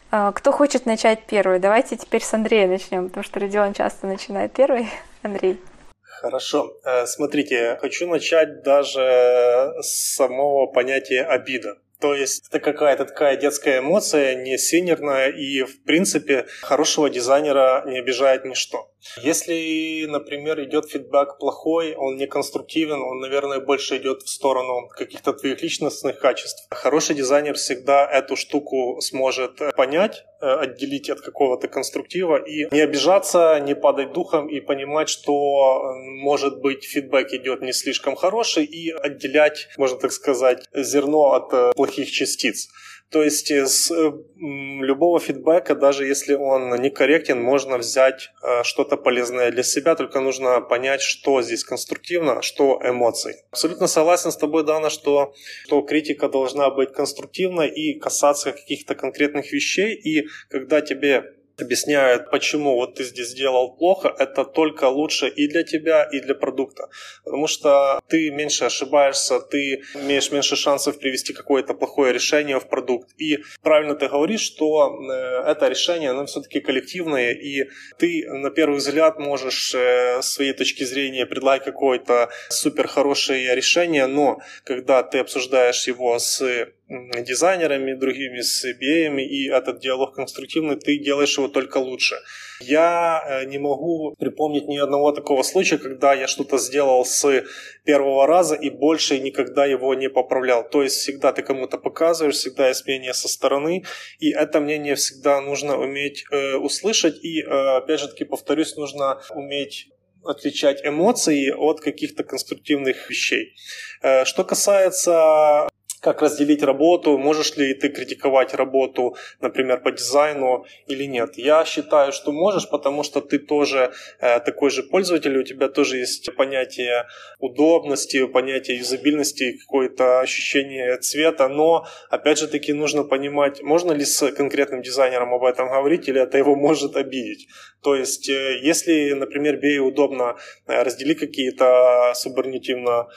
А, 0.09 0.31
кто 0.31 0.51
хочет 0.51 0.85
начать 0.85 1.25
первый? 1.27 1.59
Давайте 1.59 1.97
теперь 1.97 2.23
с 2.23 2.33
Андрея 2.33 2.67
начнем, 2.67 3.09
потому 3.09 3.23
что 3.23 3.39
Родион 3.39 3.73
часто 3.73 4.07
начинает 4.07 4.53
первый. 4.53 4.89
Андрей. 5.21 5.59
Хорошо. 6.01 6.73
Э, 6.83 7.05
смотрите, 7.05 7.77
хочу 7.79 8.07
начать 8.07 8.63
даже 8.63 9.73
с 9.81 10.15
самого 10.15 10.65
понятия 10.65 11.23
обида. 11.23 11.77
То 11.99 12.13
есть 12.13 12.47
это 12.49 12.59
какая-то 12.59 13.05
такая 13.05 13.37
детская 13.37 13.79
эмоция, 13.79 14.35
не 14.35 14.57
синерная, 14.57 15.29
и 15.29 15.63
в 15.63 15.83
принципе 15.83 16.45
хорошего 16.61 17.09
дизайнера 17.09 17.83
не 17.87 17.97
обижает 17.97 18.45
ничто. 18.45 18.91
Если, 19.21 20.05
например, 20.07 20.63
идет 20.63 20.89
фидбэк 20.89 21.37
плохой, 21.39 21.95
он 21.95 22.17
не 22.17 22.27
конструктивен, 22.27 23.01
он, 23.01 23.19
наверное, 23.19 23.59
больше 23.59 23.97
идет 23.97 24.23
в 24.23 24.29
сторону 24.29 24.87
каких-то 24.89 25.33
твоих 25.33 25.61
личностных 25.61 26.19
качеств. 26.19 26.67
Хороший 26.71 27.15
дизайнер 27.15 27.55
всегда 27.55 28.09
эту 28.09 28.35
штуку 28.35 28.99
сможет 29.01 29.59
понять, 29.75 30.25
э, 30.41 30.45
отделить 30.47 31.09
от 31.09 31.21
какого-то 31.21 31.67
конструктива 31.67 32.37
и 32.37 32.67
не 32.71 32.81
обижаться, 32.81 33.59
не 33.59 33.75
падать 33.75 34.13
духом 34.13 34.47
и 34.47 34.59
понимать, 34.59 35.09
что, 35.09 35.33
э, 35.33 36.09
может 36.21 36.59
быть, 36.61 36.83
фидбэк 36.83 37.33
идет 37.33 37.61
не 37.61 37.73
слишком 37.73 38.15
хороший 38.15 38.65
и 38.65 38.91
отделять, 38.91 39.69
можно 39.77 39.97
так 39.97 40.11
сказать, 40.11 40.65
зерно 40.73 41.33
от 41.33 41.53
э, 41.53 41.71
плохих 41.75 42.11
частиц. 42.11 42.69
То 43.09 43.23
есть 43.23 43.49
из 43.51 43.89
э, 43.89 44.11
любого 44.35 45.19
фидбэка, 45.19 45.75
даже 45.75 46.05
если 46.05 46.33
он 46.33 46.75
некорректен, 46.75 47.41
можно 47.41 47.77
взять 47.77 48.31
э, 48.43 48.63
что-то 48.63 48.97
полезное 48.97 49.49
для 49.49 49.63
себя, 49.63 49.95
только 49.95 50.19
нужно 50.19 50.59
понять, 50.59 51.01
что 51.01 51.41
здесь 51.41 51.63
конструктивно, 51.63 52.41
что 52.41 52.81
эмоции. 52.83 53.35
Абсолютно 53.51 53.87
согласен 53.87 54.31
с 54.31 54.37
тобой, 54.37 54.65
Дана, 54.65 54.89
что, 54.89 55.33
что 55.65 55.81
критика 55.81 56.27
должна 56.27 56.69
быть 56.69 56.91
конструктивной 56.91 57.69
и 57.69 57.97
касаться 57.97 58.51
каких-то 58.51 58.93
конкретных 58.93 59.53
вещей, 59.53 59.93
и 59.95 60.27
когда 60.49 60.81
тебе 60.81 61.36
объясняют, 61.59 62.29
почему 62.31 62.75
вот 62.75 62.95
ты 62.95 63.03
здесь 63.03 63.29
сделал 63.29 63.75
плохо, 63.75 64.13
это 64.19 64.45
только 64.45 64.85
лучше 64.85 65.27
и 65.27 65.47
для 65.47 65.63
тебя, 65.63 66.03
и 66.03 66.19
для 66.19 66.35
продукта. 66.35 66.89
Потому 67.23 67.47
что 67.47 67.99
ты 68.07 68.29
меньше 68.31 68.65
ошибаешься, 68.65 69.39
ты 69.39 69.81
имеешь 69.95 70.31
меньше 70.31 70.55
шансов 70.55 70.99
привести 70.99 71.33
какое-то 71.33 71.73
плохое 71.73 72.13
решение 72.13 72.59
в 72.59 72.67
продукт. 72.67 73.09
И 73.17 73.39
правильно 73.61 73.95
ты 73.95 74.07
говоришь, 74.07 74.41
что 74.41 74.99
э, 75.11 75.51
это 75.51 75.67
решение, 75.67 76.11
оно 76.11 76.25
все-таки 76.25 76.59
коллективное, 76.59 77.31
и 77.31 77.65
ты 77.97 78.27
на 78.29 78.49
первый 78.51 78.77
взгляд 78.77 79.19
можешь 79.19 79.73
э, 79.73 80.21
с 80.21 80.33
своей 80.33 80.53
точки 80.53 80.83
зрения 80.83 81.25
предлагать 81.25 81.63
какое-то 81.63 82.29
супер 82.49 82.87
хорошее 82.87 83.55
решение, 83.55 84.05
но 84.07 84.39
когда 84.63 85.03
ты 85.03 85.19
обсуждаешь 85.19 85.87
его 85.87 86.19
с 86.19 86.67
дизайнерами, 86.89 87.93
другими 87.93 88.41
с 88.41 88.65
BA, 88.65 89.21
и 89.21 89.49
этот 89.49 89.79
диалог 89.79 90.15
конструктивный, 90.15 90.77
ты 90.77 90.97
делаешь 90.97 91.37
его 91.37 91.47
только 91.49 91.77
лучше. 91.77 92.15
Я 92.61 93.23
э, 93.27 93.45
не 93.45 93.57
могу 93.57 94.15
припомнить 94.17 94.67
ни 94.67 94.77
одного 94.77 95.11
такого 95.11 95.43
случая, 95.43 95.77
когда 95.77 96.13
я 96.13 96.27
что-то 96.27 96.57
сделал 96.57 97.05
с 97.05 97.43
первого 97.83 98.25
раза 98.25 98.55
и 98.55 98.69
больше 98.69 99.19
никогда 99.19 99.65
его 99.65 99.93
не 99.95 100.09
поправлял. 100.09 100.67
То 100.67 100.81
есть 100.81 100.95
всегда 100.95 101.33
ты 101.33 101.43
кому-то 101.43 101.77
показываешь, 101.77 102.35
всегда 102.35 102.69
есть 102.69 102.85
мнение 102.87 103.13
со 103.13 103.27
стороны, 103.27 103.83
и 104.19 104.31
это 104.31 104.59
мнение 104.61 104.95
всегда 104.95 105.41
нужно 105.41 105.77
уметь 105.77 106.25
э, 106.31 106.55
услышать, 106.55 107.23
и 107.23 107.41
э, 107.41 107.77
опять 107.77 107.99
же 107.99 108.07
таки 108.07 108.23
повторюсь, 108.23 108.75
нужно 108.77 109.21
уметь 109.35 109.89
отличать 110.23 110.85
эмоции 110.85 111.51
от 111.51 111.81
каких-то 111.81 112.23
конструктивных 112.23 113.09
вещей. 113.09 113.53
Э, 114.01 114.25
что 114.25 114.43
касается 114.43 115.69
как 116.01 116.21
разделить 116.21 116.63
работу, 116.63 117.17
можешь 117.17 117.55
ли 117.57 117.73
ты 117.73 117.89
критиковать 117.89 118.53
работу, 118.53 119.15
например, 119.41 119.81
по 119.81 119.91
дизайну 119.91 120.65
или 120.87 121.05
нет. 121.05 121.37
Я 121.37 121.65
считаю, 121.65 122.11
что 122.11 122.31
можешь, 122.31 122.69
потому 122.69 123.03
что 123.03 123.21
ты 123.21 123.39
тоже 123.39 123.91
э, 124.19 124.39
такой 124.39 124.69
же 124.69 124.83
пользователь, 124.83 125.37
у 125.37 125.43
тебя 125.43 125.69
тоже 125.69 125.97
есть 125.97 126.35
понятие 126.35 127.05
удобности, 127.39 128.25
понятие 128.27 128.77
юзабильности, 128.77 129.57
какое-то 129.57 130.19
ощущение 130.19 130.97
цвета, 130.97 131.47
но, 131.47 131.87
опять 132.09 132.37
же 132.37 132.47
таки, 132.47 132.73
нужно 132.73 133.03
понимать, 133.03 133.61
можно 133.61 133.91
ли 133.91 134.05
с 134.05 134.31
конкретным 134.31 134.81
дизайнером 134.81 135.33
об 135.33 135.43
этом 135.43 135.67
говорить, 135.67 136.07
или 136.07 136.21
это 136.21 136.37
его 136.37 136.55
может 136.55 136.95
обидеть. 136.95 137.47
То 137.81 137.95
есть, 137.95 138.29
э, 138.29 138.59
если, 138.61 139.13
например, 139.13 139.55
BA 139.55 139.79
удобно 139.79 140.35
э, 140.67 140.83
разделить 140.83 141.19
какие-то 141.19 142.13
субординативно 142.15 143.07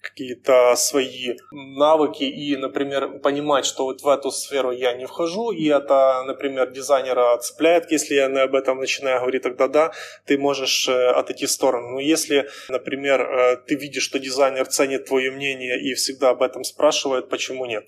какие-то 0.00 0.74
свои 0.76 1.36
навыки 1.50 2.24
и, 2.24 2.56
например, 2.56 3.18
понимать, 3.20 3.64
что 3.64 3.84
вот 3.84 4.02
в 4.02 4.08
эту 4.08 4.30
сферу 4.30 4.70
я 4.70 4.94
не 4.94 5.06
вхожу, 5.06 5.50
и 5.52 5.68
это, 5.68 6.22
например, 6.26 6.70
дизайнера 6.70 7.36
цепляет, 7.38 7.90
если 7.90 8.14
я 8.14 8.26
об 8.26 8.54
этом 8.54 8.78
начинаю 8.78 9.20
говорить, 9.20 9.42
тогда 9.42 9.68
да, 9.68 9.92
ты 10.26 10.38
можешь 10.38 10.88
э, 10.88 11.08
отойти 11.10 11.46
в 11.46 11.50
сторону. 11.50 11.90
Но 11.90 12.00
если, 12.00 12.48
например, 12.68 13.20
э, 13.20 13.56
ты 13.66 13.74
видишь, 13.74 14.02
что 14.02 14.18
дизайнер 14.18 14.66
ценит 14.66 15.06
твое 15.06 15.30
мнение 15.30 15.80
и 15.80 15.94
всегда 15.94 16.30
об 16.30 16.42
этом 16.42 16.64
спрашивает, 16.64 17.28
почему 17.28 17.66
нет? 17.66 17.84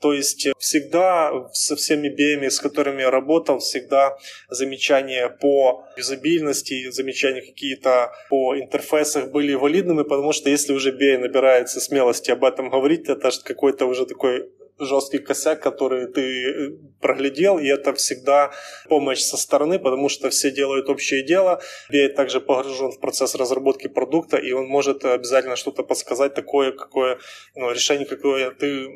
То 0.00 0.14
есть 0.14 0.46
э, 0.46 0.52
всегда 0.58 1.30
со 1.52 1.76
всеми 1.76 2.08
BM, 2.08 2.48
с 2.48 2.58
которыми 2.58 3.02
я 3.02 3.10
работал, 3.10 3.58
всегда 3.58 4.16
замечания 4.48 5.28
по 5.28 5.84
юзабильности, 5.96 6.90
замечания 6.90 7.42
какие-то 7.42 8.12
по 8.30 8.56
интерфейсах 8.58 9.30
были 9.30 9.54
валидными, 9.54 10.02
потому 10.02 10.32
что 10.32 10.50
если 10.50 10.72
уже 10.72 10.90
BM 10.90 11.18
набирается 11.18 11.80
смелости 11.80 12.30
об 12.30 12.44
этом 12.44 12.70
говорить, 12.70 13.08
это 13.08 13.30
какой-то 13.44 13.86
уже 13.86 14.06
такой 14.06 14.50
жесткий 14.80 15.18
косяк, 15.18 15.62
который 15.62 16.06
ты 16.06 16.20
э, 16.20 16.70
проглядел, 17.00 17.58
и 17.58 17.66
это 17.66 17.92
всегда 17.94 18.50
помощь 18.88 19.20
со 19.20 19.36
стороны, 19.36 19.78
потому 19.78 20.08
что 20.08 20.30
все 20.30 20.50
делают 20.50 20.88
общее 20.88 21.22
дело. 21.22 21.60
BA 21.92 22.08
также 22.08 22.40
погружен 22.40 22.90
в 22.90 23.00
процесс 23.00 23.34
разработки 23.34 23.88
продукта, 23.88 24.36
и 24.36 24.52
он 24.52 24.66
может 24.66 25.04
обязательно 25.04 25.56
что-то 25.56 25.82
подсказать 25.82 26.34
такое, 26.34 26.72
какое 26.72 27.18
ну, 27.54 27.70
решение, 27.70 28.06
какое 28.06 28.50
ты 28.50 28.88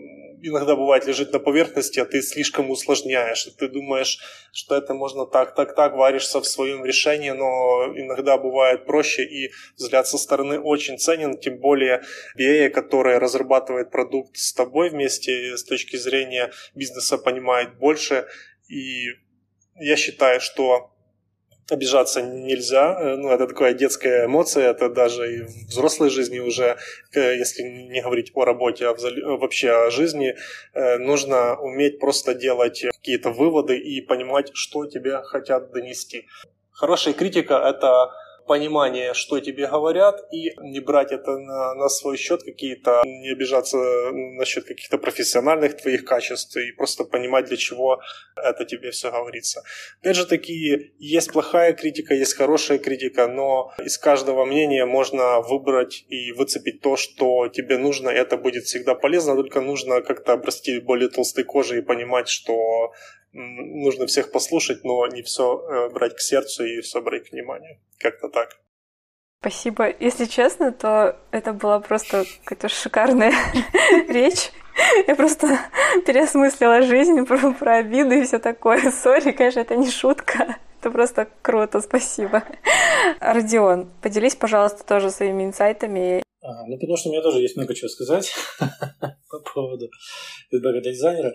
иногда 0.44 0.76
бывает 0.76 1.06
лежит 1.06 1.32
на 1.32 1.38
поверхности, 1.38 2.00
а 2.00 2.04
ты 2.04 2.20
слишком 2.22 2.70
усложняешь, 2.70 3.46
и 3.46 3.50
ты 3.50 3.68
думаешь, 3.68 4.18
что 4.52 4.76
это 4.76 4.94
можно 4.94 5.26
так, 5.26 5.54
так, 5.54 5.74
так, 5.74 5.94
варишься 5.94 6.40
в 6.40 6.46
своем 6.46 6.84
решении, 6.84 7.30
но 7.30 7.86
иногда 7.96 8.36
бывает 8.36 8.84
проще, 8.84 9.24
и 9.24 9.50
взгляд 9.76 10.06
со 10.06 10.18
стороны 10.18 10.60
очень 10.60 10.98
ценен, 10.98 11.38
тем 11.38 11.58
более 11.58 12.02
BA, 12.38 12.68
которая 12.68 13.18
разрабатывает 13.18 13.90
продукт 13.90 14.36
с 14.36 14.52
тобой 14.52 14.90
вместе 14.90 15.56
с 15.56 15.64
точки 15.74 15.96
зрения 15.96 16.50
бизнеса 16.74 17.18
понимает 17.18 17.78
больше, 17.78 18.26
и 18.68 19.08
я 19.80 19.96
считаю, 19.96 20.40
что 20.40 20.90
обижаться 21.70 22.22
нельзя. 22.22 22.96
Э, 23.00 23.16
ну, 23.16 23.30
это 23.30 23.46
такая 23.46 23.74
детская 23.74 24.26
эмоция, 24.26 24.70
это 24.70 24.88
даже 24.88 25.34
и 25.34 25.42
в 25.42 25.68
взрослой 25.68 26.10
жизни 26.10 26.38
уже, 26.38 26.76
если 27.14 27.62
не 27.62 28.02
говорить 28.02 28.30
о 28.34 28.44
работе, 28.44 28.86
а 28.86 28.94
вообще 29.36 29.70
о 29.70 29.90
жизни, 29.90 30.34
э, 30.74 30.98
нужно 30.98 31.56
уметь 31.60 31.98
просто 31.98 32.34
делать 32.34 32.84
какие-то 32.96 33.30
выводы 33.30 33.78
и 33.78 34.00
понимать, 34.00 34.50
что 34.54 34.86
тебе 34.86 35.22
хотят 35.22 35.72
донести. 35.72 36.26
Хорошая 36.70 37.14
критика– 37.14 37.54
это 37.64 38.10
понимание, 38.46 39.14
что 39.14 39.40
тебе 39.40 39.66
говорят, 39.66 40.20
и 40.32 40.52
не 40.60 40.80
брать 40.80 41.12
это 41.12 41.38
на, 41.38 41.74
на 41.74 41.88
свой 41.88 42.16
счет 42.16 42.42
какие-то, 42.42 43.02
не 43.04 43.32
обижаться 43.32 43.76
насчет 44.12 44.64
каких-то 44.64 44.98
профессиональных 44.98 45.76
твоих 45.76 46.04
качеств, 46.04 46.56
и 46.56 46.72
просто 46.72 47.04
понимать, 47.04 47.46
для 47.46 47.56
чего 47.56 48.00
это 48.36 48.64
тебе 48.64 48.90
все 48.90 49.10
говорится. 49.10 49.62
Опять 50.00 50.16
же 50.16 50.26
таки, 50.26 50.92
есть 50.98 51.32
плохая 51.32 51.72
критика, 51.72 52.14
есть 52.14 52.34
хорошая 52.34 52.78
критика, 52.78 53.26
но 53.26 53.72
из 53.84 53.98
каждого 53.98 54.44
мнения 54.44 54.86
можно 54.86 55.40
выбрать 55.40 56.04
и 56.08 56.32
выцепить 56.32 56.80
то, 56.80 56.96
что 56.96 57.48
тебе 57.48 57.78
нужно, 57.78 58.10
и 58.10 58.16
это 58.16 58.36
будет 58.36 58.64
всегда 58.64 58.94
полезно, 58.94 59.34
только 59.34 59.60
нужно 59.60 60.02
как-то 60.02 60.32
обрасти 60.32 60.80
более 60.80 61.08
толстой 61.08 61.44
кожей 61.44 61.78
и 61.78 61.82
понимать, 61.82 62.28
что 62.28 62.92
нужно 63.34 64.06
всех 64.06 64.30
послушать, 64.30 64.84
но 64.84 65.06
не 65.08 65.22
все 65.22 65.58
э, 65.58 65.90
брать 65.90 66.14
к 66.14 66.20
сердцу 66.20 66.64
и 66.64 66.80
все 66.80 67.02
брать 67.02 67.28
к 67.28 67.32
вниманию. 67.32 67.78
Как-то 67.98 68.28
так. 68.28 68.50
Спасибо. 69.40 69.92
Если 70.00 70.24
честно, 70.24 70.72
то 70.72 71.18
это 71.30 71.52
была 71.52 71.80
просто 71.80 72.24
какая-то 72.44 72.68
шикарная 72.68 73.32
речь. 74.08 74.50
Я 75.06 75.14
просто 75.14 75.58
переосмыслила 76.06 76.82
жизнь 76.82 77.24
про, 77.26 77.52
про 77.52 77.76
обиды 77.76 78.20
и 78.20 78.24
все 78.24 78.38
такое. 78.38 78.90
Сори, 79.02 79.32
конечно, 79.32 79.60
это 79.60 79.76
не 79.76 79.90
шутка. 79.90 80.56
Это 80.80 80.90
просто 80.90 81.28
круто, 81.42 81.80
спасибо. 81.80 82.42
Родион, 83.20 83.90
поделись, 84.02 84.34
пожалуйста, 84.34 84.84
тоже 84.84 85.10
своими 85.10 85.44
инсайтами. 85.44 86.22
А, 86.42 86.66
ну, 86.66 86.78
потому 86.78 86.96
что 86.96 87.08
у 87.08 87.12
меня 87.12 87.22
тоже 87.22 87.40
есть 87.40 87.56
много 87.56 87.74
чего 87.74 87.88
сказать 87.88 88.34
по 89.30 89.40
поводу 89.40 89.88
для 90.50 90.80
дизайнера. 90.80 91.34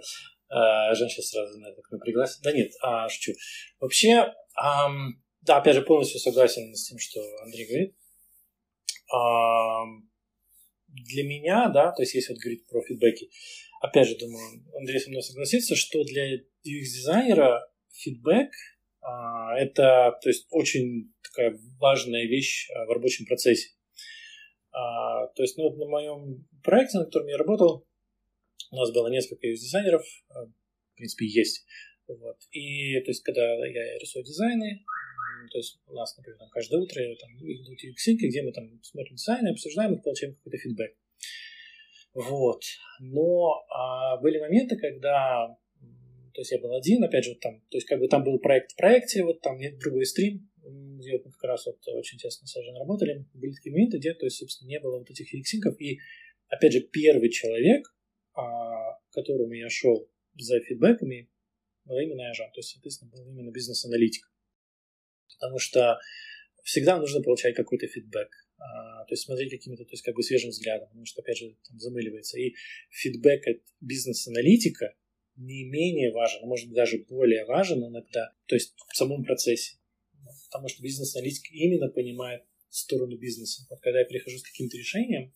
А, 0.50 0.94
Жень 0.96 1.10
сейчас 1.10 1.30
сразу 1.30 1.60
на 1.60 1.68
это 1.68 1.82
напряглась. 1.92 2.40
Да 2.40 2.52
нет, 2.52 2.72
а, 2.82 3.08
шучу. 3.10 3.34
Вообще, 3.80 4.34
ам, 4.56 5.22
да, 5.42 5.58
опять 5.58 5.76
же, 5.76 5.82
полностью 5.82 6.20
согласен 6.20 6.74
с 6.76 6.90
тем, 6.90 6.98
что 7.00 7.22
Андрей 7.44 7.68
говорит. 7.68 7.96
Ам, 9.14 10.10
для 10.88 11.24
меня, 11.24 11.70
да, 11.70 11.92
то 11.92 12.02
есть 12.02 12.14
если 12.16 12.34
вот 12.34 12.42
говорить 12.42 12.68
про 12.68 12.82
фидбэки, 12.82 13.30
опять 13.82 14.08
же, 14.08 14.18
думаю, 14.18 14.66
Андрей 14.76 15.00
со 15.00 15.10
мной 15.10 15.22
согласится, 15.22 15.76
что 15.76 16.04
для 16.04 16.36
UX-дизайнера 16.36 17.62
фидбэк 17.94 18.52
а, 19.02 19.58
это, 19.58 20.18
то 20.22 20.30
есть, 20.30 20.48
очень 20.52 21.14
такая 21.24 21.58
важная 21.80 22.26
вещь 22.26 22.70
а, 22.72 22.86
в 22.86 22.90
рабочем 22.90 23.26
процессе. 23.26 23.70
А, 24.72 25.28
то 25.28 25.42
есть, 25.42 25.58
ну, 25.58 25.70
вот 25.70 25.78
на 25.78 25.86
моем 25.86 26.48
проекте, 26.64 27.00
на 27.00 27.06
котором 27.06 27.28
я 27.28 27.38
работал, 27.38 27.88
у 28.72 28.76
нас 28.76 28.92
было 28.92 29.08
несколько 29.10 29.48
UX-дизайнеров, 29.48 30.04
а, 30.30 30.46
в 30.46 30.96
принципе, 30.96 31.26
есть. 31.26 31.66
Вот. 32.08 32.38
И, 32.52 33.00
то 33.02 33.12
есть, 33.12 33.24
когда 33.24 33.44
я 33.66 33.98
рисую 34.00 34.26
дизайны, 34.26 34.84
то 35.52 35.58
есть 35.58 35.80
у 35.88 35.94
нас, 35.94 36.16
например, 36.18 36.38
там, 36.40 36.50
каждое 36.50 36.80
утро 36.80 37.02
там, 37.20 37.32
идут 37.38 37.84
UX, 37.84 38.14
где 38.16 38.42
мы 38.42 38.52
там 38.52 38.82
смотрим 38.84 39.16
дизайны, 39.16 39.50
обсуждаем 39.50 39.94
их, 39.94 40.04
получаем 40.04 40.36
какой-то 40.36 40.58
фидбэк. 40.58 40.96
Вот. 42.14 42.64
Но 43.00 43.64
а, 43.70 44.18
были 44.18 44.40
моменты, 44.40 44.78
когда 44.78 45.58
то 46.40 46.42
есть 46.42 46.52
я 46.52 46.60
был 46.60 46.74
один, 46.74 47.04
опять 47.04 47.26
же, 47.26 47.36
там, 47.36 47.60
то 47.70 47.76
есть 47.78 47.86
как 47.86 48.00
бы 48.00 48.08
там 48.08 48.24
был 48.24 48.40
проект 48.40 48.72
в 48.72 48.78
проекте, 48.78 49.24
вот 49.24 49.42
там 49.42 49.58
нет 49.58 49.78
другой 49.80 50.06
стрим, 50.06 50.50
где 50.64 51.14
вот 51.14 51.26
мы 51.26 51.32
как 51.32 51.44
раз 51.44 51.66
вот 51.66 51.86
очень 51.88 52.18
тесно 52.18 52.48
с 52.48 52.56
Ажен 52.56 52.78
работали, 52.78 53.26
были 53.34 53.52
такие 53.52 53.74
моменты, 53.74 53.98
где, 53.98 54.14
то 54.14 54.26
есть, 54.26 54.38
собственно, 54.38 54.70
не 54.70 54.80
было 54.80 55.00
вот 55.00 55.10
этих 55.10 55.28
фиксинков, 55.28 55.80
и, 55.82 56.00
опять 56.48 56.72
же, 56.74 56.80
первый 56.82 57.30
человек, 57.30 57.94
которому 59.12 59.54
я 59.54 59.70
шел 59.70 60.10
за 60.38 60.60
фидбэками, 60.60 61.30
был 61.86 61.98
именно 61.98 62.30
Ажан. 62.30 62.52
То 62.52 62.60
есть, 62.60 62.72
соответственно, 62.72 63.12
был 63.12 63.26
именно 63.28 63.52
бизнес-аналитик. 63.52 64.32
Потому 65.40 65.60
что 65.60 66.00
всегда 66.64 66.98
нужно 66.98 67.22
получать 67.22 67.56
какой-то 67.56 67.88
фидбэк. 67.88 68.30
А, 68.58 69.06
то 69.06 69.14
есть 69.14 69.24
смотреть 69.24 69.52
каким-то, 69.52 69.86
то 69.86 69.92
есть 69.92 70.04
как 70.04 70.16
бы 70.16 70.22
свежим 70.22 70.50
взглядом, 70.50 70.88
потому 70.90 71.06
что, 71.06 71.22
опять 71.22 71.38
же, 71.38 71.56
там 71.68 71.80
замыливается. 71.80 72.38
И 72.40 72.56
фидбэк 72.92 73.48
от 73.48 73.62
бизнес-аналитика 73.80 74.94
не 75.38 75.64
менее 75.64 76.12
важен, 76.12 76.44
а 76.44 76.46
может 76.46 76.72
даже 76.72 77.06
более 77.10 77.46
важен 77.46 77.86
иногда, 77.86 78.34
то 78.46 78.56
есть 78.56 78.76
в 78.76 78.96
самом 78.96 79.24
процессе. 79.24 79.78
Потому 80.50 80.68
что 80.68 80.84
бизнес-аналитик 80.84 81.50
именно 81.52 81.90
понимает 81.90 82.44
сторону 82.70 83.18
бизнеса. 83.18 83.66
Вот 83.70 83.80
когда 83.82 84.00
я 84.00 84.06
прихожу 84.06 84.38
с 84.38 84.44
каким-то 84.44 84.78
решением, 84.78 85.34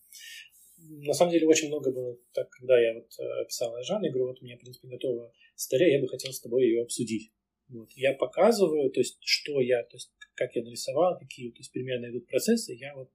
на 0.89 1.13
самом 1.13 1.31
деле 1.31 1.47
очень 1.47 1.69
много 1.69 1.91
было, 1.91 2.17
так, 2.33 2.49
когда 2.49 2.79
я 2.79 2.93
вот 2.93 3.07
э, 3.19 3.45
писал 3.45 3.73
Жанне, 3.83 4.09
говорю, 4.09 4.27
вот 4.27 4.41
у 4.41 4.45
меня, 4.45 4.57
в 4.57 4.59
принципе, 4.59 4.87
готова 4.87 5.33
статья, 5.55 5.87
я 5.87 5.99
бы 5.99 6.07
хотел 6.07 6.31
с 6.31 6.41
тобой 6.41 6.63
ее 6.63 6.81
обсудить. 6.81 7.31
Вот. 7.69 7.89
Я 7.95 8.13
показываю, 8.13 8.91
то 8.91 8.99
есть, 8.99 9.17
что 9.21 9.61
я, 9.61 9.83
то 9.83 9.95
есть, 9.95 10.11
как 10.35 10.55
я 10.55 10.63
нарисовал, 10.63 11.17
какие, 11.17 11.51
то 11.51 11.59
есть, 11.59 11.71
примерно 11.71 12.09
идут 12.09 12.27
процессы, 12.27 12.73
я 12.73 12.93
вот 12.95 13.09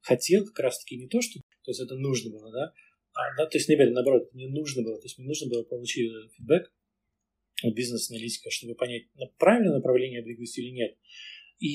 хотел 0.00 0.44
как 0.46 0.58
раз-таки 0.58 0.96
не 0.96 1.08
то, 1.08 1.20
что, 1.20 1.40
то 1.62 1.70
есть, 1.70 1.80
это 1.80 1.94
нужно 1.96 2.30
было, 2.30 2.50
да, 2.50 2.72
а, 3.14 3.36
да, 3.36 3.46
то 3.46 3.56
есть, 3.56 3.68
наверное, 3.68 3.94
наоборот, 3.94 4.32
мне 4.32 4.48
нужно 4.48 4.82
было, 4.82 4.98
то 4.98 5.04
есть, 5.04 5.18
мне 5.18 5.28
нужно 5.28 5.48
было 5.48 5.62
получить 5.62 6.10
фидбэк 6.36 6.72
от 7.62 7.74
бизнес-аналитика, 7.74 8.50
чтобы 8.50 8.74
понять, 8.74 9.04
правильное 9.38 9.76
направление 9.76 10.18
я 10.18 10.24
двигаюсь 10.24 10.58
или 10.58 10.70
нет. 10.70 10.96
И 11.60 11.68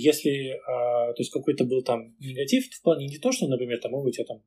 если, 0.00 0.58
а, 0.66 1.12
то 1.12 1.20
есть, 1.20 1.30
какой-то 1.30 1.64
был 1.64 1.82
там 1.82 2.16
негатив 2.18 2.66
в 2.72 2.82
плане 2.82 3.06
не 3.06 3.18
то, 3.18 3.30
что, 3.30 3.46
например, 3.46 3.78
там, 3.78 3.92
у 3.92 4.10
тебя 4.10 4.24
там 4.24 4.42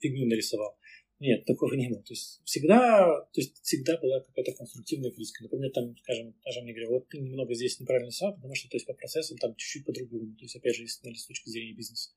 фигню 0.00 0.26
нарисовал. 0.26 0.76
Нет, 1.20 1.44
такого 1.44 1.74
не 1.74 1.88
было. 1.90 2.02
То 2.02 2.14
есть 2.14 2.40
всегда, 2.44 3.20
то 3.32 3.40
есть 3.40 3.62
всегда 3.62 3.98
была 3.98 4.20
какая-то 4.20 4.52
конструктивная 4.52 5.10
критика. 5.10 5.42
Например, 5.42 5.70
там, 5.70 5.94
скажем, 5.98 6.34
даже 6.42 6.62
мне 6.62 6.72
говорят, 6.72 6.90
вот 6.90 7.08
ты 7.10 7.18
немного 7.18 7.54
здесь 7.54 7.78
неправильно 7.78 8.08
рисовал, 8.08 8.36
потому 8.36 8.54
что 8.54 8.70
то 8.70 8.76
есть, 8.76 8.86
по 8.86 8.94
процессам 8.94 9.36
там 9.36 9.54
чуть-чуть 9.54 9.84
по-другому. 9.84 10.34
То 10.36 10.44
есть, 10.44 10.56
опять 10.56 10.74
же, 10.74 10.82
если 10.82 11.12
с 11.12 11.26
точки 11.26 11.50
зрения 11.50 11.74
бизнеса. 11.74 12.10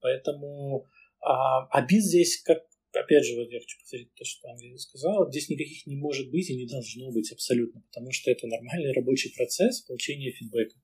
Поэтому 0.00 0.88
а, 1.20 1.66
обид 1.66 2.02
здесь, 2.02 2.42
как, 2.42 2.64
опять 2.92 3.24
же, 3.24 3.36
вот 3.36 3.50
я 3.50 3.60
хочу 3.60 3.78
повторить 3.78 4.14
то, 4.14 4.24
что 4.24 4.48
Андрей 4.48 4.78
сказал, 4.78 5.30
здесь 5.30 5.50
никаких 5.50 5.86
не 5.86 5.96
может 5.96 6.30
быть 6.30 6.48
и 6.48 6.56
не 6.56 6.66
должно 6.66 7.12
быть 7.12 7.30
абсолютно, 7.32 7.82
потому 7.82 8.12
что 8.12 8.30
это 8.30 8.46
нормальный 8.46 8.92
рабочий 8.92 9.30
процесс 9.34 9.82
получения 9.82 10.32
фидбэка 10.32 10.74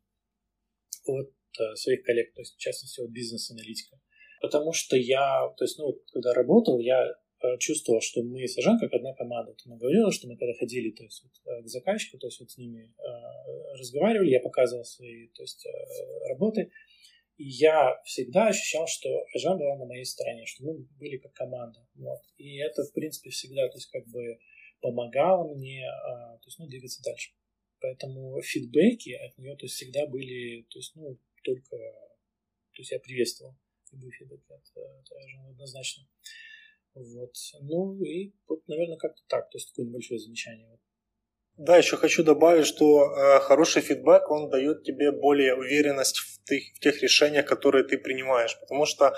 от 1.06 1.32
э, 1.58 1.74
своих 1.76 2.02
коллег, 2.04 2.34
то 2.34 2.42
есть, 2.42 2.54
в 2.54 2.58
частности, 2.58 3.00
от 3.00 3.10
бизнес-аналитика. 3.10 3.98
Потому 4.40 4.72
что 4.72 4.96
я, 4.96 5.52
то 5.56 5.64
есть, 5.64 5.78
ну, 5.78 5.98
когда 6.12 6.32
работал, 6.32 6.78
я 6.78 7.04
э, 7.04 7.58
чувствовал, 7.58 8.00
что 8.00 8.22
мы 8.22 8.46
с 8.46 8.56
Жан 8.60 8.78
как 8.78 8.92
одна 8.92 9.14
команда. 9.14 9.54
Она 9.66 9.76
говорила, 9.76 10.12
что 10.12 10.28
мы 10.28 10.36
когда 10.36 10.54
ходили 10.54 10.90
то 10.90 11.02
есть, 11.02 11.24
вот, 11.24 11.32
э, 11.44 11.62
к 11.62 11.68
заказчику, 11.68 12.18
то 12.18 12.26
есть 12.26 12.40
вот 12.40 12.50
с 12.50 12.58
ними 12.58 12.94
э, 12.98 13.78
разговаривали, 13.78 14.30
я 14.30 14.40
показывал 14.40 14.84
свои 14.84 15.28
то 15.28 15.42
есть, 15.42 15.66
э, 15.66 16.28
работы, 16.28 16.70
и 17.36 17.44
я 17.44 18.00
всегда 18.04 18.48
ощущал, 18.48 18.86
что 18.86 19.08
Жан 19.36 19.58
была 19.58 19.76
на 19.76 19.86
моей 19.86 20.04
стороне, 20.04 20.44
что 20.46 20.64
мы 20.64 20.86
были 20.98 21.18
как 21.18 21.32
команда. 21.34 21.86
Вот. 21.94 22.20
И 22.36 22.58
это, 22.58 22.82
в 22.82 22.92
принципе, 22.92 23.30
всегда 23.30 23.68
то 23.68 23.76
есть, 23.76 23.90
как 23.90 24.06
бы 24.08 24.38
помогало 24.80 25.54
мне 25.54 25.82
э, 25.82 26.38
то 26.38 26.46
есть, 26.46 26.58
ну, 26.58 26.66
двигаться 26.66 27.02
дальше. 27.02 27.32
Поэтому 27.80 28.40
фидбэки 28.42 29.12
от 29.12 29.38
нее 29.38 29.56
то 29.56 29.66
есть, 29.66 29.74
всегда 29.74 30.06
были 30.06 30.62
то 30.70 30.78
есть, 30.78 30.94
ну, 30.96 31.18
только 31.44 31.76
то 31.76 32.82
есть 32.82 32.90
я 32.92 32.98
приветствовал 32.98 33.56
любой 33.92 34.10
фидбэк, 34.10 34.40
это, 34.48 34.80
это 34.80 35.50
однозначно. 35.50 36.04
Вот. 36.94 37.34
Ну 37.62 38.02
и 38.02 38.32
вот, 38.48 38.66
наверное, 38.66 38.96
как-то 38.96 39.22
так. 39.28 39.50
То 39.50 39.58
есть 39.58 39.70
такое 39.70 39.86
небольшое 39.86 40.18
замечание. 40.18 40.78
Да, 41.58 41.76
еще 41.76 41.96
хочу 41.96 42.22
добавить, 42.22 42.66
что 42.66 43.10
э, 43.10 43.40
хороший 43.40 43.82
фидбэк, 43.82 44.30
он 44.30 44.48
дает 44.48 44.84
тебе 44.84 45.10
более 45.10 45.56
уверенность 45.56 46.18
в 46.18 46.44
тех, 46.44 46.62
в 46.76 46.78
тех 46.78 47.02
решениях, 47.02 47.46
которые 47.46 47.82
ты 47.82 47.98
принимаешь. 47.98 48.56
Потому 48.60 48.86
что 48.86 49.12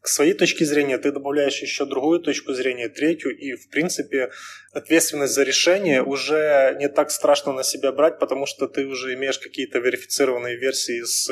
к 0.00 0.08
своей 0.08 0.32
точке 0.32 0.64
зрения 0.64 0.96
ты 0.96 1.12
добавляешь 1.12 1.60
еще 1.60 1.84
другую 1.84 2.20
точку 2.20 2.54
зрения, 2.54 2.88
третью, 2.88 3.36
и, 3.36 3.52
в 3.52 3.68
принципе, 3.68 4.30
ответственность 4.72 5.34
за 5.34 5.42
решение 5.42 6.02
уже 6.02 6.74
не 6.78 6.88
так 6.88 7.10
страшно 7.10 7.52
на 7.52 7.62
себя 7.62 7.92
брать, 7.92 8.18
потому 8.18 8.46
что 8.46 8.68
ты 8.68 8.86
уже 8.86 9.12
имеешь 9.12 9.38
какие-то 9.38 9.78
верифицированные 9.78 10.56
версии 10.56 11.02
с 11.02 11.30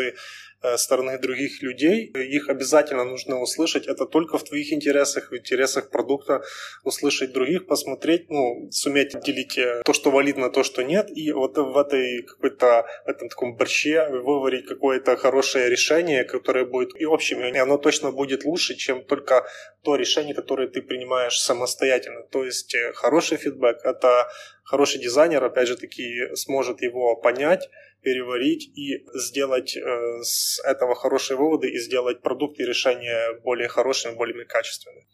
стороны 0.77 1.19
других 1.19 1.63
людей. 1.63 2.07
Их 2.07 2.49
обязательно 2.49 3.05
нужно 3.05 3.41
услышать. 3.41 3.87
Это 3.87 4.07
только 4.07 4.39
в 4.39 4.45
твоих 4.45 4.73
интересах, 4.73 5.31
в 5.31 5.37
интересах 5.37 5.91
продукта 5.91 6.43
услышать 6.85 7.33
других, 7.33 7.67
посмотреть, 7.67 8.31
ну, 8.31 8.69
суметь 8.71 9.15
отделить 9.15 9.59
э, 9.59 9.83
то, 9.85 9.93
что 9.93 10.11
валидно, 10.11 10.51
то, 10.51 10.63
что 10.63 10.83
нет. 10.83 11.11
И 11.15 11.33
вот 11.33 11.57
в 11.57 11.77
этой 11.77 12.23
какой-то, 12.23 12.87
этом 13.07 13.29
таком 13.29 13.57
борще 13.57 14.09
выварить 14.09 14.67
какое-то 14.67 15.17
хорошее 15.17 15.69
решение, 15.69 16.25
которое 16.25 16.65
будет 16.65 16.95
и 17.01 17.05
общим, 17.05 17.41
и 17.41 17.59
оно 17.59 17.79
точно 17.79 18.13
будет 18.13 18.45
лучше, 18.45 18.75
чем 18.75 19.05
только 19.05 19.47
то 19.83 19.97
решение, 19.97 20.35
которое 20.35 20.69
ты 20.69 20.83
принимаешь 20.83 21.39
самостоятельно. 21.41 22.23
То 22.31 22.45
есть 22.45 22.75
э, 22.75 22.93
хороший 22.95 23.39
фидбэк– 23.39 23.79
это 23.85 24.29
хороший 24.65 25.01
дизайнер, 25.01 25.43
опять 25.45 25.69
же 25.69 25.77
таки, 25.77 26.35
сможет 26.35 26.83
его 26.83 27.17
понять, 27.17 27.69
переварить 28.03 28.71
и 28.77 29.05
сделать 29.15 29.77
э, 29.77 30.23
с 30.23 30.61
этого 30.65 30.95
хорошие 30.95 31.37
выводы 31.37 31.71
и 31.71 31.79
сделать 31.79 32.23
продукт 32.23 32.59
и 32.61 32.65
решение 32.65 33.41
более 33.43 33.69
хорошим, 33.69 34.17
более 34.17 34.45
качественным. 34.45 35.05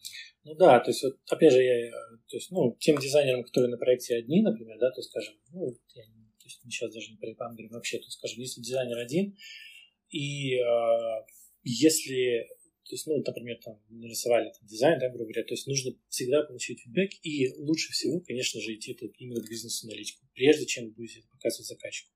Ну 0.45 0.55
да, 0.55 0.79
то 0.79 0.91
есть, 0.91 1.03
вот, 1.03 1.19
опять 1.29 1.53
же, 1.53 1.61
я, 1.61 1.91
то 1.91 2.37
есть, 2.37 2.51
ну, 2.53 2.77
тем 2.79 2.99
дизайнерам, 2.99 3.43
которые 3.43 3.69
на 3.69 3.79
проекте 3.79 4.17
одни, 4.17 4.43
например, 4.43 4.79
да, 4.79 4.91
то 4.91 5.01
есть, 5.01 5.11
скажем, 5.11 5.35
ну, 5.53 5.77
я 5.95 6.05
то 6.05 6.45
есть, 6.45 6.61
сейчас 6.63 6.95
даже 6.95 7.11
не 7.11 7.17
про 7.17 7.35
говорим 7.35 7.71
вообще, 7.71 7.99
то 7.99 8.05
есть, 8.05 8.19
скажем, 8.19 8.39
если 8.41 8.61
дизайнер 8.61 8.97
один, 8.99 9.37
и 10.11 10.55
э, 10.55 11.25
если, 11.65 12.47
то 12.85 12.95
есть, 12.95 13.09
ну, 13.09 13.17
например, 13.17 13.59
там, 13.65 13.81
нарисовали 13.89 14.53
там, 14.57 14.65
дизайн, 14.69 15.01
да, 15.01 15.09
грубо 15.09 15.25
говоря, 15.25 15.43
то 15.43 15.55
есть, 15.55 15.67
нужно 15.67 15.93
всегда 16.09 16.45
получить 16.45 16.81
фидбэк, 16.81 17.11
и 17.25 17.53
лучше 17.59 17.91
всего, 17.91 18.21
конечно 18.21 18.61
же, 18.61 18.75
идти 18.75 18.93
это 18.93 19.07
именно 19.19 19.41
в 19.41 19.51
бизнес-аналитику, 19.51 20.25
прежде 20.33 20.67
чем 20.67 20.93
будете 20.93 21.19
это 21.19 21.29
показывать 21.33 21.67
заказчику. 21.67 22.13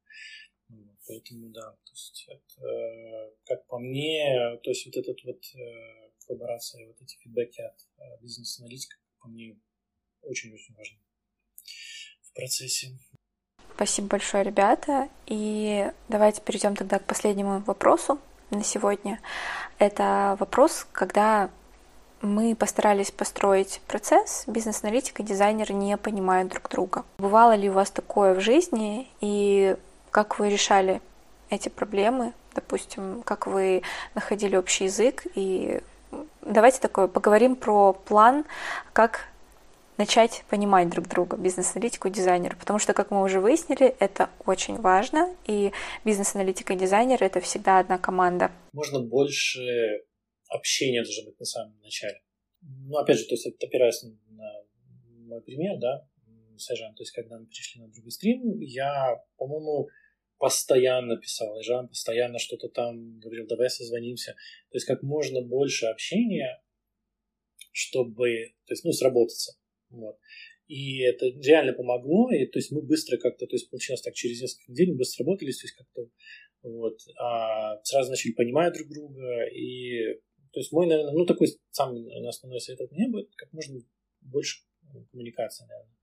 Поэтому, 1.11 1.49
да, 1.49 1.73
то 1.73 1.91
есть 1.93 2.29
это, 2.29 3.33
как 3.45 3.67
по 3.67 3.81
мне, 3.81 4.57
то 4.63 4.71
есть 4.71 4.87
вот 4.87 4.97
этот 4.97 5.19
вот 5.25 5.43
э, 5.57 6.11
коллаборация, 6.25 6.87
вот 6.87 7.03
эти 7.03 7.17
фидбэки 7.17 7.61
от 7.63 7.75
э, 7.99 8.23
бизнес-аналитика, 8.23 8.97
по 9.19 9.27
мне, 9.27 9.59
очень-очень 10.23 10.77
важны 10.77 11.01
в 12.23 12.33
процессе. 12.33 12.97
Спасибо 13.75 14.07
большое, 14.07 14.45
ребята. 14.45 15.09
И 15.27 15.91
давайте 16.09 16.43
перейдем 16.43 16.77
тогда 16.77 17.01
к 17.01 17.07
последнему 17.07 17.59
вопросу 17.63 18.21
на 18.51 18.63
сегодня. 18.63 19.21
Это 19.81 20.37
вопрос, 20.39 20.87
когда 20.93 21.51
мы 22.21 22.55
постарались 22.55 23.11
построить 23.11 23.81
процесс, 23.89 24.45
бизнес-аналитик 24.47 25.19
и 25.19 25.25
дизайнер 25.25 25.73
не 25.73 25.97
понимают 25.97 26.53
друг 26.53 26.69
друга. 26.69 27.05
Бывало 27.19 27.57
ли 27.57 27.69
у 27.69 27.73
вас 27.73 27.91
такое 27.91 28.35
в 28.35 28.41
жизни, 28.41 29.09
и 29.21 29.77
как 30.11 30.39
вы 30.39 30.51
решали 30.51 31.01
эти 31.51 31.69
проблемы, 31.69 32.33
допустим, 32.55 33.23
как 33.23 33.47
вы 33.47 33.83
находили 34.15 34.57
общий 34.57 34.85
язык. 34.85 35.27
И 35.35 35.81
давайте 36.43 36.81
такое 36.81 37.09
поговорим 37.09 37.57
про 37.57 37.93
план, 37.93 38.45
как 38.93 39.29
начать 39.97 40.45
понимать 40.49 40.89
друг 40.89 41.09
друга, 41.09 41.37
бизнес-аналитику 41.37 42.09
и 42.09 42.11
дизайнера, 42.11 42.57
потому 42.57 42.79
что, 42.79 42.95
как 42.95 43.11
мы 43.11 43.23
уже 43.23 43.39
выяснили, 43.39 43.95
это 43.99 44.31
очень 44.47 44.81
важно, 44.81 45.37
и 45.47 45.73
бизнес-аналитика 46.07 46.73
и 46.73 46.77
дизайнер— 46.77 47.19
это 47.23 47.41
всегда 47.41 47.81
одна 47.81 47.99
команда. 47.99 48.51
Можно 48.73 49.01
больше 49.01 49.61
общения 50.49 51.03
должно 51.03 51.27
быть 51.27 51.39
на 51.39 51.45
самом 51.45 51.79
начале. 51.83 52.23
Ну, 52.63 52.97
опять 52.97 53.19
же, 53.19 53.25
то 53.27 53.35
есть 53.35 53.47
опираясь 53.63 54.03
на 54.03 54.11
мой 55.27 55.43
пример, 55.43 55.79
да, 55.79 56.07
с 56.57 56.71
Ажан, 56.71 56.95
то 56.95 57.03
есть 57.03 57.13
когда 57.13 57.39
мы 57.39 57.47
перешли 57.47 57.83
на 57.83 57.89
другой 57.89 58.11
стрим, 58.11 58.61
я, 58.61 59.17
по-моему, 59.37 59.89
постоянно 60.41 61.18
писал, 61.18 61.61
и 61.61 61.62
Жан 61.62 61.88
постоянно 61.88 62.38
что-то 62.38 62.68
там 62.68 63.20
говорил, 63.20 63.47
давай 63.47 63.68
созвонимся. 63.68 64.32
То 64.70 64.76
есть 64.76 64.86
как 64.86 65.03
можно 65.03 65.43
больше 65.43 65.86
общения, 65.86 66.62
чтобы, 67.72 68.55
то 68.66 68.72
есть, 68.72 68.84
ну, 68.84 68.93
сработаться. 68.93 69.53
Вот. 69.91 70.18
И 70.66 71.01
это 71.03 71.26
реально 71.26 71.74
помогло, 71.74 72.30
и 72.32 72.47
то 72.47 72.59
есть 72.59 72.72
мы 72.72 72.80
быстро 72.80 73.18
как-то, 73.18 73.47
то 73.47 73.55
есть 73.55 73.68
получилось 73.70 74.03
так, 74.03 74.14
через 74.14 74.41
несколько 74.41 74.72
недель 74.72 74.93
мы 74.93 74.99
быстро 74.99 75.24
работали, 75.24 75.51
то 75.51 75.64
есть 75.64 75.74
как-то 75.74 76.09
вот, 76.62 76.97
а 77.18 77.82
сразу 77.82 78.11
начали 78.11 78.32
понимать 78.32 78.74
друг 78.74 78.88
друга, 78.88 79.47
и 79.47 80.14
то 80.53 80.61
есть 80.61 80.70
мой, 80.72 80.86
наверное, 80.86 81.12
ну 81.12 81.26
такой 81.26 81.49
самый 81.70 82.07
основной 82.26 82.61
совет 82.61 82.80
от 82.82 82.93
меня 82.93 83.11
будет, 83.11 83.34
как 83.34 83.53
можно 83.53 83.80
больше 84.20 84.62
коммуникации, 85.11 85.66
наверное, 85.66 85.97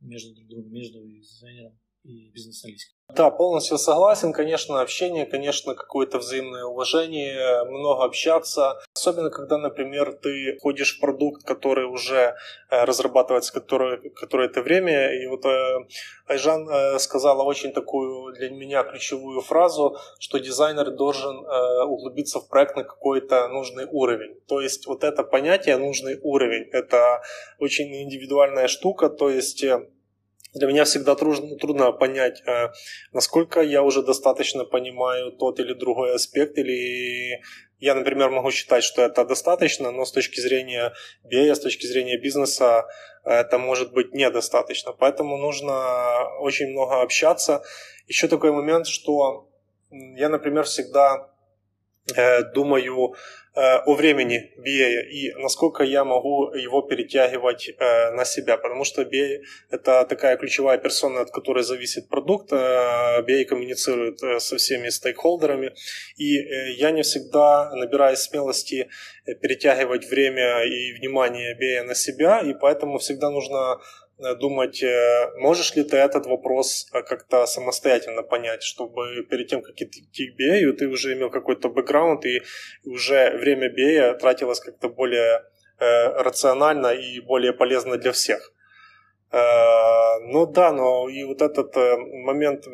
между 0.00 0.34
друг 0.34 0.48
другом, 0.48 0.72
между 0.72 1.08
дизайнером 1.08 1.80
и 2.04 2.30
бизнес-аналитикой. 2.30 2.94
Да, 3.14 3.30
полностью 3.30 3.76
согласен. 3.78 4.32
Конечно, 4.32 4.80
общение, 4.80 5.26
конечно, 5.26 5.74
какое-то 5.74 6.18
взаимное 6.18 6.64
уважение, 6.64 7.64
много 7.64 8.04
общаться. 8.04 8.80
Особенно, 8.94 9.30
когда, 9.30 9.58
например, 9.58 10.14
ты 10.14 10.56
входишь 10.58 10.96
в 10.96 11.00
продукт, 11.00 11.44
который 11.44 11.84
уже 11.84 12.34
э, 12.70 12.84
разрабатывается 12.84 13.52
который, 13.52 14.10
какое-то 14.10 14.62
время. 14.62 15.22
И 15.22 15.26
вот 15.26 15.44
э, 15.44 15.86
Айжан 16.26 16.68
э, 16.68 16.98
сказала 16.98 17.42
очень 17.42 17.72
такую 17.72 18.32
для 18.34 18.50
меня 18.50 18.82
ключевую 18.84 19.42
фразу, 19.42 19.98
что 20.18 20.38
дизайнер 20.38 20.90
должен 20.90 21.36
углубиться 21.86 22.40
в 22.40 22.48
проект 22.48 22.76
на 22.76 22.84
какой-то 22.84 23.48
нужный 23.48 23.86
уровень. 23.90 24.40
То 24.48 24.60
есть 24.60 24.86
вот 24.86 25.04
это 25.04 25.22
понятие 25.22 25.76
«нужный 25.76 26.18
уровень»— 26.22 26.68
это 26.72 27.22
очень 27.58 27.94
индивидуальная 27.94 28.68
штука. 28.68 29.08
То 29.08 29.28
есть 29.28 29.64
для 30.54 30.68
меня 30.68 30.84
всегда 30.84 31.14
трудно, 31.14 31.56
трудно 31.56 31.92
понять, 31.92 32.42
э, 32.46 32.68
насколько 33.12 33.60
я 33.60 33.82
уже 33.82 34.02
достаточно 34.02 34.64
понимаю 34.64 35.32
тот 35.32 35.60
или 35.60 35.74
другой 35.74 36.14
аспект, 36.14 36.56
или 36.58 37.40
я, 37.80 37.94
например, 37.94 38.30
могу 38.30 38.50
считать, 38.50 38.84
что 38.84 39.02
это 39.02 39.24
достаточно, 39.24 39.90
но 39.90 40.04
с 40.04 40.12
точки 40.12 40.40
зрения 40.40 40.92
BA, 41.24 41.54
с 41.54 41.60
точки 41.60 41.86
зрения 41.86 42.18
бизнеса, 42.18 42.86
это 43.24 43.58
может 43.58 43.92
быть 43.92 44.14
недостаточно. 44.14 44.92
Поэтому 44.92 45.36
нужно 45.36 46.38
очень 46.40 46.68
много 46.68 47.02
общаться. 47.02 47.62
Еще 48.06 48.28
такой 48.28 48.52
момент, 48.52 48.86
что 48.86 49.50
я, 49.90 50.28
например, 50.28 50.64
всегда 50.64 51.33
думаю 52.54 53.14
Э, 53.56 53.76
о 53.86 53.94
времени 53.94 54.50
BA 54.58 55.02
и 55.12 55.32
насколько 55.34 55.84
я 55.84 56.04
могу 56.04 56.52
его 56.54 56.82
перетягивать 56.82 57.68
э, 57.68 58.10
на 58.10 58.24
себя, 58.24 58.56
потому 58.56 58.84
что 58.84 59.02
BA 59.02 59.42
это 59.70 60.04
такая 60.08 60.36
ключевая 60.36 60.76
персона, 60.78 61.20
от 61.20 61.30
которой 61.30 61.62
зависит 61.62 62.08
продукт, 62.08 62.52
BA 62.52 63.24
э, 63.28 63.44
коммуницирует 63.44 64.18
со 64.42 64.56
всеми 64.56 64.88
стейкхолдерами, 64.88 65.72
и 66.16 66.34
я 66.80 66.90
не 66.90 67.02
всегда 67.02 67.70
набираю 67.76 68.16
смелости 68.16 68.88
перетягивать 69.40 70.10
время 70.10 70.64
и 70.64 70.92
внимание 70.98 71.56
BA 71.56 71.86
на 71.86 71.94
себя, 71.94 72.40
и 72.40 72.54
поэтому 72.54 72.98
всегда 72.98 73.30
нужно 73.30 73.78
Э, 73.78 74.03
думать, 74.40 74.82
э, 74.82 75.30
можешь 75.38 75.74
ли 75.74 75.84
ты 75.84 75.96
этот 75.96 76.26
вопрос 76.26 76.86
э, 76.92 77.02
как-то 77.02 77.46
самостоятельно 77.46 78.22
понять, 78.22 78.62
чтобы 78.62 79.24
перед 79.28 79.48
тем, 79.48 79.62
как 79.62 79.74
идти 79.80 80.30
к 80.30 80.40
BA, 80.40 80.72
ты 80.72 80.88
уже 80.88 81.14
имел 81.14 81.30
какой-то 81.30 81.68
бэкграунд, 81.68 82.24
и 82.24 82.42
уже 82.84 83.36
время 83.36 83.68
BA 83.68 84.18
тратилось 84.18 84.60
как-то 84.60 84.88
более 84.88 85.42
рационально 85.76 86.94
и 86.94 87.18
более 87.18 87.52
полезно 87.52 87.96
для 87.96 88.12
всех. 88.12 88.53
Ну 89.34 90.46
да, 90.46 90.72
но 90.72 91.08
и 91.08 91.24
вот 91.24 91.42
этот 91.42 91.74
момент 92.12 92.66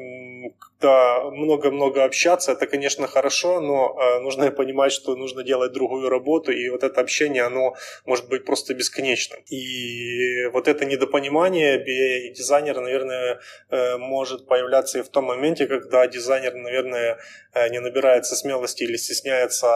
когда 0.80 1.30
много-много 1.30 2.04
общаться, 2.04 2.52
это, 2.52 2.66
конечно, 2.66 3.06
хорошо, 3.06 3.60
но 3.60 3.96
э, 3.98 4.20
нужно 4.20 4.50
понимать, 4.56 4.92
что 4.92 5.16
нужно 5.16 5.42
делать 5.42 5.72
другую 5.72 6.08
работу, 6.08 6.52
и 6.52 6.70
вот 6.70 6.82
это 6.82 7.00
общение, 7.00 7.42
оно 7.42 7.74
может 8.06 8.28
быть 8.28 8.44
просто 8.44 8.74
бесконечным. 8.74 9.40
И 9.50 10.46
вот 10.52 10.68
это 10.68 10.84
недопонимание 10.84 11.78
BA-дизайнера, 11.78 12.80
наверное, 12.80 13.40
э, 13.70 13.96
может 13.98 14.46
появляться 14.46 14.98
и 14.98 15.02
в 15.02 15.08
том 15.08 15.24
моменте, 15.24 15.66
когда 15.66 16.06
дизайнер, 16.06 16.54
наверное, 16.54 17.18
э, 17.54 17.68
не 17.68 17.80
набирается 17.80 18.34
смелости 18.34 18.84
или 18.84 18.96
стесняется 18.96 19.68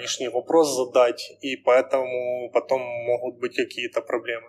лишний 0.00 0.28
вопрос 0.28 0.76
задать, 0.76 1.32
и 1.40 1.56
поэтому 1.56 2.50
потом 2.52 2.80
могут 2.82 3.38
быть 3.40 3.56
какие-то 3.56 4.00
проблемы. 4.00 4.48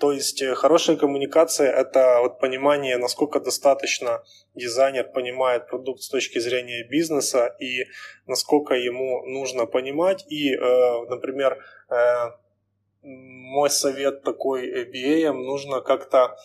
То 0.00 0.12
есть 0.12 0.40
э, 0.40 0.54
хорошая 0.54 0.96
коммуникация– 0.96 1.70
это 1.82 2.20
вот 2.22 2.40
понимание, 2.40 2.96
насколько 2.96 3.38
достаточно 3.38 4.22
дизайнер 4.54 5.04
понимает 5.04 5.68
продукт 5.68 6.00
с 6.00 6.08
точки 6.08 6.38
зрения 6.38 6.88
бизнеса 6.88 7.54
и 7.60 7.86
насколько 8.26 8.74
ему 8.74 9.26
нужно 9.26 9.66
понимать. 9.66 10.24
И, 10.32 10.54
э, 10.54 11.06
например, 11.10 11.62
э, 11.90 12.30
мой 13.02 13.68
совет 13.68 14.22
такой 14.22 14.84
BA 14.86 15.32
нужно 15.32 15.80
как-то 15.80 16.36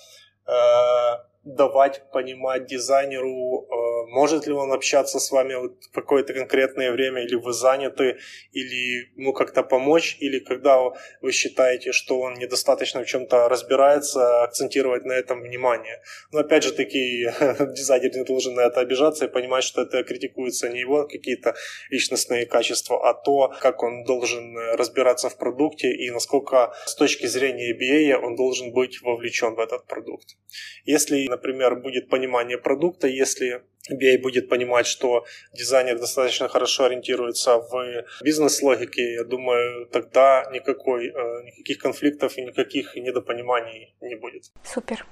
давать 1.46 2.12
понимать 2.12 2.66
дизайнеру 2.66 3.68
может 4.08 4.48
ли 4.48 4.54
он 4.54 4.72
общаться 4.72 5.20
с 5.20 5.32
вами 5.32 5.56
вот 5.56 5.84
в 5.84 5.92
какое-то 5.92 6.34
конкретное 6.34 6.92
время, 6.92 7.24
или 7.24 7.36
вы 7.36 7.54
заняты, 7.54 8.18
или 8.52 9.10
ему 9.16 9.34
как-то 9.34 9.64
помочь, 9.64 10.18
или 10.20 10.40
когда 10.40 10.80
вы 11.22 11.32
считаете, 11.32 11.92
что 11.92 12.20
он 12.20 12.36
недостаточно 12.36 13.04
в 13.04 13.06
чем-то 13.06 13.50
разбирается, 13.50 14.44
акцентировать 14.44 15.06
на 15.06 15.14
этом 15.14 15.42
внимание. 15.42 16.02
Но 16.32 16.40
опять 16.40 16.64
же 16.64 16.72
таки, 16.72 17.26
дизайнер 17.76 18.16
не 18.16 18.24
должен 18.24 18.56
на 18.56 18.62
это 18.62 18.82
обижаться 18.82 19.26
и 19.26 19.28
понимать, 19.28 19.64
что 19.64 19.82
это 19.82 20.04
критикуется 20.04 20.70
не 20.70 20.80
его 20.80 21.08
какие-то 21.08 21.56
личностные 21.90 22.46
качества, 22.46 23.10
а 23.10 23.14
то, 23.14 23.54
как 23.60 23.84
он 23.84 24.04
должен 24.04 24.58
разбираться 24.78 25.30
в 25.30 25.38
продукте 25.38 25.92
и 25.92 26.12
насколько 26.12 26.74
с 26.86 26.96
точки 26.96 27.26
зрения 27.28 27.74
BA 27.74 28.16
он 28.16 28.36
должен 28.36 28.72
быть 28.72 29.02
вовлечен 29.02 29.56
в 29.56 29.60
этот 29.60 29.88
продукт. 29.88 30.38
Если, 30.86 31.28
например, 31.36 31.76
будет 31.76 32.10
понимание 32.10 32.58
продукта, 32.58 33.08
если 33.08 33.62
BA 33.92 34.22
будет 34.22 34.50
понимать, 34.50 34.88
что 34.88 35.26
дизайнер 35.54 36.00
достаточно 36.00 36.48
хорошо 36.48 36.86
ориентируется 36.86 37.58
в 37.58 38.04
бизнес-логике, 38.24 39.14
я 39.14 39.24
думаю, 39.24 39.86
тогда 39.88 40.46
никакой, 40.52 41.08
э, 41.08 41.44
никаких 41.44 41.78
конфликтов 41.78 42.38
и 42.38 42.42
никаких 42.42 42.96
недопониманий 42.96 43.96
не 44.02 44.16
будет. 44.16 44.44
Супер. 44.64 45.06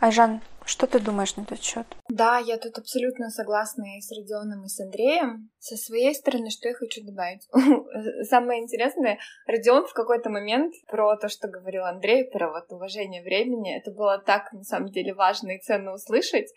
Айжан, 0.00 0.40
что 0.68 0.86
ты 0.86 1.00
думаешь 1.00 1.34
на 1.36 1.42
этот 1.42 1.62
счет? 1.62 1.86
Да, 2.08 2.38
я 2.38 2.58
тут 2.58 2.78
абсолютно 2.78 3.30
согласна 3.30 3.96
и 3.96 4.00
с 4.00 4.10
Родионом, 4.12 4.64
и 4.64 4.68
с 4.68 4.78
Андреем. 4.80 5.50
Со 5.58 5.76
своей 5.76 6.14
стороны, 6.14 6.50
что 6.50 6.68
я 6.68 6.74
хочу 6.74 7.04
добавить? 7.04 7.48
Самое 8.28 8.62
интересное, 8.62 9.18
Родион 9.46 9.86
в 9.86 9.94
какой-то 9.94 10.30
момент 10.30 10.74
про 10.86 11.16
то, 11.16 11.28
что 11.28 11.48
говорил 11.48 11.84
Андрей, 11.84 12.30
про 12.30 12.50
вот 12.50 12.70
уважение 12.70 13.22
времени, 13.22 13.76
это 13.76 13.90
было 13.90 14.18
так, 14.18 14.52
на 14.52 14.62
самом 14.62 14.90
деле, 14.90 15.14
важно 15.14 15.52
и 15.52 15.60
ценно 15.60 15.94
услышать, 15.94 16.52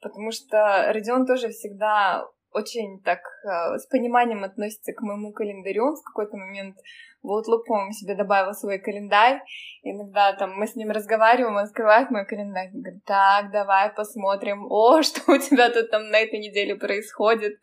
потому 0.00 0.30
что 0.32 0.92
Родион 0.92 1.26
тоже 1.26 1.50
всегда 1.50 2.26
очень 2.52 3.00
так 3.02 3.20
э, 3.44 3.78
с 3.78 3.86
пониманием 3.86 4.44
относится 4.44 4.92
к 4.92 5.02
моему 5.02 5.32
календарю. 5.32 5.94
В 5.96 6.02
какой-то 6.02 6.36
момент 6.36 6.76
в 7.22 7.30
Outlook, 7.30 7.64
по-моему, 7.66 7.92
себе 7.92 8.14
добавил 8.14 8.54
свой 8.54 8.78
календарь. 8.78 9.40
Иногда 9.82 10.32
там 10.32 10.54
мы 10.54 10.66
с 10.66 10.74
ним 10.74 10.90
разговариваем, 10.90 11.56
он 11.56 11.64
открывает 11.64 12.10
мой 12.10 12.26
календарь 12.26 12.68
и 12.68 12.80
говорит, 12.80 13.04
так, 13.04 13.50
давай 13.52 13.90
посмотрим, 13.90 14.66
о, 14.70 15.02
что 15.02 15.32
у 15.32 15.38
тебя 15.38 15.70
тут 15.70 15.90
там 15.90 16.08
на 16.08 16.18
этой 16.18 16.38
неделе 16.38 16.76
происходит. 16.76 17.58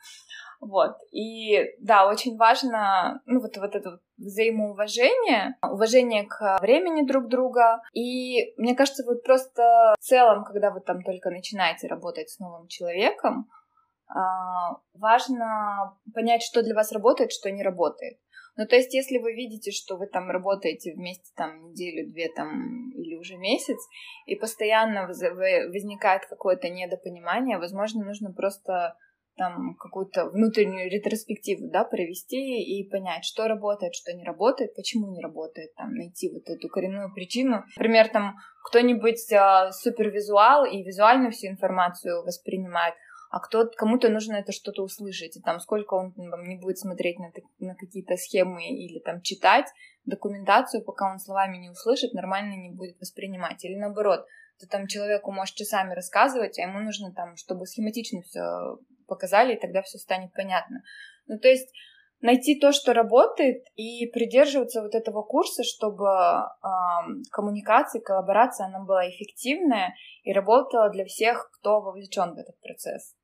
Вот. 0.60 0.98
И 1.12 1.76
да, 1.80 2.08
очень 2.08 2.36
важно, 2.36 3.22
ну, 3.26 3.42
вот, 3.42 3.56
вот 3.58 3.76
это 3.76 3.92
вот 3.92 4.00
взаимоуважение, 4.18 5.56
уважение 5.62 6.26
к 6.26 6.58
времени 6.62 7.06
друг 7.06 7.28
друга. 7.28 7.82
И 7.94 8.54
мне 8.58 8.76
кажется, 8.76 9.04
вот 9.06 9.24
просто 9.24 9.96
в 10.00 10.04
целом, 10.04 10.44
когда 10.44 10.72
вы 10.72 10.82
там 10.82 11.04
только 11.04 11.30
начинаете 11.30 11.88
работать 11.88 12.30
с 12.30 12.40
новым 12.40 12.68
человеком, 12.68 13.48
важно 14.94 15.98
понять, 16.14 16.42
что 16.42 16.64
для 16.64 16.76
вас 16.76 16.92
работает, 16.92 17.32
что 17.32 17.52
не 17.52 17.64
работает. 17.64 18.18
Ну, 18.58 18.66
то 18.66 18.76
есть, 18.76 18.94
если 18.94 19.20
вы 19.20 19.34
видите, 19.34 19.72
что 19.72 19.98
вы 19.98 20.08
там 20.08 20.32
работаете 20.32 20.94
вместе 20.94 21.32
там 21.36 21.70
неделю, 21.70 22.10
две 22.12 22.28
там 22.30 22.90
или 22.92 23.16
уже 23.16 23.38
месяц, 23.38 23.78
и 24.26 24.36
постоянно 24.36 25.06
возникает 25.06 26.26
какое-то 26.26 26.68
недопонимание, 26.68 27.60
возможно, 27.60 28.04
нужно 28.04 28.34
просто 28.34 28.96
там 29.38 29.76
какую-то 29.76 30.26
внутреннюю 30.26 30.90
ретроспективу, 30.90 31.70
да, 31.70 31.84
провести 31.84 32.64
и 32.64 32.90
понять, 32.90 33.24
что 33.24 33.48
работает, 33.48 33.94
что 33.94 34.12
не 34.12 34.24
работает, 34.24 34.76
почему 34.76 35.12
не 35.12 35.22
работает, 35.22 35.76
там, 35.76 35.94
найти 35.94 36.32
вот 36.34 36.50
эту 36.50 36.68
коренную 36.68 37.14
причину. 37.14 37.64
Например, 37.78 38.08
там 38.10 38.38
кто-нибудь 38.66 39.32
а, 39.34 39.72
супервизуал 39.72 40.66
и 40.66 40.82
визуально 40.82 41.30
всю 41.30 41.48
информацию 41.48 42.24
воспринимает, 42.24 42.96
а 43.30 43.40
кто 43.40 43.70
кому-то 43.76 44.10
нужно 44.10 44.36
это 44.36 44.52
что-то 44.52 44.84
услышать, 44.84 45.38
и 45.38 45.42
там 45.42 45.60
сколько 45.60 45.96
он 45.96 46.14
там, 46.14 46.44
не 46.48 46.58
будет 46.58 46.78
смотреть 46.78 47.20
на, 47.20 47.32
на 47.60 47.76
какие-то 47.76 48.16
схемы 48.16 48.68
или 48.68 49.00
там 49.00 49.22
читать 49.22 49.68
документацию, 50.06 50.84
пока 50.84 51.12
он 51.12 51.20
словами 51.20 51.58
не 51.58 51.70
услышит, 51.70 52.14
нормально 52.14 52.54
не 52.56 52.70
будет 52.70 53.00
воспринимать. 53.00 53.64
Или 53.66 53.76
наоборот, 53.76 54.26
ты 54.60 54.68
там 54.68 54.88
человеку 54.88 55.32
можешь 55.32 55.56
часами 55.56 55.94
рассказывать, 55.94 56.58
а 56.58 56.64
ему 56.64 56.80
нужно 56.80 57.14
там, 57.14 57.36
чтобы 57.36 57.66
схематично 57.66 58.22
все 58.22 58.80
показали, 59.08 59.56
и 59.56 59.60
тогда 59.60 59.82
все 59.82 59.98
станет 59.98 60.34
понятно. 60.34 60.82
Ну, 61.28 61.38
то 61.40 61.48
есть 61.48 61.70
найти 62.22 62.60
то, 62.60 62.72
что 62.72 62.94
работает, 62.94 63.64
и 63.76 64.08
придерживаться 64.08 64.82
вот 64.82 64.96
этого 64.96 65.22
курса, 65.22 65.64
чтобы 65.64 66.08
э, 66.08 66.68
коммуникация, 67.32 68.02
коллаборация, 68.02 68.68
она 68.68 68.80
была 68.80 69.08
эффективная 69.10 69.94
и 70.24 70.34
работала 70.34 70.90
для 70.90 71.06
всех, 71.06 71.50
кто 71.52 71.82
вовлечен 71.82 72.34
в 72.34 72.38
этот 72.38 72.60
процесс. 72.62 73.17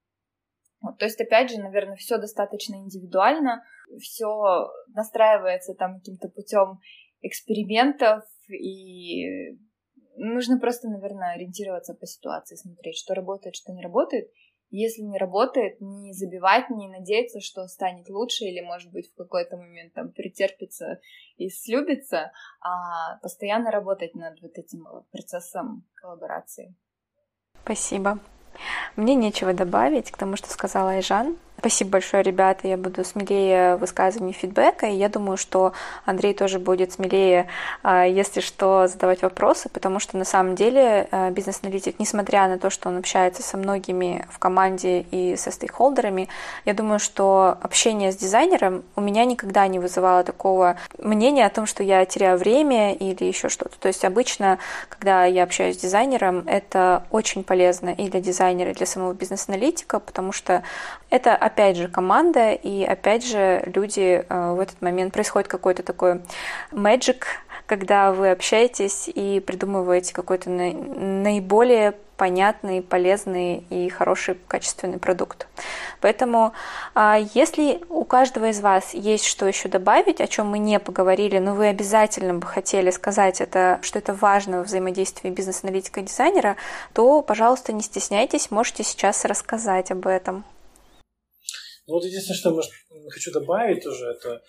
Вот, 0.84 0.98
то 0.98 1.06
есть, 1.06 1.20
опять 1.22 1.50
же, 1.50 1.60
наверное, 1.60 1.96
все 1.96 2.18
достаточно 2.18 2.76
индивидуально, 2.76 3.64
все 4.00 4.70
настраивается 4.94 5.74
там 5.74 6.00
каким-то 6.00 6.28
путем 6.28 6.80
экспериментов, 7.22 8.26
и 8.50 9.58
нужно 10.18 10.60
просто, 10.60 10.90
наверное, 10.90 11.36
ориентироваться 11.36 11.94
по 11.94 12.06
ситуации, 12.06 12.56
смотреть, 12.56 12.98
что 12.98 13.14
работает, 13.14 13.56
что 13.56 13.72
не 13.72 13.82
работает, 13.82 14.30
если 14.72 15.04
не 15.04 15.18
работает, 15.18 15.80
не 15.80 16.14
забивать, 16.14 16.70
не 16.70 16.90
надеяться, 16.90 17.40
что 17.40 17.66
станет 17.68 18.10
лучше 18.10 18.44
или, 18.44 18.60
может 18.60 18.92
быть, 18.92 19.10
в 19.10 19.16
какой-то 19.16 19.56
момент 19.56 19.94
там 19.94 20.12
претерпится 20.12 21.00
и 21.38 21.48
слюбится, 21.48 22.34
а 22.60 23.18
постоянно 23.22 23.72
работать 23.72 24.16
над 24.16 24.42
вот 24.42 24.58
этим 24.58 24.86
процессом 25.12 25.86
коллаборации. 25.94 26.76
Спасибо. 27.64 28.20
Мне 28.96 29.16
нечего 29.16 29.54
добавить 29.54 30.12
к 30.12 30.18
тому, 30.18 30.38
что 30.38 30.50
сказала 30.50 30.92
Айжан. 30.92 31.36
Спасибо 31.64 31.92
большое, 31.92 32.24
ребята. 32.24 32.68
Я 32.68 32.76
буду 32.76 33.06
смелее 33.06 33.78
в 33.78 33.80
высказывании 33.80 34.34
фидбэка. 34.34 34.88
И 34.88 34.96
я 34.96 35.08
думаю, 35.08 35.38
что 35.38 35.72
Андрей 36.04 36.34
тоже 36.34 36.60
будет 36.60 36.92
смелее, 36.92 37.48
а, 37.84 38.04
если 38.04 38.42
что, 38.42 38.88
задавать 38.88 39.22
вопросы, 39.22 39.70
потому 39.70 40.02
что 40.02 40.18
на 40.18 40.26
самом 40.26 40.56
деле 40.56 41.08
а, 41.12 41.32
бизнес-аналитик, 41.32 42.00
несмотря 42.00 42.50
на 42.50 42.60
то, 42.60 42.70
что 42.70 42.90
он 42.90 42.98
общается 42.98 43.44
со 43.44 43.56
многими 43.56 44.26
в 44.30 44.40
команде 44.40 45.06
и 45.10 45.38
со 45.38 45.52
стейкхолдерами, 45.52 46.28
я 46.66 46.74
думаю, 46.74 47.00
что 47.00 47.58
общение 47.62 48.12
с 48.12 48.18
дизайнером 48.18 48.84
у 48.98 49.02
меня 49.02 49.24
никогда 49.24 49.66
не 49.68 49.80
вызывало 49.80 50.26
такого 50.26 50.76
мнения 50.98 51.46
о 51.46 51.50
том, 51.50 51.66
что 51.66 51.82
я 51.82 52.04
теряю 52.04 52.38
время 52.38 52.94
или 52.94 53.24
еще 53.24 53.48
что-то. 53.48 53.80
То 53.80 53.88
есть 53.88 54.04
обычно, 54.04 54.60
когда 54.90 55.24
я 55.24 55.44
общаюсь 55.44 55.78
с 55.78 55.82
дизайнером, 55.82 56.44
это 56.46 57.04
очень 57.10 57.46
полезно 57.46 57.92
и 57.92 58.10
для 58.10 58.20
дизайнера, 58.20 58.72
и 58.72 58.74
для 58.74 58.86
самого 58.86 59.14
бизнес-аналитика, 59.14 60.02
потому 60.02 60.34
что 60.34 60.64
это 61.14 61.36
опять 61.36 61.78
же 61.78 61.90
команда, 61.90 62.54
и 62.54 62.84
опять 62.84 63.24
же 63.24 63.62
люди 63.68 64.26
э, 64.28 64.54
в 64.54 64.60
этот 64.60 64.82
момент 64.82 65.14
происходит 65.14 65.48
какой-то 65.48 65.84
такой 65.84 66.22
magic, 66.72 67.26
когда 67.68 68.12
вы 68.12 68.32
общаетесь 68.32 69.08
и 69.14 69.40
придумываете 69.40 70.12
какой-то 70.12 70.50
наиболее 70.50 71.94
понятный, 72.18 72.82
полезный 72.82 73.64
и 73.70 73.90
хороший 73.90 74.40
качественный 74.48 74.98
продукт. 74.98 75.46
Поэтому, 76.02 76.54
а, 76.96 77.20
если 77.36 77.82
у 77.90 78.06
каждого 78.06 78.50
из 78.50 78.60
вас 78.60 78.96
есть 78.96 79.26
что 79.26 79.48
еще 79.48 79.70
добавить, 79.70 80.20
о 80.20 80.26
чем 80.26 80.50
мы 80.50 80.58
не 80.58 80.80
поговорили, 80.80 81.38
но 81.38 81.54
вы 81.54 81.68
обязательно 81.68 82.34
бы 82.34 82.48
хотели 82.48 82.90
сказать 82.90 83.40
это, 83.40 83.78
что 83.84 84.00
это 84.00 84.16
важно 84.16 84.58
во 84.58 84.64
взаимодействии 84.64 85.30
бизнес-аналитика 85.30 86.00
и 86.00 86.04
дизайнера, 86.04 86.56
то, 86.94 87.22
пожалуйста, 87.22 87.72
не 87.72 87.84
стесняйтесь, 87.84 88.50
можете 88.50 88.84
сейчас 88.84 89.26
рассказать 89.26 89.92
об 89.92 90.08
этом. 90.08 90.44
Ну 91.86 91.96
вот 91.96 92.06
единственное, 92.06 92.38
что 92.38 92.52
может, 92.52 92.72
хочу 93.10 93.32
добавить 93.32 93.84
тоже, 93.84 94.06
это 94.06 94.44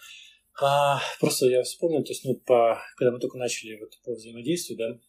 а, 0.60 1.00
просто 1.18 1.46
я 1.46 1.62
вспомнил, 1.64 2.04
то 2.04 2.12
есть, 2.12 2.24
ну, 2.24 2.36
по, 2.36 2.80
когда 2.96 3.10
мы 3.10 3.18
только 3.18 3.38
начали 3.38 3.76
вот 3.78 3.98
по 4.04 4.12
взаимодействию, 4.12 4.78
да, 4.78 5.00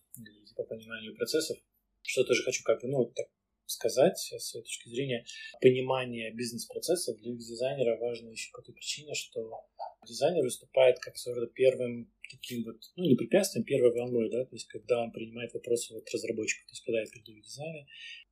по 0.56 0.64
пониманию 0.64 1.16
процессов, 1.16 1.58
что 2.02 2.24
тоже 2.24 2.44
хочу 2.44 2.64
как 2.64 2.82
бы, 2.82 2.88
ну, 2.88 3.06
так 3.06 3.28
сказать 3.68 4.18
с 4.18 4.40
своей 4.40 4.64
точки 4.64 4.90
зрения, 4.90 5.26
понимание 5.62 6.32
бизнес-процессов 6.32 7.18
для 7.18 7.34
дизайнера 7.34 7.98
важно 7.98 8.30
еще 8.30 8.52
по 8.54 8.62
той 8.62 8.74
причине, 8.74 9.14
что 9.14 9.66
дизайнер 10.08 10.44
выступает 10.44 11.00
как 11.00 11.18
своего 11.18 11.46
первым 11.48 12.12
таким 12.30 12.64
вот, 12.64 12.78
ну, 12.96 13.06
не 13.06 13.16
препятствием, 13.16 13.66
первой 13.66 13.92
волной, 13.92 14.30
да, 14.30 14.46
то 14.46 14.56
есть 14.56 14.68
когда 14.68 15.02
он 15.02 15.12
принимает 15.12 15.54
вопросы 15.54 15.94
вот 15.94 16.10
разработчика, 16.12 16.66
то 16.68 16.72
есть 16.72 16.84
когда 16.84 17.02
я 17.02 17.06
передаю 17.06 17.42
дизайны, 17.42 17.88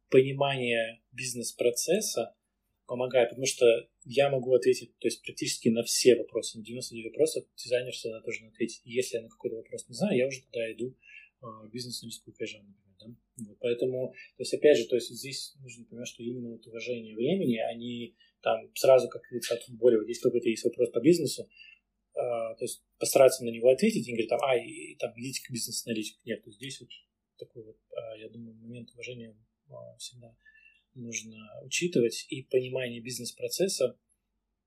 понимание 0.10 1.02
бизнес-процесса 1.12 2.36
помогает, 2.94 3.30
потому 3.30 3.48
что 3.48 3.66
я 4.06 4.30
могу 4.30 4.54
ответить, 4.54 4.96
то 5.00 5.08
есть 5.08 5.24
практически 5.24 5.68
на 5.70 5.82
все 5.82 6.16
вопросы, 6.16 6.60
на 6.60 6.64
99 6.64 7.12
вопросов 7.12 7.44
дизайнер 7.58 7.92
всегда 7.92 8.22
должен 8.22 8.50
ответить. 8.50 8.82
Если 8.86 9.18
я 9.18 9.24
на 9.24 9.30
какой-то 9.30 9.56
вопрос 9.56 9.90
не 9.90 9.96
знаю, 9.96 10.16
я 10.16 10.28
уже 10.28 10.44
тогда 10.44 10.72
иду 10.72 10.96
в 11.42 11.70
бизнес-аналитическую 11.72 12.36
кэжу, 12.36 12.60
например. 12.60 12.94
Да? 13.00 13.46
Вот, 13.48 13.58
поэтому, 13.60 14.14
то 14.38 14.42
есть, 14.44 14.54
опять 14.54 14.78
же, 14.78 14.86
то 14.86 14.96
есть 14.96 15.10
здесь 15.10 15.56
нужно 15.60 15.86
понимать, 15.86 16.08
что 16.08 16.22
именно 16.22 16.52
вот 16.52 16.68
уважение 16.68 17.16
времени, 17.16 17.58
они 17.58 18.16
там 18.44 18.70
сразу, 18.76 19.10
как 19.10 19.24
говорится, 19.24 19.56
от 19.56 19.64
футболе, 19.64 19.98
вот 19.98 20.08
если 20.08 20.22
какой-то 20.22 20.50
есть 20.50 20.64
вопрос 20.64 20.92
по 20.92 21.02
бизнесу, 21.02 21.50
э, 22.14 22.20
то 22.20 22.62
есть 22.62 22.84
постараться 23.00 23.44
на 23.44 23.50
него 23.50 23.70
ответить 23.70 24.08
и 24.08 24.12
говорить, 24.12 24.30
там, 24.30 24.40
а, 24.44 24.56
и, 24.56 24.96
там, 24.98 25.14
идите 25.18 25.42
к 25.44 25.50
бизнес-аналитику. 25.50 26.22
Нет, 26.26 26.44
то 26.44 26.50
есть 26.50 26.60
здесь 26.60 26.80
вот 26.80 26.90
такой 27.40 27.64
вот, 27.64 27.78
э, 27.90 28.20
я 28.20 28.30
думаю, 28.30 28.56
момент 28.56 28.92
уважения 28.94 29.36
э, 29.70 29.74
всегда 29.98 30.38
нужно 30.96 31.38
учитывать 31.64 32.26
и 32.30 32.44
понимание 32.44 33.02
бизнес-процесса, 33.02 33.98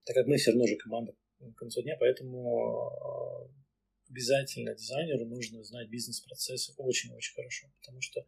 так 0.05 0.15
как 0.15 0.27
мы 0.27 0.37
все 0.37 0.51
равно 0.51 0.67
же 0.67 0.77
команда 0.77 1.15
к 1.39 1.55
концу 1.55 1.83
дня, 1.83 1.97
поэтому 1.99 2.91
э, 2.91 4.11
обязательно 4.11 4.75
дизайнеру 4.75 5.27
нужно 5.27 5.63
знать 5.63 5.89
бизнес-процессы 5.89 6.73
очень-очень 6.77 7.35
хорошо, 7.35 7.67
потому 7.81 8.01
что 8.01 8.25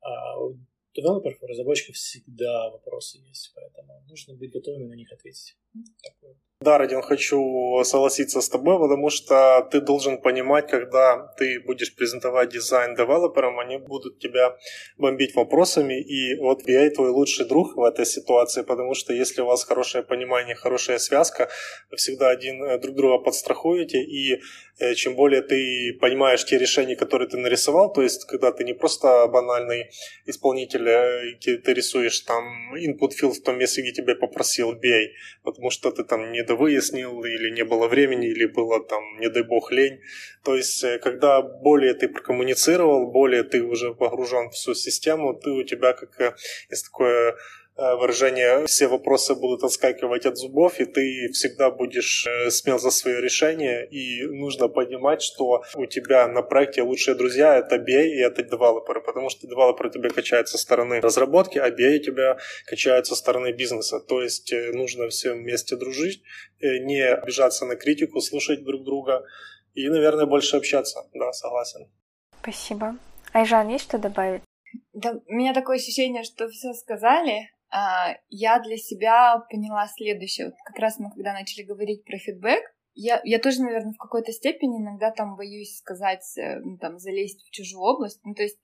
а, 0.00 0.40
у 0.40 0.58
девелоперов, 0.94 1.42
у 1.42 1.46
разработчиков 1.46 1.96
всегда 1.96 2.70
вопросы 2.70 3.18
есть, 3.18 3.52
поэтому 3.54 4.04
нужно 4.08 4.34
быть 4.34 4.50
готовыми 4.50 4.86
на 4.86 4.94
них 4.94 5.12
ответить. 5.12 5.56
Такое. 6.02 6.36
Да, 6.60 6.76
Родин, 6.76 7.02
хочу 7.02 7.84
согласиться 7.84 8.40
с 8.40 8.48
тобой, 8.48 8.80
потому 8.80 9.10
что 9.10 9.68
ты 9.70 9.80
должен 9.80 10.20
понимать, 10.20 10.68
когда 10.68 11.32
ты 11.38 11.60
будешь 11.60 11.94
презентовать 11.94 12.48
дизайн 12.48 12.96
девелоперам, 12.96 13.60
они 13.60 13.76
будут 13.76 14.18
тебя 14.18 14.56
бомбить 14.96 15.36
вопросами, 15.36 16.00
и 16.00 16.34
вот 16.40 16.68
я 16.68 16.90
твой 16.90 17.10
лучший 17.10 17.46
друг 17.46 17.76
в 17.76 17.84
этой 17.84 18.04
ситуации, 18.04 18.62
потому 18.62 18.94
что 18.94 19.12
если 19.12 19.40
у 19.40 19.46
вас 19.46 19.62
хорошее 19.62 20.02
понимание, 20.02 20.56
хорошая 20.56 20.98
связка, 20.98 21.48
вы 21.92 21.96
всегда 21.96 22.28
один 22.30 22.60
э, 22.64 22.78
друг 22.80 22.96
друга 22.96 23.22
подстрахуете, 23.22 24.02
и 24.02 24.40
э, 24.80 24.94
чем 24.94 25.14
более 25.14 25.42
ты 25.42 25.96
понимаешь 26.00 26.44
те 26.44 26.58
решения, 26.58 26.96
которые 26.96 27.28
ты 27.28 27.36
нарисовал, 27.36 27.92
то 27.92 28.02
есть 28.02 28.24
когда 28.24 28.50
ты 28.50 28.64
не 28.64 28.74
просто 28.74 29.28
банальный 29.28 29.90
исполнитель, 30.26 30.88
э, 30.88 31.36
ты 31.40 31.72
рисуешь 31.72 32.18
там 32.18 32.74
input 32.74 33.10
field 33.10 33.34
в 33.34 33.42
том 33.44 33.58
месте, 33.58 33.82
где 33.82 33.92
тебя 33.92 34.16
попросил, 34.16 34.72
бей, 34.72 35.12
потому 35.44 35.70
что 35.70 35.92
ты 35.92 36.02
там 36.02 36.32
не 36.32 36.47
выяснил 36.54 37.24
или 37.24 37.50
не 37.50 37.64
было 37.64 37.88
времени, 37.88 38.28
или 38.28 38.46
было 38.46 38.84
там, 38.84 39.02
не 39.20 39.28
дай 39.28 39.42
бог, 39.42 39.72
лень. 39.72 40.00
То 40.44 40.54
есть, 40.54 40.84
э, 40.84 40.98
когда 40.98 41.42
более 41.42 41.94
ты 41.94 42.08
прокоммуницировал, 42.08 43.10
более 43.10 43.42
ты 43.42 43.62
уже 43.62 43.94
погружен 43.94 44.50
в 44.50 44.54
всю 44.54 44.74
систему, 44.74 45.34
ты 45.34 45.50
у 45.50 45.62
тебя 45.62 45.92
как 45.92 46.20
э, 46.20 46.34
есть 46.70 46.86
такое 46.86 47.36
выражение 47.78 48.66
«все 48.66 48.88
вопросы 48.88 49.34
будут 49.34 49.62
отскакивать 49.62 50.26
от 50.26 50.36
зубов», 50.36 50.80
и 50.80 50.84
ты 50.84 51.30
всегда 51.32 51.70
будешь 51.70 52.26
э, 52.26 52.50
смел 52.50 52.78
за 52.78 52.90
свое 52.90 53.20
решение, 53.20 53.86
и 53.86 54.26
нужно 54.26 54.68
понимать, 54.68 55.22
что 55.22 55.62
у 55.76 55.86
тебя 55.86 56.26
на 56.26 56.42
проекте 56.42 56.82
лучшие 56.82 57.14
друзья— 57.14 57.56
это 57.58 57.76
BA 57.76 58.08
и 58.08 58.18
это 58.18 58.42
девелоперы, 58.42 59.00
потому 59.00 59.30
что 59.30 59.46
девелоперы 59.46 59.90
тебя 59.90 60.10
качают 60.10 60.48
со 60.48 60.58
стороны 60.58 61.00
разработки, 61.00 61.58
а 61.58 61.70
BA 61.70 62.00
тебя 62.00 62.38
качают 62.66 63.06
со 63.06 63.14
стороны 63.14 63.52
бизнеса. 63.52 64.00
То 64.00 64.22
есть 64.22 64.52
э, 64.52 64.72
нужно 64.72 65.08
все 65.08 65.34
вместе 65.34 65.76
дружить, 65.76 66.22
не 66.60 67.00
обижаться 67.02 67.64
на 67.64 67.76
критику, 67.76 68.20
слушать 68.20 68.64
друг 68.64 68.82
друга 68.82 69.24
и, 69.74 69.88
наверное, 69.88 70.26
больше 70.26 70.56
общаться. 70.56 71.08
Да, 71.14 71.32
согласен. 71.32 71.88
Спасибо. 72.42 72.96
Айжан, 73.32 73.68
есть 73.68 73.84
что 73.84 73.98
добавить? 73.98 74.42
Да, 74.92 75.14
у 75.26 75.32
меня 75.32 75.54
такое 75.54 75.76
ощущение, 75.76 76.24
что 76.24 76.48
все 76.48 76.72
сказали, 76.72 77.50
я 77.70 78.58
для 78.60 78.76
себя 78.76 79.44
поняла 79.50 79.86
следующее. 79.88 80.46
Вот 80.46 80.54
как 80.64 80.78
раз 80.78 80.98
мы 80.98 81.10
когда 81.10 81.32
начали 81.32 81.64
говорить 81.64 82.04
про 82.04 82.18
фидбэк, 82.18 82.62
я, 83.00 83.20
я 83.22 83.38
тоже, 83.38 83.62
наверное, 83.62 83.92
в 83.92 83.98
какой-то 83.98 84.32
степени 84.32 84.78
иногда 84.78 85.12
там 85.12 85.36
боюсь 85.36 85.76
сказать, 85.76 86.24
э, 86.36 86.58
ну, 86.58 86.78
там, 86.78 86.98
залезть 86.98 87.46
в 87.46 87.50
чужую 87.50 87.82
область. 87.82 88.20
Ну, 88.24 88.34
то 88.34 88.42
есть 88.42 88.58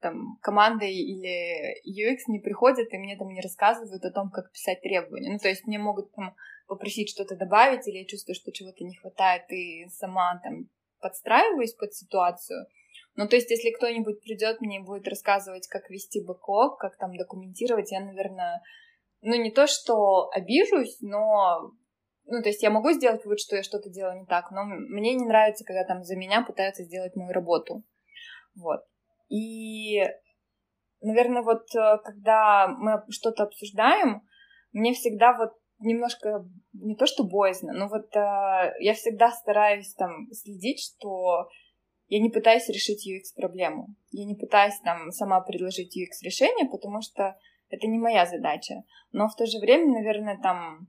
там 0.00 0.38
команда 0.40 0.86
или 0.86 1.76
UX 1.86 2.18
не 2.28 2.38
приходят 2.38 2.88
и 2.92 2.98
мне 2.98 3.16
там 3.16 3.28
не 3.28 3.42
рассказывают 3.42 4.02
о 4.04 4.10
том, 4.10 4.30
как 4.30 4.52
писать 4.52 4.80
требования. 4.80 5.30
Ну, 5.30 5.38
то 5.38 5.48
есть 5.48 5.66
мне 5.66 5.78
могут 5.78 6.10
там 6.12 6.34
попросить 6.66 7.10
что-то 7.10 7.36
добавить, 7.36 7.86
или 7.86 7.98
я 7.98 8.04
чувствую, 8.06 8.36
что 8.36 8.52
чего-то 8.52 8.84
не 8.84 8.94
хватает, 8.94 9.50
и 9.50 9.86
сама 9.90 10.40
там 10.42 10.70
подстраиваюсь 11.00 11.74
под 11.74 11.92
ситуацию. 11.92 12.66
Ну, 13.18 13.26
то 13.26 13.34
есть, 13.34 13.50
если 13.50 13.72
кто-нибудь 13.72 14.20
придет 14.20 14.60
мне 14.60 14.76
и 14.76 14.84
будет 14.84 15.08
рассказывать, 15.08 15.66
как 15.66 15.90
вести 15.90 16.24
бэклог, 16.24 16.78
как 16.78 16.96
там 16.98 17.16
документировать, 17.16 17.90
я, 17.90 17.98
наверное, 17.98 18.62
ну, 19.22 19.34
не 19.34 19.50
то, 19.50 19.66
что 19.66 20.30
обижусь, 20.30 20.98
но 21.00 21.72
ну, 22.26 22.40
то 22.42 22.48
есть 22.48 22.62
я 22.62 22.70
могу 22.70 22.92
сделать 22.92 23.24
вывод, 23.24 23.40
что 23.40 23.56
я 23.56 23.64
что-то 23.64 23.90
делаю 23.90 24.20
не 24.20 24.26
так, 24.26 24.52
но 24.52 24.62
мне 24.62 25.14
не 25.14 25.26
нравится, 25.26 25.64
когда 25.64 25.82
там 25.82 26.04
за 26.04 26.14
меня 26.14 26.44
пытаются 26.44 26.84
сделать 26.84 27.16
мою 27.16 27.32
работу. 27.32 27.82
Вот. 28.54 28.82
И, 29.28 29.98
наверное, 31.00 31.42
вот 31.42 31.74
э, 31.74 31.98
когда 32.04 32.68
мы 32.68 33.02
что-то 33.10 33.42
обсуждаем, 33.42 34.22
мне 34.70 34.92
всегда 34.92 35.36
вот 35.36 35.54
немножко 35.80 36.46
не 36.72 36.94
то 36.94 37.06
что 37.06 37.24
боязно, 37.24 37.72
но 37.72 37.88
вот 37.88 38.14
э, 38.14 38.74
я 38.78 38.94
всегда 38.94 39.32
стараюсь 39.32 39.92
там 39.94 40.28
следить, 40.30 40.78
что 40.80 41.48
я 42.08 42.20
не 42.20 42.30
пытаюсь 42.30 42.68
решить 42.68 43.06
UX-проблему. 43.06 43.94
Я 44.10 44.24
не 44.24 44.34
пытаюсь 44.34 44.78
там 44.82 45.10
сама 45.12 45.40
предложить 45.40 45.96
UX-решение, 45.96 46.68
потому 46.68 47.02
что 47.02 47.36
это 47.70 47.86
не 47.86 47.98
моя 47.98 48.26
задача. 48.26 48.82
Но 49.12 49.28
в 49.28 49.36
то 49.36 49.46
же 49.46 49.58
время, 49.58 49.92
наверное, 49.92 50.38
там 50.42 50.88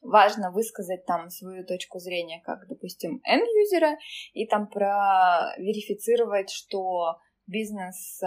важно 0.00 0.50
высказать 0.50 1.04
там 1.06 1.28
свою 1.28 1.64
точку 1.64 1.98
зрения, 1.98 2.40
как, 2.44 2.66
допустим, 2.66 3.20
end-юзера, 3.24 3.98
и 4.32 4.46
там 4.46 4.68
проверифицировать, 4.68 6.50
что 6.50 7.18
бизнес 7.46 8.18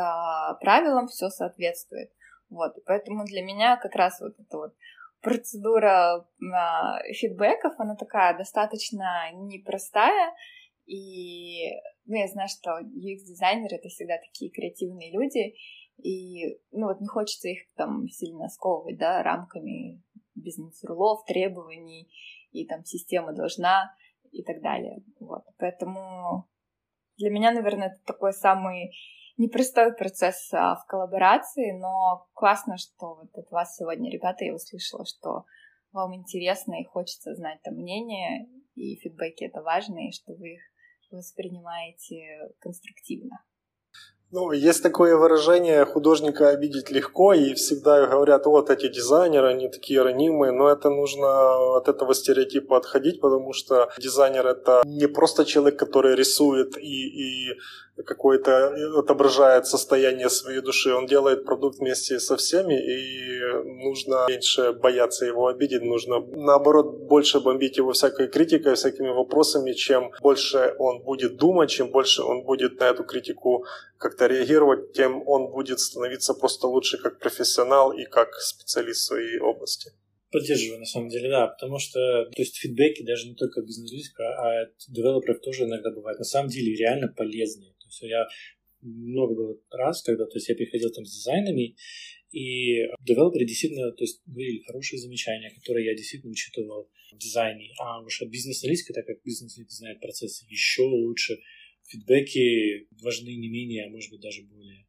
правилам 0.61 1.07
все 1.07 1.29
соответствует. 1.29 2.11
Вот, 2.49 2.77
и 2.77 2.81
поэтому 2.85 3.25
для 3.25 3.41
меня 3.41 3.77
как 3.77 3.95
раз 3.95 4.21
вот 4.21 4.39
эта 4.39 4.57
вот 4.57 4.75
процедура 5.21 6.27
а, 6.53 6.99
фидбэков, 7.13 7.73
она 7.79 7.95
такая 7.95 8.37
достаточно 8.37 9.31
непростая, 9.33 10.33
и 10.85 11.71
ну, 12.05 12.15
я 12.15 12.27
знаю, 12.27 12.49
что 12.49 12.79
UX-дизайнеры— 12.79 13.75
это 13.77 13.89
всегда 13.89 14.17
такие 14.17 14.51
креативные 14.51 15.11
люди, 15.11 15.55
и, 15.97 16.59
ну, 16.71 16.87
вот 16.87 17.01
не 17.01 17.07
хочется 17.07 17.49
их 17.49 17.59
там 17.75 18.07
сильно 18.09 18.49
сковывать, 18.49 18.97
да, 18.97 19.23
рамками 19.23 20.01
бизнес-рулов, 20.35 21.25
требований, 21.25 22.09
и 22.51 22.65
там 22.65 22.83
система 22.83 23.33
должна, 23.33 23.95
и 24.35 24.43
так 24.43 24.61
далее. 24.61 25.01
Вот. 25.19 25.43
Поэтому 25.57 26.47
для 27.17 27.29
меня, 27.29 27.51
наверное, 27.51 27.87
это 27.87 27.99
такой 28.05 28.33
самый 28.33 28.91
непростой 29.37 29.93
процесс 29.95 30.53
а, 30.53 30.75
в 30.75 30.85
коллаборации, 30.85 31.71
но 31.71 32.27
классно, 32.33 32.77
что 32.77 33.15
вот 33.15 33.29
от 33.33 33.49
вас 33.51 33.75
сегодня, 33.75 34.11
ребята, 34.11 34.43
я 34.43 34.53
услышала, 34.53 35.05
что 35.05 35.45
вам 35.91 36.15
интересно 36.15 36.81
и 36.81 36.85
хочется 36.85 37.33
знать 37.35 37.61
там 37.63 37.75
мнение, 37.75 38.47
и 38.75 38.97
фидбэки 38.97 39.45
это 39.45 39.61
важно, 39.61 40.07
и 40.07 40.11
что 40.11 40.33
вы 40.33 40.55
их 40.55 40.61
воспринимаете 41.15 42.49
конструктивно? 42.59 43.43
Ну, 44.35 44.51
есть 44.51 44.83
такое 44.83 45.15
выражение 45.15 45.85
художника 45.85 46.49
обидеть 46.49 46.91
легко, 46.91 47.31
и 47.31 47.53
всегда 47.53 48.05
говорят, 48.05 48.45
вот 48.45 48.69
эти 48.69 48.89
дизайнеры, 48.89 49.47
они 49.47 49.69
такие 49.69 50.01
ранимые, 50.01 50.51
но 50.51 50.69
это 50.69 50.89
нужно 50.89 51.77
от 51.77 51.87
этого 51.87 52.13
стереотипа 52.13 52.75
отходить, 52.75 53.21
потому 53.21 53.53
что 53.53 53.87
дизайнер 53.97 54.45
это 54.45 54.83
не 54.85 55.07
просто 55.07 55.45
человек, 55.45 55.79
который 55.79 56.15
рисует 56.15 56.77
и, 56.77 57.51
и 57.51 57.57
какое-то 58.03 58.75
отображает 58.99 59.67
состояние 59.67 60.29
своей 60.29 60.61
души. 60.61 60.93
Он 60.93 61.05
делает 61.05 61.45
продукт 61.45 61.79
вместе 61.79 62.19
со 62.19 62.35
всеми, 62.35 62.73
и 62.73 63.39
нужно 63.83 64.25
меньше 64.27 64.73
бояться 64.73 65.25
его 65.25 65.47
обидеть, 65.47 65.83
нужно 65.83 66.19
наоборот 66.19 67.07
больше 67.07 67.39
бомбить 67.39 67.77
его 67.77 67.91
всякой 67.93 68.27
критикой, 68.27 68.75
всякими 68.75 69.09
вопросами, 69.09 69.71
чем 69.71 70.11
больше 70.21 70.75
он 70.77 71.03
будет 71.03 71.37
думать, 71.37 71.69
чем 71.69 71.89
больше 71.91 72.23
он 72.23 72.43
будет 72.43 72.79
на 72.79 72.85
эту 72.85 73.03
критику 73.03 73.65
как-то 73.97 74.24
реагировать, 74.27 74.93
тем 74.93 75.27
он 75.27 75.51
будет 75.51 75.79
становиться 75.79 76.33
просто 76.33 76.67
лучше 76.67 76.97
как 76.97 77.19
профессионал 77.19 77.91
и 77.91 78.05
как 78.05 78.33
специалист 78.35 79.01
в 79.01 79.05
своей 79.05 79.39
области. 79.39 79.91
Поддерживаю, 80.31 80.79
на 80.79 80.85
самом 80.85 81.09
деле, 81.09 81.29
да, 81.29 81.47
потому 81.47 81.79
что, 81.79 82.25
то 82.25 82.41
есть, 82.41 82.57
фидбэки 82.57 83.03
даже 83.03 83.29
не 83.29 83.35
только 83.35 83.61
бизнес-аналитика, 83.61 84.23
а 84.23 84.63
от 84.63 84.73
девелоперов 84.89 85.39
тоже 85.39 85.63
иногда 85.63 85.91
бывают 85.91 86.19
на 86.19 86.25
самом 86.25 86.49
деле 86.49 86.75
реально 86.75 87.07
полезные. 87.07 87.71
То 87.79 87.85
есть, 87.87 88.01
я 88.01 88.27
много 88.81 89.33
было 89.33 89.57
раз, 89.71 90.01
когда, 90.01 90.25
то 90.25 90.35
есть, 90.35 90.49
я 90.49 90.55
приходил 90.55 90.91
там 90.91 91.05
с 91.05 91.13
дизайнами, 91.15 91.77
и 92.31 92.83
девелоперы 92.99 93.45
действительно, 93.45 93.91
то 93.91 94.03
есть, 94.03 94.21
говорили 94.25 94.63
хорошие 94.67 94.99
замечания, 94.99 95.53
которые 95.55 95.85
я 95.85 95.95
действительно 95.95 96.31
учитывал 96.31 96.89
в 97.13 97.17
дизайне. 97.17 97.69
А 97.79 98.01
уж 98.01 98.21
бизнес-аналитика, 98.23 98.93
так 98.93 99.05
как 99.05 99.23
бизнес-аналитик 99.23 99.71
знает 99.71 100.01
процессы 100.01 100.43
еще 100.49 100.81
лучше, 100.81 101.37
фидбэки 101.87 102.87
важны 103.01 103.35
не 103.35 103.49
менее, 103.49 103.85
а 103.85 103.89
может 103.89 104.11
быть 104.11 104.21
даже 104.21 104.43
более. 104.43 104.84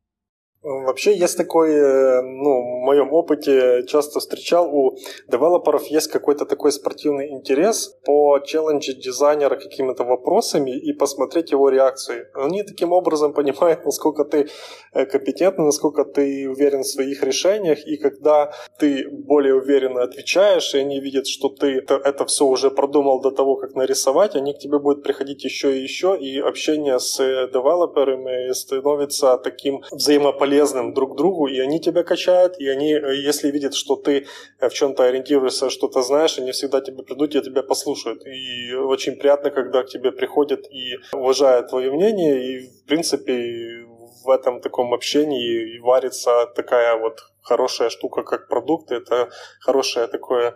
Вообще 0.66 1.16
есть 1.16 1.36
такой, 1.36 1.70
э, 1.70 2.22
ну, 2.22 2.80
в 2.80 2.84
моем 2.84 3.12
опыте 3.12 3.84
часто 3.86 4.18
встречал, 4.18 4.68
у 4.74 4.96
девелоперов 5.28 5.86
есть 5.86 6.08
какой-то 6.08 6.44
такой 6.44 6.72
спортивный 6.72 7.30
интерес 7.30 7.94
по 8.04 8.40
челленджить 8.40 8.98
дизайнера 8.98 9.54
какими-то 9.54 10.02
вопросами 10.02 10.72
и 10.76 10.92
посмотреть 10.92 11.52
его 11.52 11.68
реакции. 11.68 12.26
Они 12.34 12.64
таким 12.64 12.92
образом 12.92 13.32
понимают, 13.32 13.84
насколько 13.84 14.24
ты 14.24 14.48
э, 14.92 15.06
компетентный, 15.06 15.66
насколько 15.66 16.04
ты 16.04 16.48
уверен 16.50 16.80
в 16.80 16.86
своих 16.86 17.22
решениях, 17.22 17.86
и 17.86 17.96
когда 17.96 18.52
ты 18.80 19.08
более 19.08 19.54
уверенно 19.54 20.02
отвечаешь, 20.02 20.74
и 20.74 20.78
они 20.78 20.98
видят, 20.98 21.28
что 21.28 21.48
ты 21.48 21.78
это, 21.78 21.94
это 21.94 22.24
все 22.24 22.44
уже 22.44 22.72
продумал 22.72 23.20
до 23.20 23.30
того, 23.30 23.54
как 23.54 23.76
нарисовать, 23.76 24.34
они 24.34 24.52
к 24.52 24.58
тебе 24.58 24.80
будут 24.80 25.04
приходить 25.04 25.44
еще 25.44 25.78
и 25.78 25.82
еще, 25.82 26.18
и 26.20 26.40
общение 26.40 26.98
с 26.98 27.18
девелоперами 27.18 28.52
становится 28.52 29.38
таким 29.38 29.82
взаимопониманием 29.92 30.55
полезным 30.56 30.94
друг 30.94 31.16
другу, 31.16 31.48
и 31.48 31.58
они 31.60 31.80
тебя 31.80 32.02
качают, 32.02 32.58
и 32.58 32.68
они, 32.68 32.90
если 32.90 33.50
видят, 33.50 33.74
что 33.74 33.96
ты 33.96 34.26
в 34.60 34.70
чем-то 34.70 35.02
ориентируешься, 35.02 35.70
что-то 35.70 36.02
знаешь, 36.02 36.38
они 36.38 36.50
всегда 36.52 36.80
тебе 36.80 37.02
придут 37.02 37.34
и 37.34 37.40
тебя 37.40 37.62
послушают. 37.62 38.26
И 38.26 38.74
очень 38.74 39.16
приятно, 39.16 39.50
когда 39.50 39.82
к 39.82 39.88
тебе 39.88 40.12
приходят 40.12 40.60
и 40.72 40.98
уважают 41.12 41.68
твое 41.68 41.90
мнение, 41.90 42.44
и, 42.44 42.60
в 42.60 42.84
принципе, 42.86 43.86
в 44.24 44.30
этом 44.30 44.60
таком 44.60 44.94
общении 44.94 45.78
варится 45.78 46.46
такая 46.56 46.96
вот 46.98 47.20
хорошая 47.42 47.90
штука, 47.90 48.22
как 48.22 48.48
продукт. 48.48 48.90
Это 48.90 49.28
хорошее 49.60 50.06
такое 50.06 50.54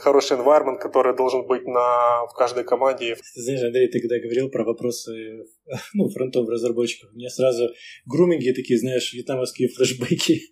хороший 0.00 0.36
environment, 0.36 0.78
который 0.78 1.16
должен 1.16 1.46
быть 1.46 1.66
на, 1.66 2.26
в 2.26 2.34
каждой 2.34 2.64
команде. 2.64 3.16
знаешь, 3.34 3.62
Андрей, 3.62 3.88
ты 3.88 4.00
когда 4.00 4.18
говорил 4.18 4.48
про 4.48 4.64
вопросы 4.64 5.44
ну, 5.94 6.08
фронтов 6.08 6.48
разработчиков, 6.48 7.10
у 7.12 7.16
меня 7.16 7.28
сразу 7.28 7.68
груминги 8.06 8.52
такие, 8.52 8.78
знаешь, 8.78 9.12
вьетнамовские 9.12 9.68
флешбеки, 9.68 10.42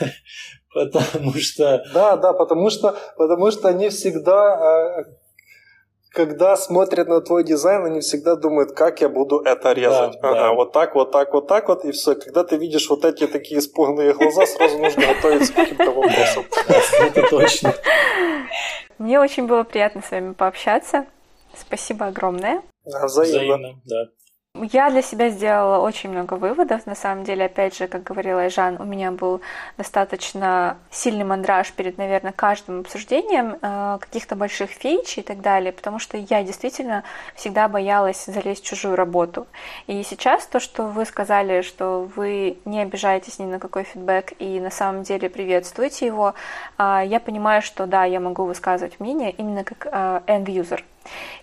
потому 0.74 1.32
что... 1.34 1.84
Да, 1.92 2.16
да, 2.16 2.32
потому 2.32 2.70
что, 2.70 2.96
потому 3.16 3.50
что 3.50 3.68
они 3.68 3.88
всегда 3.88 5.00
э, 5.00 5.25
когда 6.16 6.56
смотрят 6.56 7.08
на 7.08 7.20
твой 7.20 7.44
дизайн, 7.44 7.84
они 7.84 8.00
всегда 8.00 8.36
думают, 8.36 8.72
как 8.72 9.02
я 9.02 9.10
буду 9.10 9.40
это 9.40 9.72
резать. 9.72 10.18
Да, 10.22 10.30
ага, 10.30 10.40
да. 10.40 10.52
вот 10.54 10.72
так, 10.72 10.94
вот 10.94 11.12
так, 11.12 11.34
вот 11.34 11.46
так 11.46 11.68
вот, 11.68 11.84
и 11.84 11.92
все. 11.92 12.14
Когда 12.14 12.42
ты 12.42 12.56
видишь 12.56 12.88
вот 12.88 13.04
эти 13.04 13.26
такие 13.26 13.60
испуганные 13.60 14.14
глаза, 14.14 14.46
сразу 14.46 14.78
нужно 14.78 15.02
готовиться 15.06 15.52
к 15.52 15.56
каким-то 15.56 15.90
вопросам. 15.90 16.44
Это 17.00 17.28
точно. 17.28 17.74
Мне 18.96 19.20
очень 19.20 19.46
было 19.46 19.62
приятно 19.62 20.00
с 20.00 20.10
вами 20.10 20.32
пообщаться. 20.32 21.04
Спасибо 21.54 22.06
огромное. 22.06 22.62
Взаимно. 22.84 23.34
Взаимно, 23.34 23.80
да. 23.84 24.04
Я 24.62 24.90
для 24.90 25.02
себя 25.02 25.28
сделала 25.28 25.78
очень 25.78 26.10
много 26.10 26.34
выводов. 26.34 26.86
На 26.86 26.94
самом 26.94 27.24
деле, 27.24 27.44
опять 27.44 27.76
же, 27.76 27.86
как 27.86 28.02
говорила 28.02 28.40
Айжан, 28.42 28.76
у 28.80 28.84
меня 28.84 29.10
был 29.10 29.40
достаточно 29.76 30.76
сильный 30.90 31.24
мандраж 31.24 31.72
перед, 31.72 31.98
наверное, 31.98 32.32
каждым 32.32 32.80
обсуждением 32.80 33.56
э, 33.60 33.98
каких-то 34.00 34.36
больших 34.36 34.70
фич 34.70 35.18
и 35.18 35.22
так 35.22 35.40
далее, 35.40 35.72
потому 35.72 35.98
что 35.98 36.16
я 36.16 36.42
действительно 36.42 37.04
всегда 37.34 37.68
боялась 37.68 38.24
залезть 38.24 38.64
в 38.64 38.66
чужую 38.66 38.96
работу. 38.96 39.46
И 39.86 40.02
сейчас 40.02 40.46
то, 40.46 40.60
что 40.60 40.84
вы 40.84 41.04
сказали, 41.04 41.62
что 41.62 42.08
вы 42.16 42.58
не 42.64 42.80
обижаетесь 42.80 43.38
ни 43.38 43.44
на 43.44 43.58
какой 43.58 43.84
фидбэк 43.84 44.34
и 44.38 44.60
на 44.60 44.70
самом 44.70 45.02
деле 45.02 45.28
приветствуете 45.28 46.06
его, 46.06 46.34
э, 46.78 47.02
я 47.06 47.20
понимаю, 47.20 47.62
что 47.62 47.86
да, 47.86 48.04
я 48.04 48.20
могу 48.20 48.44
высказывать 48.44 49.00
мнение 49.00 49.32
именно 49.32 49.64
как 49.64 49.86
э, 49.86 50.20
end-user. 50.26 50.82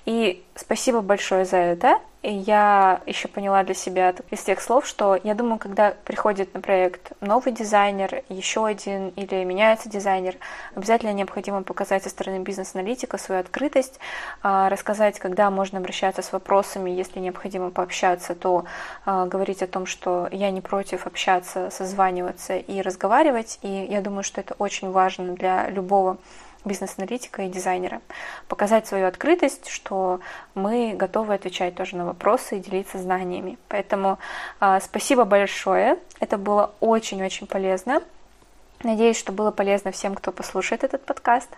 И 0.06 0.44
спасибо 0.56 1.02
большое 1.02 1.46
за 1.46 1.58
это. 1.58 2.00
И 2.24 2.32
я 2.32 3.02
еще 3.06 3.28
поняла 3.28 3.64
для 3.64 3.74
себя 3.74 4.16
из 4.32 4.42
тех 4.42 4.62
слов, 4.62 4.88
что 4.88 5.20
я 5.26 5.36
думаю, 5.36 5.60
когда 5.60 5.94
приходит 6.06 6.54
на 6.54 6.62
проект 6.62 7.12
новый 7.20 7.52
дизайнер, 7.52 8.24
еще 8.30 8.66
один 8.66 9.10
или 9.10 9.44
меняется 9.44 9.90
дизайнер, 9.90 10.38
обязательно 10.74 11.12
необходимо 11.12 11.64
показать 11.64 12.04
со 12.04 12.10
стороны 12.10 12.40
бизнес-аналитика 12.40 13.18
свою 13.18 13.42
открытость, 13.42 14.00
а, 14.42 14.70
рассказать, 14.70 15.20
когда 15.20 15.52
можно 15.52 15.80
обращаться 15.80 16.22
с 16.22 16.32
вопросами, 16.32 16.90
если 16.92 17.20
необходимо 17.20 17.72
пообщаться, 17.72 18.36
то 18.36 18.64
а, 19.06 19.26
говорить 19.26 19.62
о 19.62 19.68
том, 19.68 19.86
что 19.86 20.30
я 20.32 20.50
не 20.50 20.62
против 20.62 21.06
общаться, 21.06 21.70
созваниваться 21.72 22.56
и 22.56 22.82
разговаривать. 22.82 23.60
И 23.64 23.88
я 23.90 24.00
думаю, 24.00 24.24
что 24.24 24.40
это 24.40 24.56
очень 24.60 24.92
важно 24.92 25.34
для 25.34 25.70
любого 25.70 26.18
бизнес-аналитика 26.66 27.44
и 27.44 27.50
дизайнера. 27.50 28.02
Показать 28.48 28.88
свою 28.88 29.08
открытость, 29.08 29.68
что 29.68 30.20
мы 30.56 30.94
готовы 30.94 31.34
отвечать 31.34 31.76
тоже 31.76 31.96
на 31.96 32.06
вопросы 32.06 32.58
и 32.58 32.60
делиться 32.60 32.98
знаниями. 32.98 33.58
Поэтому 33.68 34.20
э, 34.62 34.80
спасибо 34.82 35.26
большое. 35.26 35.98
Это 36.20 36.38
было 36.38 36.74
очень-очень 36.80 37.48
полезно. 37.48 38.02
Надеюсь, 38.84 39.18
что 39.18 39.32
было 39.32 39.52
полезно 39.52 39.94
всем, 39.94 40.14
кто 40.14 40.34
послушает 40.34 40.84
этот 40.84 41.06
подкаст. 41.06 41.50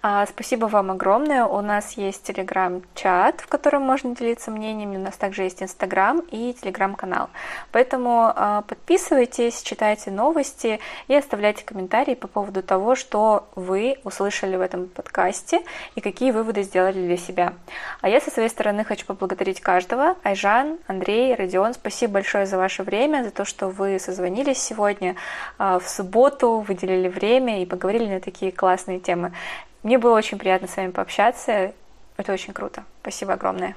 А, 0.00 0.26
спасибо 0.26 0.66
вам 0.66 0.92
огромное. 0.92 1.44
У 1.44 1.60
нас 1.60 1.94
есть 1.94 2.22
телеграм-чат, 2.22 3.40
в 3.40 3.48
котором 3.48 3.82
можно 3.82 4.14
делиться 4.14 4.52
мнениями. 4.52 4.96
У 4.96 5.00
нас 5.00 5.16
также 5.16 5.42
есть 5.42 5.60
инстаграм 5.60 6.20
и 6.30 6.52
телеграм-канал. 6.52 7.30
Поэтому 7.72 8.32
а, 8.32 8.62
подписывайтесь, 8.62 9.60
читайте 9.62 10.12
новости 10.12 10.78
и 11.08 11.16
оставляйте 11.16 11.64
комментарии 11.64 12.14
по 12.14 12.28
поводу 12.28 12.62
того, 12.62 12.94
что 12.94 13.48
вы 13.56 13.98
услышали 14.04 14.54
в 14.54 14.60
этом 14.60 14.86
подкасте 14.86 15.62
и 15.96 16.00
какие 16.00 16.30
выводы 16.30 16.62
сделали 16.62 17.04
для 17.04 17.16
себя. 17.16 17.54
А 18.02 18.08
я 18.08 18.20
со 18.20 18.30
своей 18.30 18.50
стороны 18.50 18.84
хочу 18.84 19.04
поблагодарить 19.04 19.60
каждого. 19.60 20.14
Айжан, 20.22 20.78
Андрей, 20.86 21.34
Родион, 21.34 21.74
спасибо 21.74 22.14
большое 22.14 22.46
за 22.46 22.56
ваше 22.56 22.84
время, 22.84 23.24
за 23.24 23.32
то, 23.32 23.44
что 23.44 23.68
вы 23.68 23.98
созвонились 23.98 24.62
сегодня 24.62 25.16
а, 25.58 25.80
в 25.80 25.88
субботу 25.88 26.67
выделили 26.68 27.08
время 27.08 27.62
и 27.62 27.66
поговорили 27.66 28.06
на 28.06 28.20
такие 28.20 28.52
классные 28.52 29.00
темы. 29.00 29.34
Мне 29.82 29.98
было 29.98 30.16
очень 30.16 30.38
приятно 30.38 30.68
с 30.68 30.76
вами 30.76 30.90
пообщаться. 30.90 31.72
Это 32.16 32.32
очень 32.32 32.52
круто. 32.52 32.84
Спасибо 33.02 33.32
огромное. 33.32 33.76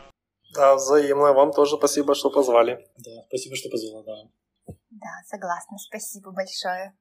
Да, 0.54 0.76
взаимно. 0.76 1.34
Вам 1.34 1.54
тоже 1.54 1.78
спасибо, 1.78 2.14
что 2.16 2.30
позвали. 2.30 2.86
Да, 2.98 3.24
спасибо, 3.28 3.56
что 3.56 3.70
позвала, 3.70 4.04
да. 4.04 4.74
Да, 4.90 5.10
согласна. 5.26 5.78
Спасибо 5.78 6.32
большое. 6.32 6.94